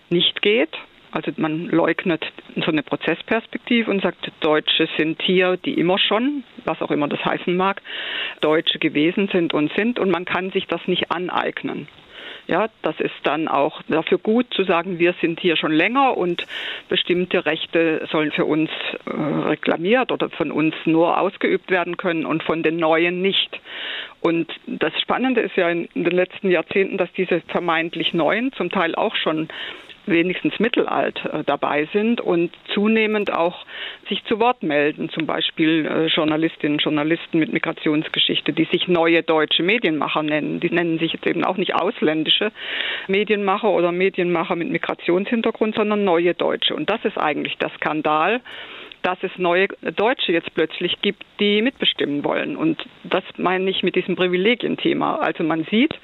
nicht 0.08 0.40
geht. 0.40 0.70
Also 1.16 1.32
man 1.38 1.68
leugnet 1.68 2.30
so 2.56 2.70
eine 2.70 2.82
Prozessperspektive 2.82 3.90
und 3.90 4.02
sagt, 4.02 4.30
Deutsche 4.40 4.86
sind 4.98 5.22
hier, 5.22 5.56
die 5.56 5.80
immer 5.80 5.98
schon, 5.98 6.44
was 6.66 6.82
auch 6.82 6.90
immer 6.90 7.08
das 7.08 7.24
heißen 7.24 7.56
mag, 7.56 7.80
Deutsche 8.42 8.78
gewesen 8.78 9.26
sind 9.32 9.54
und 9.54 9.72
sind 9.72 9.98
und 9.98 10.10
man 10.10 10.26
kann 10.26 10.50
sich 10.50 10.66
das 10.66 10.86
nicht 10.86 11.10
aneignen. 11.10 11.88
Ja, 12.48 12.68
das 12.82 13.00
ist 13.00 13.14
dann 13.22 13.48
auch 13.48 13.80
dafür 13.88 14.18
gut 14.18 14.52
zu 14.52 14.64
sagen, 14.64 14.98
wir 14.98 15.14
sind 15.22 15.40
hier 15.40 15.56
schon 15.56 15.72
länger 15.72 16.18
und 16.18 16.46
bestimmte 16.90 17.46
Rechte 17.46 18.06
sollen 18.12 18.30
für 18.30 18.44
uns 18.44 18.68
äh, 19.06 19.10
reklamiert 19.10 20.12
oder 20.12 20.28
von 20.28 20.52
uns 20.52 20.74
nur 20.84 21.18
ausgeübt 21.18 21.70
werden 21.70 21.96
können 21.96 22.26
und 22.26 22.42
von 22.42 22.62
den 22.62 22.76
Neuen 22.76 23.22
nicht. 23.22 23.58
Und 24.20 24.52
das 24.66 24.92
Spannende 25.00 25.40
ist 25.40 25.56
ja 25.56 25.70
in 25.70 25.88
den 25.94 26.12
letzten 26.12 26.50
Jahrzehnten, 26.50 26.98
dass 26.98 27.10
diese 27.14 27.40
vermeintlich 27.48 28.12
Neuen 28.12 28.52
zum 28.52 28.70
Teil 28.70 28.94
auch 28.94 29.16
schon 29.16 29.48
wenigstens 30.06 30.58
mittelalt 30.58 31.24
äh, 31.24 31.44
dabei 31.44 31.88
sind 31.92 32.20
und 32.20 32.52
zunehmend 32.74 33.32
auch 33.32 33.64
sich 34.08 34.24
zu 34.24 34.38
Wort 34.40 34.62
melden, 34.62 35.08
zum 35.10 35.26
Beispiel 35.26 35.86
äh, 35.86 36.06
Journalistinnen 36.06 36.76
und 36.76 36.82
Journalisten 36.82 37.38
mit 37.38 37.52
Migrationsgeschichte, 37.52 38.52
die 38.52 38.64
sich 38.64 38.88
neue 38.88 39.22
deutsche 39.22 39.62
Medienmacher 39.62 40.22
nennen. 40.22 40.60
Die 40.60 40.70
nennen 40.70 40.98
sich 40.98 41.12
jetzt 41.12 41.26
eben 41.26 41.44
auch 41.44 41.56
nicht 41.56 41.74
ausländische 41.74 42.52
Medienmacher 43.08 43.70
oder 43.70 43.92
Medienmacher 43.92 44.56
mit 44.56 44.70
Migrationshintergrund, 44.70 45.74
sondern 45.74 46.04
neue 46.04 46.34
Deutsche. 46.34 46.74
Und 46.74 46.90
das 46.90 47.04
ist 47.04 47.18
eigentlich 47.18 47.56
der 47.58 47.70
Skandal, 47.70 48.40
dass 49.06 49.22
es 49.22 49.30
neue 49.38 49.68
Deutsche 49.94 50.32
jetzt 50.32 50.52
plötzlich 50.52 51.00
gibt, 51.00 51.24
die 51.38 51.62
mitbestimmen 51.62 52.24
wollen. 52.24 52.56
Und 52.56 52.84
das 53.04 53.22
meine 53.36 53.70
ich 53.70 53.84
mit 53.84 53.94
diesem 53.94 54.16
Privilegienthema. 54.16 55.18
Also 55.18 55.44
man 55.44 55.64
sieht, 55.70 55.94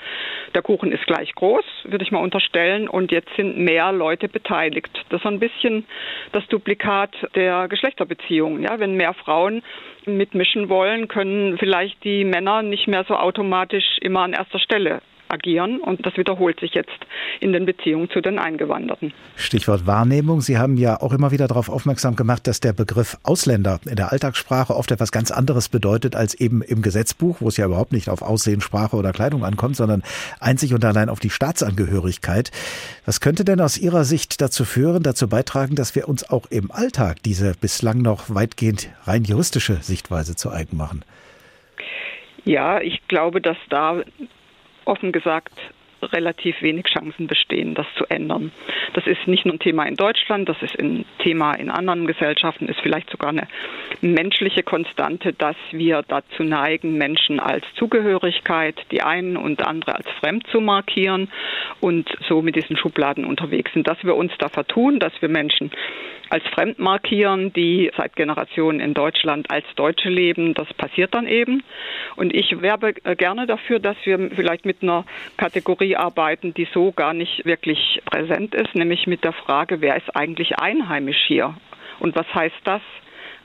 der 0.54 0.62
Kuchen 0.62 0.92
ist 0.92 1.04
gleich 1.08 1.34
groß, 1.34 1.64
würde 1.82 2.04
ich 2.04 2.12
mal 2.12 2.20
unterstellen, 2.22 2.86
und 2.86 3.10
jetzt 3.10 3.34
sind 3.34 3.58
mehr 3.58 3.90
Leute 3.90 4.28
beteiligt. 4.28 5.04
Das 5.08 5.20
ist 5.20 5.26
ein 5.26 5.40
bisschen 5.40 5.84
das 6.30 6.46
Duplikat 6.46 7.10
der 7.34 7.66
Geschlechterbeziehungen. 7.66 8.62
Ja, 8.62 8.78
wenn 8.78 8.94
mehr 8.94 9.14
Frauen 9.14 9.64
mitmischen 10.06 10.68
wollen, 10.68 11.08
können 11.08 11.58
vielleicht 11.58 12.04
die 12.04 12.22
Männer 12.22 12.62
nicht 12.62 12.86
mehr 12.86 13.02
so 13.08 13.16
automatisch 13.16 13.98
immer 14.00 14.20
an 14.20 14.32
erster 14.32 14.60
Stelle 14.60 15.02
agieren. 15.32 15.80
Und 15.80 16.04
das 16.06 16.16
wiederholt 16.16 16.60
sich 16.60 16.74
jetzt 16.74 16.90
in 17.40 17.52
den 17.52 17.66
Beziehungen 17.66 18.10
zu 18.10 18.20
den 18.20 18.38
Eingewanderten. 18.38 19.12
Stichwort 19.36 19.86
Wahrnehmung. 19.86 20.40
Sie 20.40 20.58
haben 20.58 20.76
ja 20.76 21.00
auch 21.00 21.12
immer 21.12 21.30
wieder 21.32 21.48
darauf 21.48 21.68
aufmerksam 21.68 22.14
gemacht, 22.16 22.46
dass 22.46 22.60
der 22.60 22.72
Begriff 22.72 23.18
Ausländer 23.22 23.80
in 23.88 23.96
der 23.96 24.12
Alltagssprache 24.12 24.76
oft 24.76 24.90
etwas 24.90 25.10
ganz 25.12 25.30
anderes 25.30 25.68
bedeutet 25.68 26.14
als 26.14 26.34
eben 26.34 26.62
im 26.62 26.82
Gesetzbuch, 26.82 27.40
wo 27.40 27.48
es 27.48 27.56
ja 27.56 27.66
überhaupt 27.66 27.92
nicht 27.92 28.08
auf 28.08 28.22
Aussehen, 28.22 28.60
Sprache 28.60 28.96
oder 28.96 29.12
Kleidung 29.12 29.44
ankommt, 29.44 29.76
sondern 29.76 30.02
einzig 30.38 30.74
und 30.74 30.84
allein 30.84 31.08
auf 31.08 31.20
die 31.20 31.30
Staatsangehörigkeit. 31.30 32.50
Was 33.06 33.20
könnte 33.20 33.44
denn 33.44 33.60
aus 33.60 33.78
Ihrer 33.78 34.04
Sicht 34.04 34.40
dazu 34.40 34.64
führen, 34.64 35.02
dazu 35.02 35.28
beitragen, 35.28 35.74
dass 35.74 35.94
wir 35.94 36.08
uns 36.08 36.28
auch 36.28 36.46
im 36.50 36.70
Alltag 36.70 37.22
diese 37.24 37.54
bislang 37.60 37.98
noch 38.02 38.34
weitgehend 38.34 38.90
rein 39.04 39.24
juristische 39.24 39.76
Sichtweise 39.76 40.36
zu 40.36 40.50
eigen 40.50 40.76
machen? 40.76 41.04
Ja, 42.44 42.80
ich 42.80 43.06
glaube, 43.08 43.40
dass 43.40 43.56
da 43.70 44.02
offen 44.84 45.12
gesagt 45.12 45.52
relativ 46.02 46.60
wenig 46.62 46.86
Chancen 46.86 47.26
bestehen, 47.26 47.74
das 47.74 47.86
zu 47.96 48.04
ändern. 48.08 48.52
Das 48.94 49.06
ist 49.06 49.26
nicht 49.26 49.44
nur 49.44 49.54
ein 49.54 49.58
Thema 49.58 49.84
in 49.84 49.96
Deutschland, 49.96 50.48
das 50.48 50.60
ist 50.62 50.78
ein 50.78 51.04
Thema 51.18 51.54
in 51.54 51.70
anderen 51.70 52.06
Gesellschaften, 52.06 52.68
ist 52.68 52.80
vielleicht 52.80 53.10
sogar 53.10 53.30
eine 53.30 53.48
menschliche 54.00 54.62
Konstante, 54.62 55.32
dass 55.32 55.56
wir 55.70 56.02
dazu 56.06 56.42
neigen, 56.42 56.98
Menschen 56.98 57.40
als 57.40 57.64
Zugehörigkeit, 57.74 58.80
die 58.90 59.02
einen 59.02 59.36
und 59.36 59.66
andere 59.66 59.96
als 59.96 60.08
fremd 60.20 60.46
zu 60.48 60.60
markieren 60.60 61.28
und 61.80 62.08
so 62.28 62.42
mit 62.42 62.56
diesen 62.56 62.76
Schubladen 62.76 63.24
unterwegs 63.24 63.72
sind. 63.72 63.86
Dass 63.86 64.02
wir 64.02 64.16
uns 64.16 64.32
da 64.38 64.48
vertun, 64.48 64.98
dass 64.98 65.12
wir 65.20 65.28
Menschen 65.28 65.70
als 66.32 66.44
fremd 66.54 66.78
markieren, 66.78 67.52
die 67.52 67.90
seit 67.94 68.16
Generationen 68.16 68.80
in 68.80 68.94
Deutschland 68.94 69.50
als 69.50 69.66
Deutsche 69.76 70.08
leben, 70.08 70.54
das 70.54 70.72
passiert 70.72 71.14
dann 71.14 71.26
eben. 71.26 71.62
Und 72.16 72.34
ich 72.34 72.62
werbe 72.62 72.94
gerne 72.94 73.46
dafür, 73.46 73.78
dass 73.78 73.98
wir 74.04 74.30
vielleicht 74.34 74.64
mit 74.64 74.82
einer 74.82 75.04
Kategorie 75.36 75.91
arbeiten, 75.96 76.54
die 76.54 76.68
so 76.72 76.92
gar 76.92 77.12
nicht 77.12 77.44
wirklich 77.44 78.00
präsent 78.04 78.54
ist, 78.54 78.74
nämlich 78.74 79.06
mit 79.06 79.24
der 79.24 79.32
Frage, 79.32 79.80
wer 79.80 79.96
ist 79.96 80.14
eigentlich 80.16 80.58
einheimisch 80.58 81.24
hier? 81.26 81.54
Und 82.00 82.16
was 82.16 82.26
heißt 82.34 82.60
das? 82.64 82.82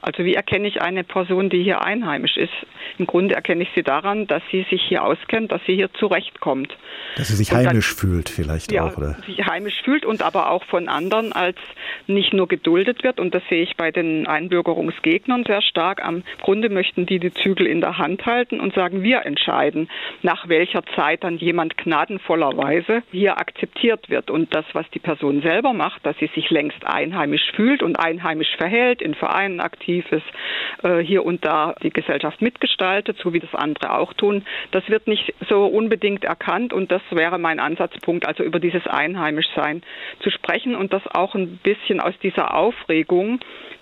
Also 0.01 0.23
wie 0.23 0.35
erkenne 0.35 0.67
ich 0.67 0.81
eine 0.81 1.03
Person, 1.03 1.49
die 1.49 1.63
hier 1.63 1.81
einheimisch 1.81 2.37
ist? 2.37 2.53
Im 2.97 3.07
Grunde 3.07 3.35
erkenne 3.35 3.63
ich 3.63 3.69
sie 3.75 3.83
daran, 3.83 4.27
dass 4.27 4.41
sie 4.51 4.65
sich 4.69 4.81
hier 4.81 5.03
auskennt, 5.03 5.51
dass 5.51 5.61
sie 5.65 5.75
hier 5.75 5.91
zurechtkommt. 5.93 6.75
Dass 7.15 7.29
sie 7.29 7.35
sich 7.35 7.49
dann, 7.49 7.67
heimisch 7.67 7.93
fühlt 7.95 8.29
vielleicht 8.29 8.71
ja, 8.71 8.85
auch, 8.85 8.97
oder? 8.97 9.17
sich 9.25 9.45
heimisch 9.45 9.81
fühlt 9.83 10.05
und 10.05 10.21
aber 10.21 10.51
auch 10.51 10.63
von 10.65 10.87
anderen 10.87 11.33
als 11.33 11.57
nicht 12.05 12.33
nur 12.33 12.47
geduldet 12.47 13.03
wird. 13.03 13.19
Und 13.19 13.33
das 13.33 13.43
sehe 13.49 13.63
ich 13.63 13.75
bei 13.75 13.91
den 13.91 14.27
Einbürgerungsgegnern 14.27 15.43
sehr 15.45 15.61
stark. 15.61 16.03
Am 16.03 16.23
Grunde 16.41 16.69
möchten 16.69 17.05
die 17.05 17.19
die 17.19 17.33
Zügel 17.33 17.67
in 17.67 17.81
der 17.81 17.97
Hand 17.97 18.25
halten 18.25 18.59
und 18.59 18.73
sagen, 18.73 19.03
wir 19.03 19.25
entscheiden, 19.25 19.89
nach 20.21 20.47
welcher 20.47 20.83
Zeit 20.95 21.23
dann 21.23 21.37
jemand 21.37 21.77
gnadenvollerweise 21.77 23.03
hier 23.11 23.37
akzeptiert 23.37 24.09
wird. 24.09 24.29
Und 24.29 24.53
das, 24.53 24.65
was 24.73 24.89
die 24.91 24.99
Person 24.99 25.41
selber 25.41 25.73
macht, 25.73 26.05
dass 26.05 26.17
sie 26.19 26.29
sich 26.33 26.49
längst 26.49 26.85
einheimisch 26.85 27.51
fühlt 27.55 27.81
und 27.83 27.97
einheimisch 27.97 28.55
verhält, 28.57 29.01
in 29.01 29.15
Vereinen 29.15 29.59
aktiv 29.59 29.86
aktiv 29.87 30.05
äh, 30.83 30.99
hier 30.99 31.25
und 31.25 31.45
da 31.45 31.73
die 31.81 31.89
Gesellschaft 31.89 32.41
mitgestaltet, 32.41 33.17
so 33.23 33.33
wie 33.33 33.39
das 33.39 33.53
andere 33.55 33.97
auch 33.97 34.13
tun. 34.13 34.43
Das 34.71 34.87
wird 34.89 35.07
nicht 35.07 35.33
so 35.49 35.65
unbedingt 35.65 36.23
erkannt 36.25 36.73
und 36.73 36.91
das 36.91 37.01
wäre 37.11 37.39
mein 37.39 37.59
Ansatzpunkt, 37.59 38.27
also 38.27 38.43
über 38.43 38.59
dieses 38.59 38.85
Einheimischsein 38.85 39.81
zu 40.19 40.29
sprechen 40.29 40.75
und 40.75 40.93
das 40.93 41.03
auch 41.07 41.35
ein 41.35 41.57
bisschen 41.63 41.99
aus 41.99 42.13
dieser 42.21 42.55
Aufregung 42.55 43.39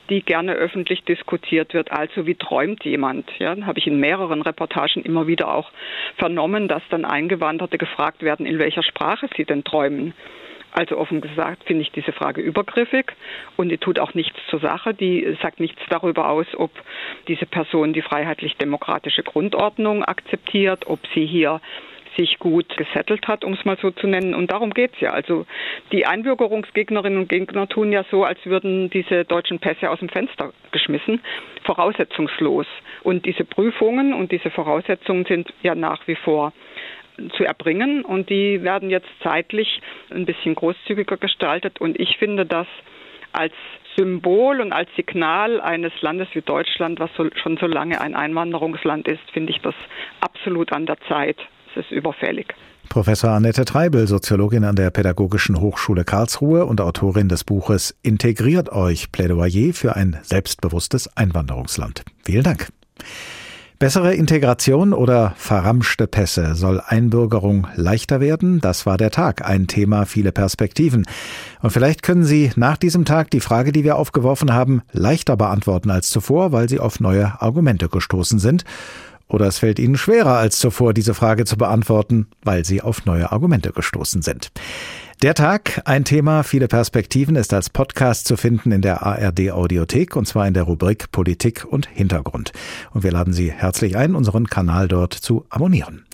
die 0.08 0.22
gerne 0.22 0.54
öffentlich 0.54 1.04
diskutiert 1.04 1.74
wird. 1.74 1.92
Also 1.92 2.28
wie 2.28 2.36
träumt 2.36 2.84
jemand? 2.86 3.28
Ja, 3.40 3.56
habe 3.66 3.80
ich 3.80 3.88
in 3.88 4.00
mehreren 4.00 4.44
Reportagen 4.44 5.02
immer 5.02 5.26
wieder 5.26 5.52
auch 5.52 5.72
vernommen, 6.18 6.68
dass 6.68 6.84
dann 6.92 7.06
Eingewanderte 7.06 7.80
gefragt 7.80 8.22
werden, 8.22 8.46
in 8.46 8.60
welcher 8.60 8.84
Sprache 8.84 9.28
sie 9.36 9.46
denn 9.46 9.64
träumen. 9.64 10.14
Also 10.76 10.98
offen 10.98 11.22
gesagt 11.22 11.64
finde 11.64 11.84
ich 11.84 11.92
diese 11.94 12.12
Frage 12.12 12.42
übergriffig 12.42 13.14
und 13.56 13.70
die 13.70 13.78
tut 13.78 13.98
auch 13.98 14.14
nichts 14.14 14.38
zur 14.50 14.60
Sache. 14.60 14.94
Die 14.94 15.38
sagt 15.42 15.62
nichts 15.62 15.82
darüber 15.90 16.30
aus, 16.30 16.48
ob 16.58 16.70
diese 17.30 17.46
Person 17.46 17.94
die 17.94 18.02
freiheitlich-demokratische 18.02 19.24
Grundordnung 19.24 20.04
akzeptiert, 20.04 20.86
ob 20.88 21.00
sie 21.14 21.26
hier 21.26 21.62
sich 22.18 22.40
gut 22.40 22.76
gesettelt 22.76 23.26
hat, 23.28 23.46
um 23.46 23.54
es 23.54 23.64
mal 23.64 23.78
so 23.82 23.92
zu 23.92 24.06
nennen. 24.08 24.34
Und 24.34 24.52
darum 24.52 24.72
geht 24.72 24.94
es 24.96 25.00
ja. 25.00 25.12
Also 25.12 25.46
die 25.94 26.06
Einbürgerungsgegnerinnen 26.06 27.20
und 27.20 27.30
Gegner 27.30 27.70
tun 27.70 27.94
ja 27.94 28.04
so, 28.12 28.26
als 28.26 28.46
würden 28.46 28.90
diese 28.90 29.24
deutschen 29.24 29.60
Pässe 29.60 29.90
aus 29.90 30.00
dem 30.00 30.10
Fenster 30.10 30.52
geschmissen, 30.72 31.22
voraussetzungslos. 31.64 32.68
Und 33.04 33.26
diese 33.26 33.46
Prüfungen 33.46 34.14
und 34.14 34.34
diese 34.34 34.50
Voraussetzungen 34.50 35.26
sind 35.26 35.54
ja 35.64 35.74
nach 35.74 36.06
wie 36.08 36.16
vor 36.16 36.52
zu 37.38 37.44
erbringen 37.44 38.04
und 38.04 38.30
die 38.30 38.64
werden 38.64 38.90
jetzt 38.90 39.10
zeitlich 39.24 39.82
ein 40.10 40.26
bisschen 40.26 40.56
großzügiger 40.56 41.18
gestaltet 41.18 41.80
und 41.80 42.00
ich 42.00 42.18
finde 42.18 42.46
das 42.46 42.68
als 43.32 43.54
Symbol 43.98 44.62
und 44.62 44.74
als 44.74 44.90
Signal 44.96 45.62
eines 45.62 45.94
Landes 46.02 46.28
wie 46.34 46.42
Deutschland, 46.42 47.00
was 47.00 47.10
so, 47.16 47.30
schon 47.42 47.58
so 47.58 47.66
lange 47.66 48.02
ein 48.02 48.16
Einwanderungsland 48.16 49.08
ist, 49.08 49.22
finde 49.32 49.52
ich 49.52 49.62
das 49.62 49.76
absolut 50.20 50.72
an 50.74 50.86
der 50.86 50.98
Zeit. 51.08 51.38
Es 51.72 51.86
ist 51.86 51.92
überfällig. 51.92 52.54
Professor 52.90 53.32
Annette 53.32 53.66
Treibel, 53.66 54.08
Soziologin 54.08 54.64
an 54.64 54.76
der 54.76 54.90
Pädagogischen 54.90 55.60
Hochschule 55.60 56.04
Karlsruhe 56.04 56.66
und 56.66 56.82
Autorin 56.82 57.30
des 57.30 57.44
Buches 57.44 57.98
Integriert 58.04 58.72
euch 58.72 59.12
Plädoyer 59.12 59.74
für 59.74 59.96
ein 59.96 60.18
selbstbewusstes 60.22 61.10
Einwanderungsland. 61.18 62.04
Vielen 62.24 62.44
Dank. 62.44 62.70
Bessere 63.78 64.14
Integration 64.14 64.94
oder 64.94 65.34
verramschte 65.36 66.08
Pässe? 66.08 66.56
Soll 66.56 66.82
Einbürgerung 66.86 67.68
leichter 67.76 68.22
werden? 68.22 68.62
Das 68.62 68.86
war 68.86 68.96
der 68.96 69.12
Tag, 69.12 69.44
ein 69.44 69.68
Thema, 69.68 70.06
viele 70.06 70.32
Perspektiven. 70.32 71.06
Und 71.62 71.72
vielleicht 71.72 72.02
können 72.02 72.24
Sie 72.24 72.52
nach 72.56 72.78
diesem 72.78 73.04
Tag 73.04 73.32
die 73.32 73.42
Frage, 73.42 73.74
die 73.74 73.84
wir 73.84 73.98
aufgeworfen 73.98 74.54
haben, 74.54 74.82
leichter 74.94 75.36
beantworten 75.36 75.92
als 75.92 76.10
zuvor, 76.10 76.54
weil 76.54 76.70
Sie 76.70 76.80
auf 76.80 77.02
neue 77.02 77.42
Argumente 77.42 77.90
gestoßen 77.90 78.40
sind. 78.40 78.64
Oder 79.28 79.48
es 79.48 79.58
fällt 79.58 79.80
Ihnen 79.80 79.98
schwerer 79.98 80.38
als 80.38 80.58
zuvor, 80.58 80.94
diese 80.94 81.14
Frage 81.14 81.44
zu 81.44 81.58
beantworten, 81.58 82.28
weil 82.44 82.64
Sie 82.64 82.82
auf 82.82 83.06
neue 83.06 83.32
Argumente 83.34 83.74
gestoßen 83.74 84.22
sind. 84.22 84.52
Der 85.26 85.34
Tag, 85.34 85.82
ein 85.86 86.06
Thema, 86.06 86.44
viele 86.44 86.68
Perspektiven, 86.68 87.36
ist 87.36 87.52
als 87.52 87.72
Podcast 87.72 88.28
zu 88.28 88.38
finden 88.38 88.72
in 88.72 88.84
der 88.84 89.02
ARD 89.02 89.50
Audiothek 89.50 90.16
und 90.16 90.28
zwar 90.28 90.48
in 90.48 90.54
der 90.54 90.62
Rubrik 90.62 91.10
Politik 91.12 91.66
und 91.66 91.88
Hintergrund. 91.88 92.52
Und 92.92 93.04
wir 93.04 93.12
laden 93.12 93.34
Sie 93.34 93.52
herzlich 93.52 93.98
ein, 93.98 94.14
unseren 94.14 94.46
Kanal 94.46 94.88
dort 94.88 95.16
zu 95.16 95.44
abonnieren. 95.50 96.06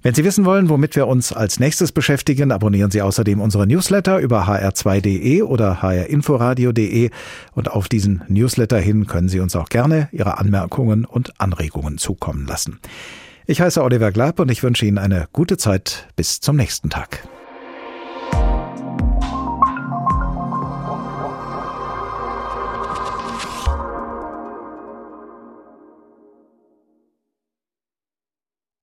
Wenn 0.00 0.14
Sie 0.14 0.24
wissen 0.24 0.46
wollen, 0.46 0.70
womit 0.70 0.96
wir 0.96 1.06
uns 1.06 1.34
als 1.34 1.60
nächstes 1.60 1.92
beschäftigen, 1.92 2.50
abonnieren 2.50 2.90
Sie 2.90 3.02
außerdem 3.02 3.42
unsere 3.42 3.66
Newsletter 3.66 4.20
über 4.20 4.48
hr2.de 4.48 5.42
oder 5.42 5.82
hrinforadio.de 5.82 7.10
und 7.52 7.70
auf 7.70 7.88
diesen 7.88 8.22
Newsletter 8.28 8.78
hin 8.78 9.06
können 9.06 9.28
Sie 9.28 9.40
uns 9.40 9.54
auch 9.54 9.68
gerne 9.68 10.08
Ihre 10.12 10.38
Anmerkungen 10.38 11.04
und 11.04 11.38
Anregungen 11.42 11.98
zukommen 11.98 12.46
lassen. 12.46 12.80
Ich 13.44 13.60
heiße 13.60 13.84
Oliver 13.84 14.12
Glab 14.12 14.40
und 14.40 14.50
ich 14.50 14.62
wünsche 14.62 14.86
Ihnen 14.86 14.96
eine 14.96 15.28
gute 15.34 15.58
Zeit 15.58 16.08
bis 16.16 16.40
zum 16.40 16.56
nächsten 16.56 16.88
Tag. 16.88 17.20